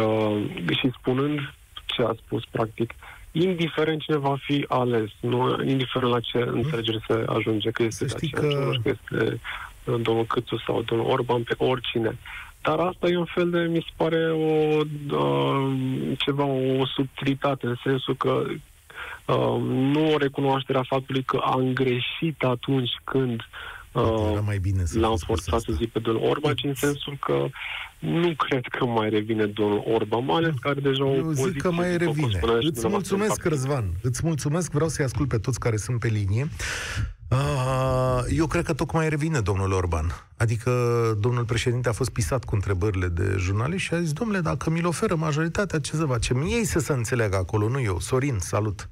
uh, 0.00 0.44
și 0.78 0.90
spunând 0.98 1.38
ce 1.86 2.02
a 2.02 2.14
spus 2.24 2.44
practic, 2.50 2.94
indiferent 3.32 4.00
cine 4.00 4.16
va 4.16 4.36
fi 4.40 4.64
ales, 4.68 5.10
nu, 5.20 5.62
indiferent 5.64 6.12
la 6.12 6.20
ce 6.20 6.38
înțelegere 6.38 6.98
se 7.06 7.24
ajunge, 7.26 7.70
că 7.70 7.82
este 7.82 8.08
să 8.08 8.16
că... 8.30 8.40
că 8.40 8.78
este 8.84 9.40
uh, 9.84 10.00
domnul 10.02 10.24
Câțu 10.24 10.58
sau 10.66 10.82
domnul 10.82 11.10
Orban, 11.10 11.42
pe 11.42 11.54
oricine. 11.58 12.18
Dar 12.62 12.78
asta 12.78 13.08
e 13.08 13.16
un 13.16 13.24
fel 13.24 13.50
de, 13.50 13.58
mi 13.58 13.84
se 13.86 13.92
pare, 13.96 14.30
o, 14.30 14.80
uh, 15.10 15.72
ceva, 16.18 16.44
o 16.44 16.86
subtilitate, 16.86 17.66
în 17.66 17.76
sensul 17.82 18.16
că 18.16 18.44
uh, 19.26 19.60
nu 19.68 20.16
recunoașterea 20.18 20.84
faptului 20.88 21.22
că 21.22 21.36
am 21.36 21.72
greșit 21.72 22.42
atunci 22.42 22.90
când 23.04 23.40
uh, 23.92 24.38
mai 24.44 24.58
bine 24.58 24.84
să 24.84 24.98
l-am 24.98 25.16
forțat 25.16 25.60
să 25.60 25.72
zic 25.72 25.92
pe 25.92 25.98
domnul 25.98 26.28
Orban, 26.28 26.54
ci 26.54 26.64
în 26.64 26.74
sensul 26.74 27.16
că 27.20 27.48
nu 27.98 28.34
cred 28.34 28.64
că 28.78 28.84
mai 28.84 29.08
revine 29.08 29.46
domnul 29.46 29.82
Orban, 29.86 30.24
mai 30.24 30.36
ales 30.36 30.54
că 30.60 30.68
are 30.68 30.80
deja 30.80 31.04
o 31.04 31.14
Eu 31.14 31.32
zic 31.32 31.62
că 31.62 31.70
mai 31.70 31.96
revine. 31.96 32.40
Îți 32.60 32.88
mulțumesc, 32.88 33.44
Răzvan. 33.44 33.84
Îți 34.02 34.20
mulțumesc, 34.24 34.70
vreau 34.70 34.88
să-i 34.88 35.04
ascult 35.04 35.28
pe 35.28 35.38
toți 35.38 35.58
care 35.58 35.76
sunt 35.76 35.98
pe 35.98 36.08
linie. 36.08 36.48
Uh, 37.30 38.18
eu 38.28 38.46
cred 38.46 38.64
că 38.64 38.74
tocmai 38.74 39.08
revine 39.08 39.40
domnul 39.40 39.72
Orban. 39.72 40.06
Adică 40.36 40.70
domnul 41.20 41.44
președinte 41.44 41.88
a 41.88 41.92
fost 41.92 42.10
pisat 42.10 42.44
cu 42.44 42.54
întrebările 42.54 43.06
de 43.06 43.34
jurnaliști 43.38 43.86
și 43.88 43.94
a 43.94 44.00
zis, 44.00 44.12
domnule, 44.12 44.40
dacă 44.40 44.70
mi-l 44.70 44.86
oferă 44.86 45.14
majoritatea, 45.14 45.78
ce 45.78 45.96
să 45.96 46.04
facem? 46.04 46.42
Ei 46.42 46.64
să 46.64 46.78
se 46.78 46.92
înțeleagă 46.92 47.36
acolo, 47.36 47.68
nu 47.68 47.80
eu. 47.80 48.00
Sorin, 48.00 48.38
salut! 48.38 48.88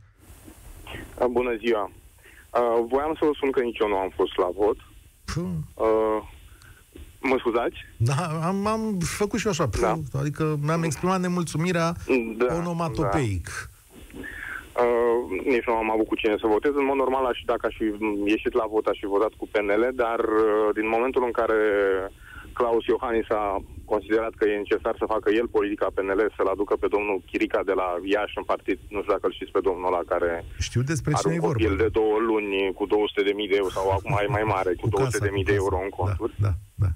Bună 1.31 1.57
ziua! 1.57 1.91
Uh, 2.55 2.85
voiam 2.89 3.15
să 3.19 3.25
vă 3.25 3.31
spun 3.35 3.51
că 3.51 3.61
nici 3.61 3.79
eu 3.79 3.89
nu 3.89 3.97
am 3.97 4.13
fost 4.15 4.37
la 4.37 4.49
vot. 4.57 4.77
Uh, 5.75 6.19
mă 7.21 7.37
scuzați? 7.39 7.77
Da, 7.97 8.47
am, 8.47 8.67
am 8.67 8.99
făcut 8.99 9.39
și 9.39 9.47
eu 9.47 9.53
așa. 9.53 9.69
Da. 9.81 10.19
Adică 10.19 10.59
mi-am 10.63 10.83
exprimat 10.83 11.21
nemulțumirea 11.21 11.93
da, 12.37 12.55
onomatopeic. 12.55 13.45
Da. 13.45 13.73
Uh, 14.83 15.43
nici 15.45 15.67
nu 15.67 15.75
am 15.75 15.91
avut 15.91 16.07
cu 16.07 16.15
cine 16.15 16.37
să 16.41 16.47
votez. 16.47 16.73
În 16.75 16.85
mod 16.85 16.97
normal, 16.97 17.25
aș, 17.25 17.39
dacă 17.47 17.67
aș 17.67 17.75
fi 17.77 17.89
ieșit 18.25 18.53
la 18.53 18.67
vot, 18.71 18.87
aș 18.87 18.99
fi 18.99 19.07
votat 19.07 19.33
cu 19.37 19.49
PNL, 19.51 19.91
dar 19.95 20.19
uh, 20.19 20.69
din 20.75 20.89
momentul 20.89 21.23
în 21.25 21.31
care 21.31 21.61
Claus 22.53 22.85
Iohannis 22.87 23.31
a 23.31 23.63
considerat 23.93 24.33
că 24.39 24.45
e 24.49 24.57
necesar 24.65 24.95
să 24.99 25.05
facă 25.15 25.29
el 25.41 25.47
politica 25.57 25.87
PNL, 25.95 26.21
să-l 26.37 26.47
aducă 26.55 26.75
pe 26.77 26.89
domnul 26.95 27.23
Chirica 27.29 27.61
de 27.71 27.73
la 27.81 27.89
Iași 28.15 28.39
în 28.41 28.47
partid. 28.53 28.79
Nu 28.95 29.01
știu 29.01 29.13
dacă 29.17 29.27
îl 29.27 29.33
știți 29.39 29.51
pe 29.57 29.61
domnul 29.69 29.87
ăla 29.91 30.03
care 30.13 30.31
Știu 30.69 30.83
despre 30.93 31.13
are 31.13 31.21
cine 31.23 31.33
un 31.33 31.39
e 31.39 31.47
vorba. 31.49 31.57
copil 31.63 31.77
de 31.83 31.89
două 31.99 32.17
luni 32.31 32.73
cu 32.79 32.85
200 32.87 33.23
de 33.29 33.33
mii 33.39 33.49
de 33.53 33.57
euro 33.63 33.71
sau 33.79 33.87
acum 33.97 34.13
e 34.25 34.27
mai 34.39 34.47
mare, 34.55 34.71
cu, 34.81 34.89
200 34.89 35.03
casa, 35.19 35.25
de 35.27 35.31
mii 35.37 35.45
cu 35.45 35.51
de 35.51 35.57
casa. 35.57 35.65
euro 35.65 35.79
în 35.87 35.93
conturi. 36.01 36.35
Da, 36.47 36.49
da, 36.49 36.55
da. 36.85 36.91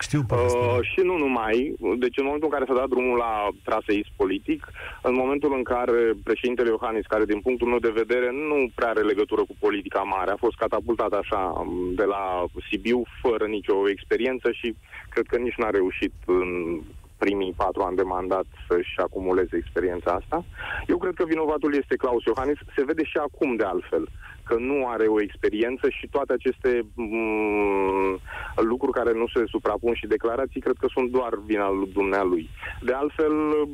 Știu 0.00 0.22
povestea. 0.22 0.60
Uh, 0.60 0.78
și 0.82 1.00
nu 1.00 1.16
numai. 1.16 1.74
Deci 1.98 2.18
în 2.18 2.24
momentul 2.24 2.48
în 2.50 2.54
care 2.56 2.68
s-a 2.68 2.80
dat 2.80 2.88
drumul 2.88 3.16
la 3.16 3.48
traseism 3.64 4.10
politic, 4.16 4.66
în 5.02 5.14
momentul 5.14 5.52
în 5.56 5.62
care 5.62 6.12
președintele 6.24 6.68
Iohannis, 6.68 7.06
care 7.06 7.24
din 7.24 7.40
punctul 7.40 7.68
meu 7.68 7.78
de 7.78 7.98
vedere 8.02 8.30
nu 8.32 8.70
prea 8.74 8.88
are 8.88 9.00
legătură 9.00 9.40
cu 9.40 9.56
politica 9.58 10.00
mare, 10.00 10.30
a 10.30 10.44
fost 10.46 10.56
catapultat 10.56 11.12
așa 11.12 11.36
um, 11.36 11.94
de 11.94 12.04
la 12.04 12.44
Sibiu 12.70 13.02
fără 13.22 13.44
nicio 13.46 13.88
experiență 13.88 14.50
și 14.52 14.76
cred 15.08 15.26
că 15.26 15.36
nici 15.36 15.60
n-a 15.60 15.70
reușit 15.70 16.12
în 16.26 16.80
primii 17.18 17.54
patru 17.56 17.82
ani 17.82 17.96
de 17.96 18.02
mandat 18.02 18.46
să-și 18.68 18.94
acumuleze 18.96 19.56
experiența 19.56 20.10
asta. 20.12 20.44
Eu 20.86 20.98
cred 20.98 21.14
că 21.14 21.24
vinovatul 21.24 21.74
este 21.74 21.96
Claus 21.96 22.24
Iohannis. 22.24 22.58
Se 22.76 22.84
vede 22.84 23.04
și 23.04 23.16
acum 23.16 23.56
de 23.56 23.64
altfel 23.64 24.04
că 24.44 24.56
nu 24.58 24.86
are 24.86 25.06
o 25.06 25.20
experiență 25.20 25.88
și 25.88 26.06
toate 26.10 26.32
aceste 26.32 26.86
mm, 26.94 28.18
lucruri 28.56 28.92
care 28.92 29.12
nu 29.12 29.26
se 29.34 29.42
suprapun 29.46 29.94
și 29.94 30.06
declarații, 30.06 30.60
cred 30.60 30.76
că 30.78 30.86
sunt 30.90 31.10
doar 31.10 31.32
vina 31.46 31.70
lui 31.70 31.90
dumnealui. 31.92 32.48
De 32.80 32.92
altfel, 32.92 33.32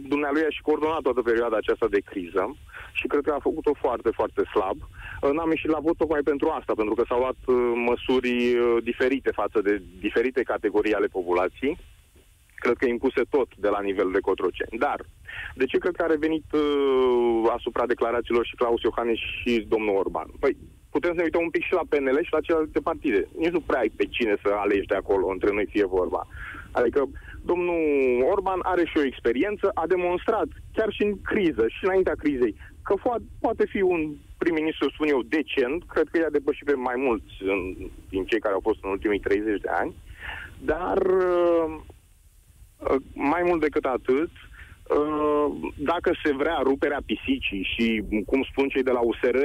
dumnealui 0.08 0.42
a 0.42 0.50
și 0.50 0.62
coordonat 0.62 1.00
toată 1.00 1.22
perioada 1.22 1.56
aceasta 1.56 1.86
de 1.90 2.00
criză 2.10 2.56
și 2.92 3.06
cred 3.06 3.22
că 3.24 3.32
a 3.32 3.46
făcut-o 3.48 3.72
foarte, 3.74 4.10
foarte 4.10 4.42
slab. 4.52 4.78
N-am 5.34 5.50
ieșit 5.50 5.70
la 5.70 5.80
vot 5.80 5.96
tocmai 5.96 6.20
pentru 6.24 6.48
asta, 6.48 6.72
pentru 6.76 6.94
că 6.94 7.02
s-au 7.08 7.18
luat 7.18 7.40
uh, 7.46 7.56
măsuri 7.88 8.32
uh, 8.54 8.82
diferite 8.82 9.30
față 9.30 9.60
de 9.60 9.82
diferite 10.00 10.42
categorii 10.42 10.94
ale 10.94 11.06
populației 11.06 11.78
cred 12.60 12.76
că 12.76 12.86
impuse 12.86 13.22
tot 13.30 13.48
de 13.56 13.68
la 13.68 13.80
nivel 13.80 14.08
de 14.12 14.20
Cotroceni. 14.28 14.78
Dar, 14.78 14.98
de 15.54 15.64
ce 15.64 15.78
cred 15.78 15.94
că 15.96 16.02
a 16.02 16.14
revenit 16.14 16.44
uh, 16.52 17.50
asupra 17.56 17.86
declarațiilor 17.86 18.46
și 18.46 18.54
Claus 18.54 18.82
Iohannis 18.82 19.18
și 19.18 19.66
domnul 19.68 19.96
Orban? 19.96 20.28
Păi, 20.40 20.56
putem 20.90 21.10
să 21.10 21.16
ne 21.16 21.22
uităm 21.28 21.42
un 21.42 21.50
pic 21.50 21.64
și 21.64 21.72
la 21.72 21.88
PNL 21.88 22.18
și 22.22 22.32
la 22.32 22.40
celelalte 22.40 22.80
partide. 22.80 23.28
Nici 23.36 23.56
nu 23.56 23.60
prea 23.60 23.80
ai 23.80 23.92
pe 23.96 24.04
cine 24.04 24.34
să 24.42 24.48
alegi 24.52 24.86
de 24.92 24.94
acolo, 24.94 25.26
între 25.28 25.50
noi 25.52 25.66
fie 25.70 25.84
vorba. 25.84 26.26
Adică, 26.70 27.08
domnul 27.42 27.80
Orban 28.32 28.60
are 28.62 28.84
și 28.84 28.98
o 28.98 29.04
experiență, 29.04 29.70
a 29.74 29.86
demonstrat, 29.86 30.48
chiar 30.72 30.90
și 30.92 31.02
în 31.02 31.20
criză, 31.22 31.64
și 31.68 31.84
înaintea 31.84 32.14
crizei, 32.22 32.54
că 32.82 32.94
fo- 32.98 33.24
poate 33.40 33.64
fi 33.66 33.80
un 33.82 34.14
prim-ministru, 34.38 34.90
spun 34.90 35.08
eu, 35.08 35.22
decent, 35.22 35.84
cred 35.92 36.08
că 36.10 36.18
i-a 36.18 36.30
depășit 36.30 36.64
pe 36.66 36.74
mai 36.74 36.94
mulți 36.96 37.32
în, 37.40 37.60
din 38.08 38.24
cei 38.24 38.40
care 38.40 38.54
au 38.54 38.60
fost 38.62 38.78
în 38.82 38.90
ultimii 38.90 39.18
30 39.18 39.60
de 39.60 39.68
ani, 39.68 39.94
dar 40.58 40.98
uh, 41.06 41.80
Uh, 42.80 42.96
mai 43.12 43.42
mult 43.44 43.60
decât 43.60 43.84
atât, 43.84 44.30
uh, 44.30 44.49
dacă 45.76 46.10
se 46.24 46.32
vrea 46.34 46.58
ruperea 46.62 47.02
pisicii 47.06 47.68
și, 47.74 48.02
cum 48.26 48.42
spun 48.50 48.68
cei 48.68 48.82
de 48.82 48.90
la 48.90 49.00
USR, 49.00 49.38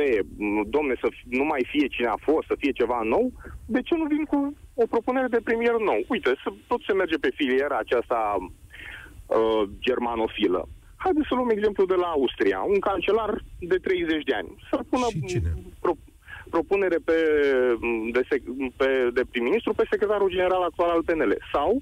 domne, 0.68 0.94
să 1.02 1.08
nu 1.24 1.44
mai 1.44 1.68
fie 1.72 1.88
cine 1.88 2.08
a 2.08 2.20
fost, 2.22 2.48
să 2.48 2.56
fie 2.58 2.72
ceva 2.72 3.00
nou, 3.04 3.32
de 3.66 3.82
ce 3.82 3.96
nu 3.96 4.06
vin 4.06 4.24
cu 4.24 4.58
o 4.74 4.86
propunere 4.86 5.28
de 5.28 5.42
premier 5.44 5.76
nou? 5.90 6.00
Uite, 6.08 6.30
să, 6.44 6.50
tot 6.68 6.82
se 6.88 6.94
merge 6.94 7.18
pe 7.18 7.32
filiera 7.36 7.78
aceasta 7.78 8.38
uh, 8.40 9.64
germanofilă. 9.80 10.68
Haideți 10.96 11.28
să 11.28 11.36
luăm 11.36 11.50
exemplu 11.50 11.86
de 11.86 11.94
la 12.04 12.08
Austria, 12.08 12.60
un 12.74 12.80
cancelar 12.80 13.44
de 13.60 13.76
30 13.76 14.24
de 14.24 14.34
ani. 14.34 14.50
Să 14.70 14.80
pună 14.90 15.06
Și 15.10 15.22
cine? 15.26 15.54
pro- 15.80 16.04
propunere 16.50 16.98
pe, 17.06 17.18
de, 18.12 18.22
sec- 18.32 18.76
pe, 18.78 19.10
de 19.14 19.22
prim-ministru 19.32 19.74
pe 19.74 19.88
secretarul 19.90 20.30
general 20.30 20.62
actual 20.64 20.90
al 20.90 21.04
PNL. 21.04 21.38
Sau 21.54 21.82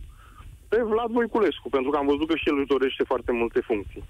pe 0.73 0.81
Vlad 0.91 1.11
Voiculescu, 1.11 1.69
pentru 1.69 1.89
că 1.91 1.97
am 1.97 2.05
văzut 2.05 2.27
că 2.27 2.35
și 2.35 2.49
el 2.49 2.57
își 2.57 2.67
dorește 2.67 3.03
foarte 3.03 3.31
multe 3.31 3.59
funcții. 3.59 4.03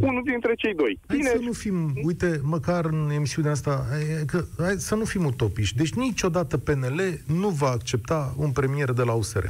Unul 0.00 0.22
dintre 0.24 0.54
cei 0.54 0.74
doi. 0.74 0.98
Hai 1.06 1.16
Bine, 1.16 1.28
să 1.28 1.38
nu 1.40 1.52
fim, 1.52 1.92
uite, 2.02 2.40
măcar 2.42 2.84
în 2.84 3.10
emisiunea 3.10 3.50
asta, 3.50 3.84
e, 4.20 4.24
că, 4.24 4.44
hai 4.58 4.74
să 4.74 4.94
nu 4.94 5.04
fim 5.04 5.24
utopiști. 5.24 5.76
Deci 5.76 5.92
niciodată 5.92 6.58
PNL 6.58 7.00
nu 7.26 7.48
va 7.48 7.70
accepta 7.70 8.34
un 8.36 8.50
premier 8.50 8.90
de 8.92 9.02
la 9.02 9.12
USR. 9.12 9.44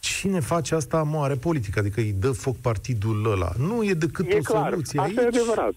Cine 0.00 0.40
face 0.40 0.74
asta 0.74 1.02
moare 1.02 1.34
politică, 1.34 1.78
adică 1.78 2.00
îi 2.00 2.14
dă 2.18 2.30
foc 2.30 2.56
partidul 2.56 3.30
ăla. 3.32 3.50
Nu 3.58 3.84
e 3.84 3.92
decât 3.92 4.26
e 4.32 4.36
o 4.36 4.42
clar, 4.42 4.70
soluție 4.70 5.00
asta 5.00 5.20
aici. 5.20 5.34
e 5.34 5.38
adevărat. 5.38 5.74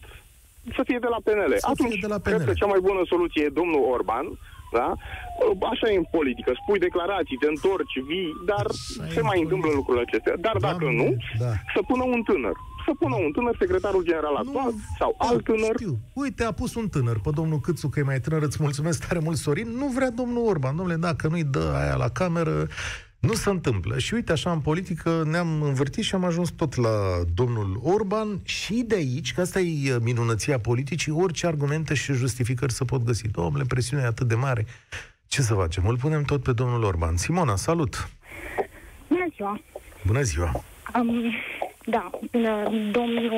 Să 0.75 0.81
fie 0.85 0.97
de 1.01 1.07
la 1.09 1.17
PNL. 1.23 1.53
Să 1.57 1.67
Atunci, 1.69 1.89
fie 1.91 1.99
de 2.01 2.07
la 2.07 2.19
cred 2.19 2.35
PNL. 2.37 2.45
că 2.45 2.53
cea 2.53 2.65
mai 2.65 2.79
bună 2.81 3.01
soluție 3.05 3.43
e 3.43 3.49
domnul 3.49 3.83
Orban, 3.91 4.25
da? 4.79 4.89
Așa 5.73 5.87
e 5.91 6.01
în 6.03 6.07
politică, 6.17 6.51
spui 6.61 6.79
declarații, 6.87 7.37
te 7.41 7.47
întorci, 7.55 7.97
vii, 8.09 8.31
dar 8.51 8.65
Așa 8.69 9.05
e 9.07 9.13
se 9.15 9.21
în 9.21 9.27
mai 9.31 9.37
politică. 9.37 9.41
întâmplă 9.43 9.69
lucrurile 9.79 10.03
acestea. 10.07 10.35
Dar 10.47 10.55
dacă 10.67 10.77
Doamne, 10.83 11.01
nu, 11.03 11.07
da. 11.43 11.51
să 11.73 11.79
pună 11.89 12.03
un 12.15 12.21
tânăr. 12.29 12.55
Să 12.87 12.91
pună 13.01 13.15
un 13.25 13.31
tânăr, 13.35 13.55
secretarul 13.63 14.03
general 14.09 14.35
actual, 14.43 14.71
sau 14.99 15.15
da, 15.19 15.25
alt 15.27 15.43
tânăr. 15.43 15.73
Știu. 15.79 15.95
Uite, 16.23 16.43
a 16.43 16.51
pus 16.61 16.71
un 16.81 16.87
tânăr 16.95 17.17
pe 17.25 17.29
domnul 17.39 17.59
Câțu, 17.65 17.87
că 17.89 17.99
e 17.99 18.11
mai 18.11 18.19
tânăr, 18.25 18.41
îți 18.41 18.57
mulțumesc 18.65 19.07
tare 19.07 19.19
mult, 19.25 19.37
Sorin. 19.37 19.69
Nu 19.81 19.87
vrea 19.97 20.11
domnul 20.21 20.47
Orban. 20.47 20.75
Domnule, 20.75 20.97
dacă 20.97 21.27
nu-i 21.27 21.43
dă 21.55 21.65
aia 21.81 21.95
la 21.95 22.09
cameră, 22.09 22.67
nu 23.27 23.33
se 23.33 23.49
întâmplă. 23.49 23.97
Și 23.97 24.13
uite, 24.13 24.31
așa, 24.31 24.51
în 24.51 24.59
politică 24.59 25.23
ne-am 25.25 25.61
învârtit 25.61 26.03
și 26.03 26.15
am 26.15 26.23
ajuns 26.23 26.49
tot 26.49 26.75
la 26.75 27.23
domnul 27.33 27.79
Orban 27.83 28.39
și 28.43 28.73
de 28.87 28.95
aici, 28.95 29.33
că 29.33 29.41
asta 29.41 29.59
e 29.59 29.97
minunăția 30.01 30.59
politicii, 30.59 31.11
orice 31.11 31.47
argumente 31.47 31.93
și 31.93 32.13
justificări 32.13 32.73
să 32.73 32.85
pot 32.85 33.03
găsi. 33.03 33.27
Domnule, 33.27 33.63
presiunea 33.67 34.05
e 34.05 34.07
atât 34.07 34.27
de 34.27 34.35
mare. 34.35 34.65
Ce 35.27 35.41
să 35.41 35.53
facem? 35.53 35.85
Îl 35.85 35.97
punem 35.97 36.23
tot 36.23 36.43
pe 36.43 36.53
domnul 36.53 36.83
Orban. 36.83 37.17
Simona, 37.17 37.55
salut! 37.55 38.09
Bună 39.07 39.25
ziua! 39.35 39.61
Bună 40.05 40.21
ziua! 40.21 40.63
Um, 40.95 41.33
da, 41.85 42.09
uh, 42.31 42.89
domnul 42.91 43.31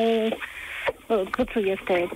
uh, 1.08 1.28
Câțu 1.30 1.60
este 1.60 2.10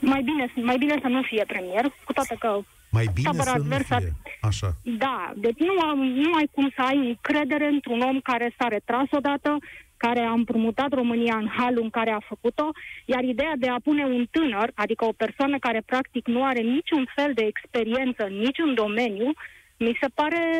mai 0.00 0.22
bine, 0.22 0.52
mai 0.54 0.76
bine 0.78 0.98
să 1.00 1.08
nu 1.08 1.22
fie 1.22 1.44
premier, 1.46 1.92
cu 2.04 2.12
toate 2.12 2.36
că 2.38 2.60
Mai 2.90 3.06
bine 3.14 3.28
Tabăra 3.30 3.50
să 3.50 3.56
nu 3.56 3.62
adversă- 3.62 3.96
fie. 3.98 4.12
Așa. 4.40 4.68
Da, 4.98 5.32
deci 5.36 5.58
nu, 5.58 5.74
am, 5.90 5.98
nu 5.98 6.32
ai 6.34 6.48
cum 6.52 6.72
să 6.76 6.82
ai 6.82 6.96
încredere 6.96 7.66
într-un 7.66 8.00
om 8.00 8.20
care 8.20 8.54
s-a 8.58 8.68
retras 8.68 9.06
odată, 9.10 9.56
care 9.96 10.20
a 10.20 10.30
împrumutat 10.32 10.90
România 10.92 11.36
în 11.36 11.48
halul 11.58 11.82
în 11.82 11.90
care 11.90 12.10
a 12.10 12.26
făcut-o, 12.28 12.68
iar 13.06 13.22
ideea 13.24 13.52
de 13.58 13.68
a 13.68 13.76
pune 13.84 14.04
un 14.04 14.26
tânăr, 14.30 14.70
adică 14.74 15.04
o 15.04 15.12
persoană 15.12 15.56
care 15.58 15.82
practic 15.86 16.26
nu 16.26 16.44
are 16.44 16.60
niciun 16.60 17.04
fel 17.16 17.30
de 17.34 17.42
experiență 17.52 18.24
în 18.24 18.34
niciun 18.34 18.74
domeniu, 18.74 19.30
mi 19.78 19.98
se 20.00 20.06
pare 20.14 20.58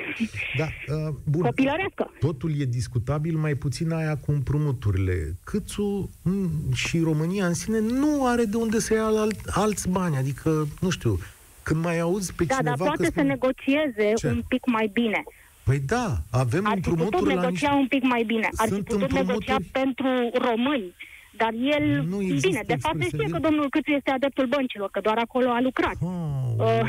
Da, 0.60 0.64
uh, 0.64 1.14
bun. 1.30 1.42
copilărească. 1.42 2.10
Totul 2.20 2.50
e 2.60 2.64
discutabil, 2.64 3.36
mai 3.36 3.54
puțin 3.54 3.92
aia 3.92 4.16
cu 4.16 4.30
împrumuturile. 4.32 5.36
Câțu 5.44 6.10
mm, 6.22 6.50
și 6.74 6.98
România 6.98 7.46
în 7.46 7.54
sine 7.54 7.78
nu 7.80 8.26
are 8.26 8.44
de 8.44 8.56
unde 8.56 8.78
să 8.78 8.94
ia 8.94 9.04
alt, 9.04 9.38
alți 9.50 9.88
bani. 9.88 10.16
Adică, 10.16 10.66
nu 10.80 10.90
știu, 10.90 11.18
când 11.62 11.84
mai 11.84 11.98
auzi 12.00 12.32
pe 12.34 12.44
Da, 12.44 12.54
cineva 12.56 12.76
dar 12.76 12.86
poate 12.86 12.96
că 12.96 13.04
să 13.04 13.10
spune... 13.10 13.26
negocieze 13.28 14.12
Ce? 14.16 14.26
un 14.28 14.42
pic 14.48 14.66
mai 14.66 14.90
bine. 14.92 15.22
Păi 15.64 15.78
da, 15.78 16.16
avem 16.30 16.66
Ar 16.66 16.74
fi 16.74 16.80
putut 16.80 16.98
împrumuturi 17.00 17.34
la 17.34 17.40
negocia 17.40 17.50
niște... 17.50 17.80
un 17.82 17.86
pic 17.86 18.02
mai 18.02 18.22
bine. 18.26 18.48
Ar 18.56 18.66
fi 18.68 18.72
Sunt 18.72 18.84
putut 18.84 19.12
negocia 19.12 19.54
împrumuturi- 19.54 19.70
pentru 19.72 20.30
români. 20.48 20.94
Dar 21.36 21.52
el, 21.76 22.04
Nu 22.08 22.20
există 22.22 22.48
bine, 22.48 22.62
de 22.66 22.76
fapt 22.80 22.96
se 22.96 23.02
expresia. 23.02 23.26
știe 23.26 23.32
că 23.40 23.48
domnul 23.48 23.68
Câțu 23.70 23.90
este 23.90 24.10
adeptul 24.10 24.46
băncilor, 24.46 24.88
că 24.90 25.00
doar 25.00 25.18
acolo 25.18 25.48
a 25.50 25.60
lucrat. 25.60 25.96
Oh, 26.00 26.08
Uh. 26.56 26.82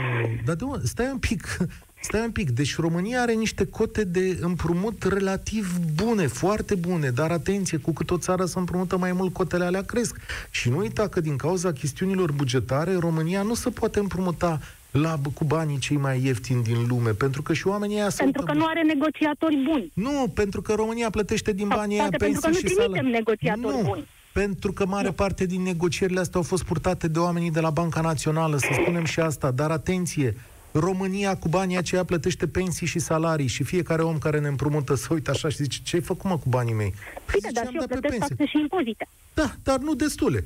Dar 0.45 0.55
de 0.55 0.63
unde? 0.63 0.85
Stai 0.85 1.09
un 1.11 1.17
pic. 1.17 1.41
Stai 2.01 2.21
un 2.21 2.31
pic. 2.31 2.49
Deci 2.49 2.75
România 2.75 3.21
are 3.21 3.33
niște 3.33 3.65
cote 3.65 4.03
de 4.03 4.37
împrumut 4.41 5.03
relativ 5.03 5.77
bune, 5.95 6.27
foarte 6.27 6.75
bune, 6.75 7.09
dar 7.09 7.31
atenție, 7.31 7.77
cu 7.77 7.91
cât 7.93 8.11
o 8.11 8.17
țară 8.17 8.45
se 8.45 8.59
împrumută 8.59 8.97
mai 8.97 9.11
mult, 9.11 9.33
cotele 9.33 9.63
alea 9.65 9.81
cresc. 9.83 10.15
Și 10.49 10.69
nu 10.69 10.77
uita 10.77 11.07
că 11.07 11.21
din 11.21 11.35
cauza 11.35 11.71
chestiunilor 11.71 12.31
bugetare, 12.31 12.95
România 12.95 13.41
nu 13.41 13.53
se 13.53 13.69
poate 13.69 13.99
împrumuta 13.99 14.59
la, 14.91 15.19
cu 15.33 15.43
banii 15.43 15.77
cei 15.77 15.97
mai 15.97 16.21
ieftini 16.23 16.63
din 16.63 16.85
lume, 16.87 17.09
pentru 17.11 17.41
că 17.41 17.53
și 17.53 17.67
oamenii 17.67 17.95
ăia 17.95 18.09
se 18.09 18.23
Pentru 18.23 18.41
uită- 18.41 18.51
că 18.53 18.57
nu 18.57 18.65
are 18.65 18.81
negociatori 18.81 19.63
buni. 19.69 19.91
Nu, 19.93 20.31
pentru 20.33 20.61
că 20.61 20.73
România 20.73 21.09
plătește 21.09 21.53
din 21.53 21.67
Sau 21.67 21.77
banii 21.77 21.99
aia 21.99 22.07
poate 22.07 22.23
pentru 22.25 22.39
că 22.41 22.45
pensii 22.47 22.63
nu 22.63 22.69
și 22.69 22.75
trimitem 22.75 22.95
salarii. 23.03 23.17
negociatori 23.17 23.75
nu, 23.83 23.89
buni. 23.89 24.07
pentru 24.33 24.71
că 24.73 24.85
mare 24.85 25.11
parte 25.11 25.45
din 25.45 25.61
negocierile 25.61 26.19
astea 26.19 26.39
au 26.39 26.45
fost 26.45 26.63
purtate 26.63 27.07
de 27.07 27.19
oamenii 27.19 27.51
de 27.51 27.59
la 27.59 27.69
Banca 27.69 28.01
Națională, 28.01 28.57
să 28.57 28.67
spunem 28.81 29.05
și 29.05 29.19
asta. 29.19 29.51
Dar 29.51 29.71
atenție, 29.71 30.35
România 30.71 31.37
cu 31.37 31.47
banii 31.49 31.77
aceia 31.77 32.03
plătește 32.03 32.47
pensii 32.47 32.87
și 32.87 32.99
salarii 32.99 33.47
și 33.47 33.63
fiecare 33.63 34.01
om 34.01 34.17
care 34.17 34.39
ne 34.39 34.47
împrumută 34.47 34.95
să 34.95 35.07
uite 35.11 35.29
așa 35.29 35.49
și 35.49 35.55
zice, 35.55 35.79
ce 35.83 35.95
ai 35.95 36.01
făcut 36.01 36.29
mă 36.29 36.37
cu 36.37 36.49
banii 36.49 36.73
mei? 36.73 36.93
Păi 37.25 37.39
Bine, 37.39 37.47
zice, 37.47 37.51
dar 37.53 37.65
"Am 37.65 37.69
și 37.71 37.75
eu 37.75 37.85
dat 37.85 37.87
pe 37.89 37.99
plătesc 37.99 38.17
pensie." 38.17 38.35
taxe 38.35 38.51
și 38.51 38.59
impozite. 38.61 39.07
Da, 39.33 39.55
dar 39.63 39.79
nu 39.79 39.93
destule. 39.93 40.43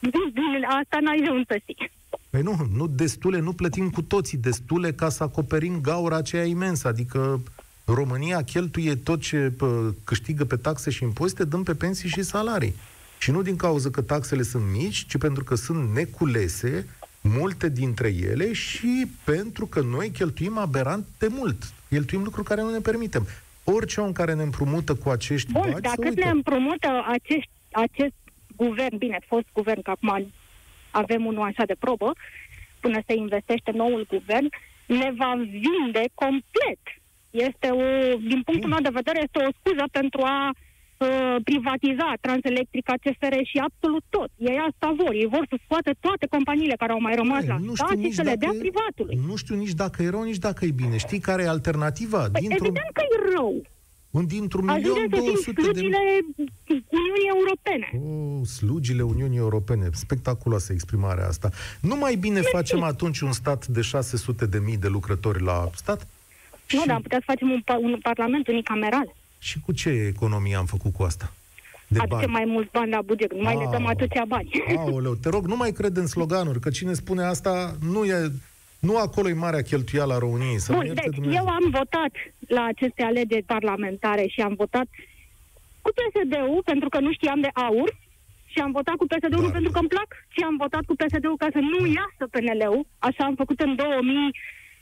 Bine, 0.00 0.66
Asta 0.82 0.98
n-ai 1.00 1.20
de 1.22 1.28
unde 1.28 1.44
să 1.48 1.56
știi. 1.62 1.90
Păi 2.30 2.42
nu, 2.42 2.68
nu 2.76 2.86
destule, 2.86 3.38
nu 3.40 3.52
plătim 3.52 3.90
cu 3.90 4.02
toții 4.02 4.38
destule 4.38 4.92
ca 4.92 5.08
să 5.08 5.22
acoperim 5.22 5.80
gaura 5.80 6.16
aceea 6.16 6.44
imensă. 6.44 6.88
Adică 6.88 7.40
România 7.84 8.42
cheltuie 8.42 8.94
tot 8.96 9.20
ce 9.20 9.36
pă, 9.56 9.94
câștigă 10.04 10.44
pe 10.44 10.56
taxe 10.56 10.90
și 10.90 11.02
impozite, 11.02 11.44
dăm 11.44 11.62
pe 11.62 11.74
pensii 11.74 12.08
și 12.08 12.22
salarii. 12.22 12.74
Și 13.18 13.30
nu 13.30 13.42
din 13.42 13.56
cauza 13.56 13.90
că 13.90 14.00
taxele 14.00 14.42
sunt 14.42 14.62
mici, 14.72 15.06
ci 15.06 15.16
pentru 15.18 15.44
că 15.44 15.54
sunt 15.54 15.94
neculese, 15.94 16.86
multe 17.20 17.68
dintre 17.68 18.08
ele, 18.08 18.52
și 18.52 19.06
pentru 19.24 19.66
că 19.66 19.80
noi 19.80 20.10
cheltuim 20.10 20.58
aberant 20.58 21.06
de 21.18 21.26
mult. 21.30 21.72
Cheltuim 21.88 22.22
lucruri 22.22 22.46
care 22.46 22.60
nu 22.60 22.70
ne 22.70 22.78
permitem. 22.78 23.26
orice 23.64 24.00
om 24.00 24.12
care 24.12 24.34
ne 24.34 24.42
împrumută 24.42 24.94
cu 24.94 25.08
acești 25.08 25.52
Bun, 25.52 25.60
bani, 25.62 25.80
dar 25.80 25.92
să 25.94 26.00
cât 26.00 26.08
uită. 26.08 26.24
ne 26.24 26.30
împrumută 26.30 27.04
acești, 27.06 27.50
acest 27.72 28.14
guvern, 28.56 28.96
bine, 28.96 29.18
fost 29.26 29.46
guvern, 29.52 29.82
că 29.82 29.90
acum 29.90 30.32
avem 30.90 31.26
unul 31.26 31.42
așa 31.42 31.64
de 31.66 31.76
probă, 31.78 32.12
până 32.80 33.00
se 33.06 33.14
investește 33.14 33.70
noul 33.70 34.06
guvern, 34.08 34.48
ne 34.86 35.12
va 35.16 35.34
vinde 35.36 36.04
complet. 36.14 36.82
Este 37.30 37.68
o, 37.70 38.16
din 38.16 38.42
punctul 38.42 38.70
meu 38.70 38.80
de 38.80 38.88
vedere, 38.92 39.20
este 39.22 39.38
o 39.46 39.50
scuză 39.58 39.84
pentru 39.92 40.20
a 40.22 40.48
uh, 40.48 40.69
privatiza 41.44 42.06
Transelectrica, 42.20 42.92
CFR 43.04 43.34
și 43.50 43.58
absolut 43.68 44.04
tot. 44.08 44.30
Ei 44.36 44.58
asta 44.68 44.94
vor. 44.96 45.12
Ei 45.12 45.28
vor 45.30 45.44
să 45.48 45.56
scoată 45.64 45.90
toate 46.00 46.26
companiile 46.26 46.74
care 46.78 46.92
au 46.92 47.00
mai 47.00 47.14
rămas 47.14 47.38
Băi, 47.44 47.48
la 47.48 47.58
nu 47.58 47.74
stat 47.74 47.88
știu 47.88 48.00
și 48.00 48.04
nici 48.06 48.14
să 48.14 48.22
le 48.22 48.34
dacă 48.34 48.38
dea 48.44 48.52
e- 48.54 48.58
privatului. 48.58 49.18
Nu 49.26 49.36
știu 49.36 49.54
nici 49.54 49.72
dacă 49.82 50.02
e 50.02 50.08
rău, 50.08 50.22
nici 50.22 50.38
dacă 50.48 50.64
e 50.64 50.70
bine. 50.70 50.96
Știi 50.96 51.18
care 51.18 51.42
e 51.42 51.48
alternativa? 51.48 52.18
Păi, 52.18 52.40
Dintr-un, 52.40 52.66
evident 52.66 52.90
că 52.92 53.02
e 53.10 53.30
rău. 53.34 53.62
un, 54.10 54.26
dintr-un 54.26 54.68
Ajungem 54.68 54.92
milion 55.10 55.36
să 55.36 55.50
fim 55.52 55.52
200 55.54 55.60
de... 55.60 55.68
slugile 55.68 55.98
Uniunii 57.00 57.28
Europene. 57.36 57.86
Oh, 57.94 58.46
slugile 58.46 59.02
Uniunii 59.02 59.38
Europene. 59.38 59.88
Spectaculoasă 59.92 60.72
exprimarea 60.72 61.26
asta. 61.26 61.50
Nu 61.80 61.96
mai 61.96 62.14
bine 62.16 62.40
facem 62.40 62.82
atunci 62.82 63.20
un 63.20 63.32
stat 63.32 63.66
de 63.66 63.80
600 63.80 64.46
de 64.46 64.58
mii 64.58 64.76
de 64.76 64.88
lucrători 64.88 65.42
la 65.42 65.68
stat? 65.74 66.06
Nu, 66.72 66.80
Și- 66.80 66.86
dar 66.86 66.94
am 66.96 67.02
putea 67.02 67.18
să 67.18 67.24
facem 67.26 67.50
un, 67.50 67.60
pa- 67.60 67.78
un 67.82 67.98
parlament 68.02 68.48
unicameral. 68.48 69.14
Și 69.42 69.60
cu 69.64 69.72
ce 69.72 69.88
economie 70.14 70.54
am 70.56 70.66
făcut 70.66 70.92
cu 70.92 71.02
asta? 71.02 71.32
De 71.88 71.98
Aduce 71.98 72.14
bani. 72.26 72.32
mai 72.32 72.44
mulți 72.46 72.70
bani 72.72 72.90
la 72.90 73.02
buget, 73.02 73.32
nu 73.34 73.42
mai 73.42 73.56
le 73.56 73.66
dăm 73.70 73.82
Au. 73.86 73.92
atâția 73.94 74.24
bani. 74.28 74.50
Aoleu, 74.76 75.14
te 75.14 75.28
rog, 75.28 75.46
nu 75.46 75.56
mai 75.56 75.72
cred 75.72 75.96
în 75.96 76.06
sloganuri, 76.06 76.60
că 76.60 76.70
cine 76.70 76.92
spune 76.92 77.22
asta 77.22 77.76
nu 77.92 78.04
e... 78.04 78.32
Nu 78.78 78.96
acolo 78.96 79.28
e 79.28 79.32
marea 79.46 79.62
cheltuială 79.62 80.12
a 80.14 80.18
României. 80.18 80.58
Să 80.58 80.72
mă 80.72 80.76
Bun, 80.78 80.86
ierte 80.86 81.02
deci 81.04 81.14
Dumnezeu. 81.14 81.42
eu 81.44 81.48
am 81.58 81.66
votat 81.80 82.12
la 82.56 82.62
aceste 82.72 83.02
alegeri 83.02 83.42
parlamentare 83.42 84.24
și 84.26 84.40
am 84.40 84.54
votat 84.62 84.86
cu 85.82 85.90
PSD-ul 85.98 86.62
pentru 86.64 86.88
că 86.88 86.98
nu 87.00 87.12
știam 87.12 87.40
de 87.40 87.50
aur 87.66 87.88
și 88.52 88.58
am 88.58 88.70
votat 88.78 88.94
cu 88.94 89.06
PSD-ul 89.06 89.40
nu 89.46 89.50
Da, 89.52 89.56
pentru 89.58 89.70
da. 89.70 89.74
că 89.74 89.78
îmi 89.84 89.88
plac 89.94 90.08
și 90.34 90.40
am 90.48 90.56
votat 90.64 90.84
cu 90.90 90.94
PSD-ul 91.00 91.36
ca 91.42 91.48
să 91.56 91.60
nu 91.72 91.78
iasă 91.98 92.22
PNL-ul, 92.34 92.86
așa 92.98 93.22
am 93.24 93.34
făcut 93.42 93.60
în 93.60 93.72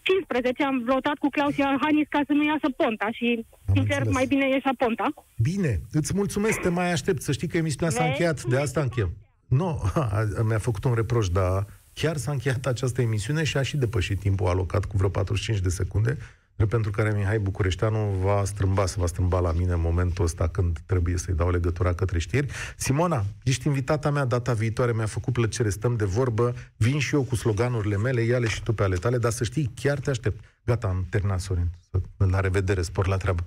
2015, 0.08 0.62
am 0.70 0.76
votat 0.94 1.16
cu 1.22 1.28
Claus 1.36 1.56
Iohannis 1.56 2.08
ca 2.14 2.20
să 2.28 2.32
nu 2.38 2.44
iasă 2.52 2.68
Ponta 2.80 3.08
și, 3.18 3.28
Am 3.68 3.74
sincer, 3.74 3.96
înțeles. 3.98 4.14
mai 4.18 4.26
bine 4.32 4.46
ieșea 4.48 4.74
Ponta. 4.82 5.06
Bine, 5.48 5.72
îți 5.98 6.12
mulțumesc, 6.20 6.56
te 6.60 6.68
mai 6.80 6.92
aștept. 6.92 7.20
Să 7.22 7.32
știi 7.32 7.48
că 7.48 7.56
emisiunea 7.56 7.90
s-a 7.90 7.98
Vezi? 8.02 8.10
încheiat, 8.10 8.38
de 8.52 8.56
asta 8.66 8.80
încheiem. 8.80 9.12
Nu, 9.60 9.70
a, 10.16 10.42
mi-a 10.48 10.58
făcut 10.68 10.84
un 10.84 10.94
reproș, 10.94 11.26
dar 11.28 11.66
chiar 11.94 12.16
s-a 12.16 12.32
încheiat 12.32 12.66
această 12.66 13.00
emisiune 13.02 13.42
și 13.44 13.56
a 13.56 13.62
și 13.62 13.76
depășit 13.76 14.18
timpul 14.18 14.46
alocat 14.46 14.84
cu 14.84 14.96
vreo 14.96 15.08
45 15.08 15.58
de 15.62 15.68
secunde, 15.68 16.10
drept 16.10 16.22
pentru 16.66 16.90
care 16.90 17.12
Mihai 17.16 17.38
Bucureșteanu 17.38 17.98
va 18.22 18.42
strâmba, 18.44 18.86
se 18.86 18.94
va 18.98 19.06
strâmba 19.06 19.40
la 19.40 19.52
mine 19.52 19.72
în 19.72 19.80
momentul 19.80 20.24
ăsta 20.24 20.48
când 20.48 20.78
trebuie 20.86 21.16
să-i 21.16 21.34
dau 21.34 21.50
legătura 21.50 21.92
către 21.92 22.18
știri. 22.18 22.46
Simona, 22.76 23.24
ești 23.42 23.66
invitata 23.66 24.10
mea 24.10 24.24
data 24.24 24.52
viitoare, 24.52 24.92
mi-a 24.92 25.06
făcut 25.06 25.32
plăcere, 25.32 25.68
stăm 25.68 25.96
de 25.96 26.04
vorbă, 26.04 26.54
vin 26.76 26.98
și 26.98 27.14
eu 27.14 27.22
cu 27.22 27.34
sloganurile 27.34 27.96
mele, 27.96 28.20
ia-le 28.20 28.48
și 28.48 28.62
tu 28.62 28.72
pe 28.72 28.82
ale 28.82 28.96
tale, 28.96 29.18
dar 29.18 29.32
să 29.32 29.44
știi, 29.44 29.70
chiar 29.74 29.98
te 29.98 30.10
aștept. 30.10 30.44
Gata, 30.64 30.86
am 30.86 31.06
terminat, 31.10 31.40
Sorin. 31.40 31.70
La 32.16 32.40
revedere, 32.40 32.82
spor 32.82 33.06
la 33.06 33.16
treabă. 33.16 33.44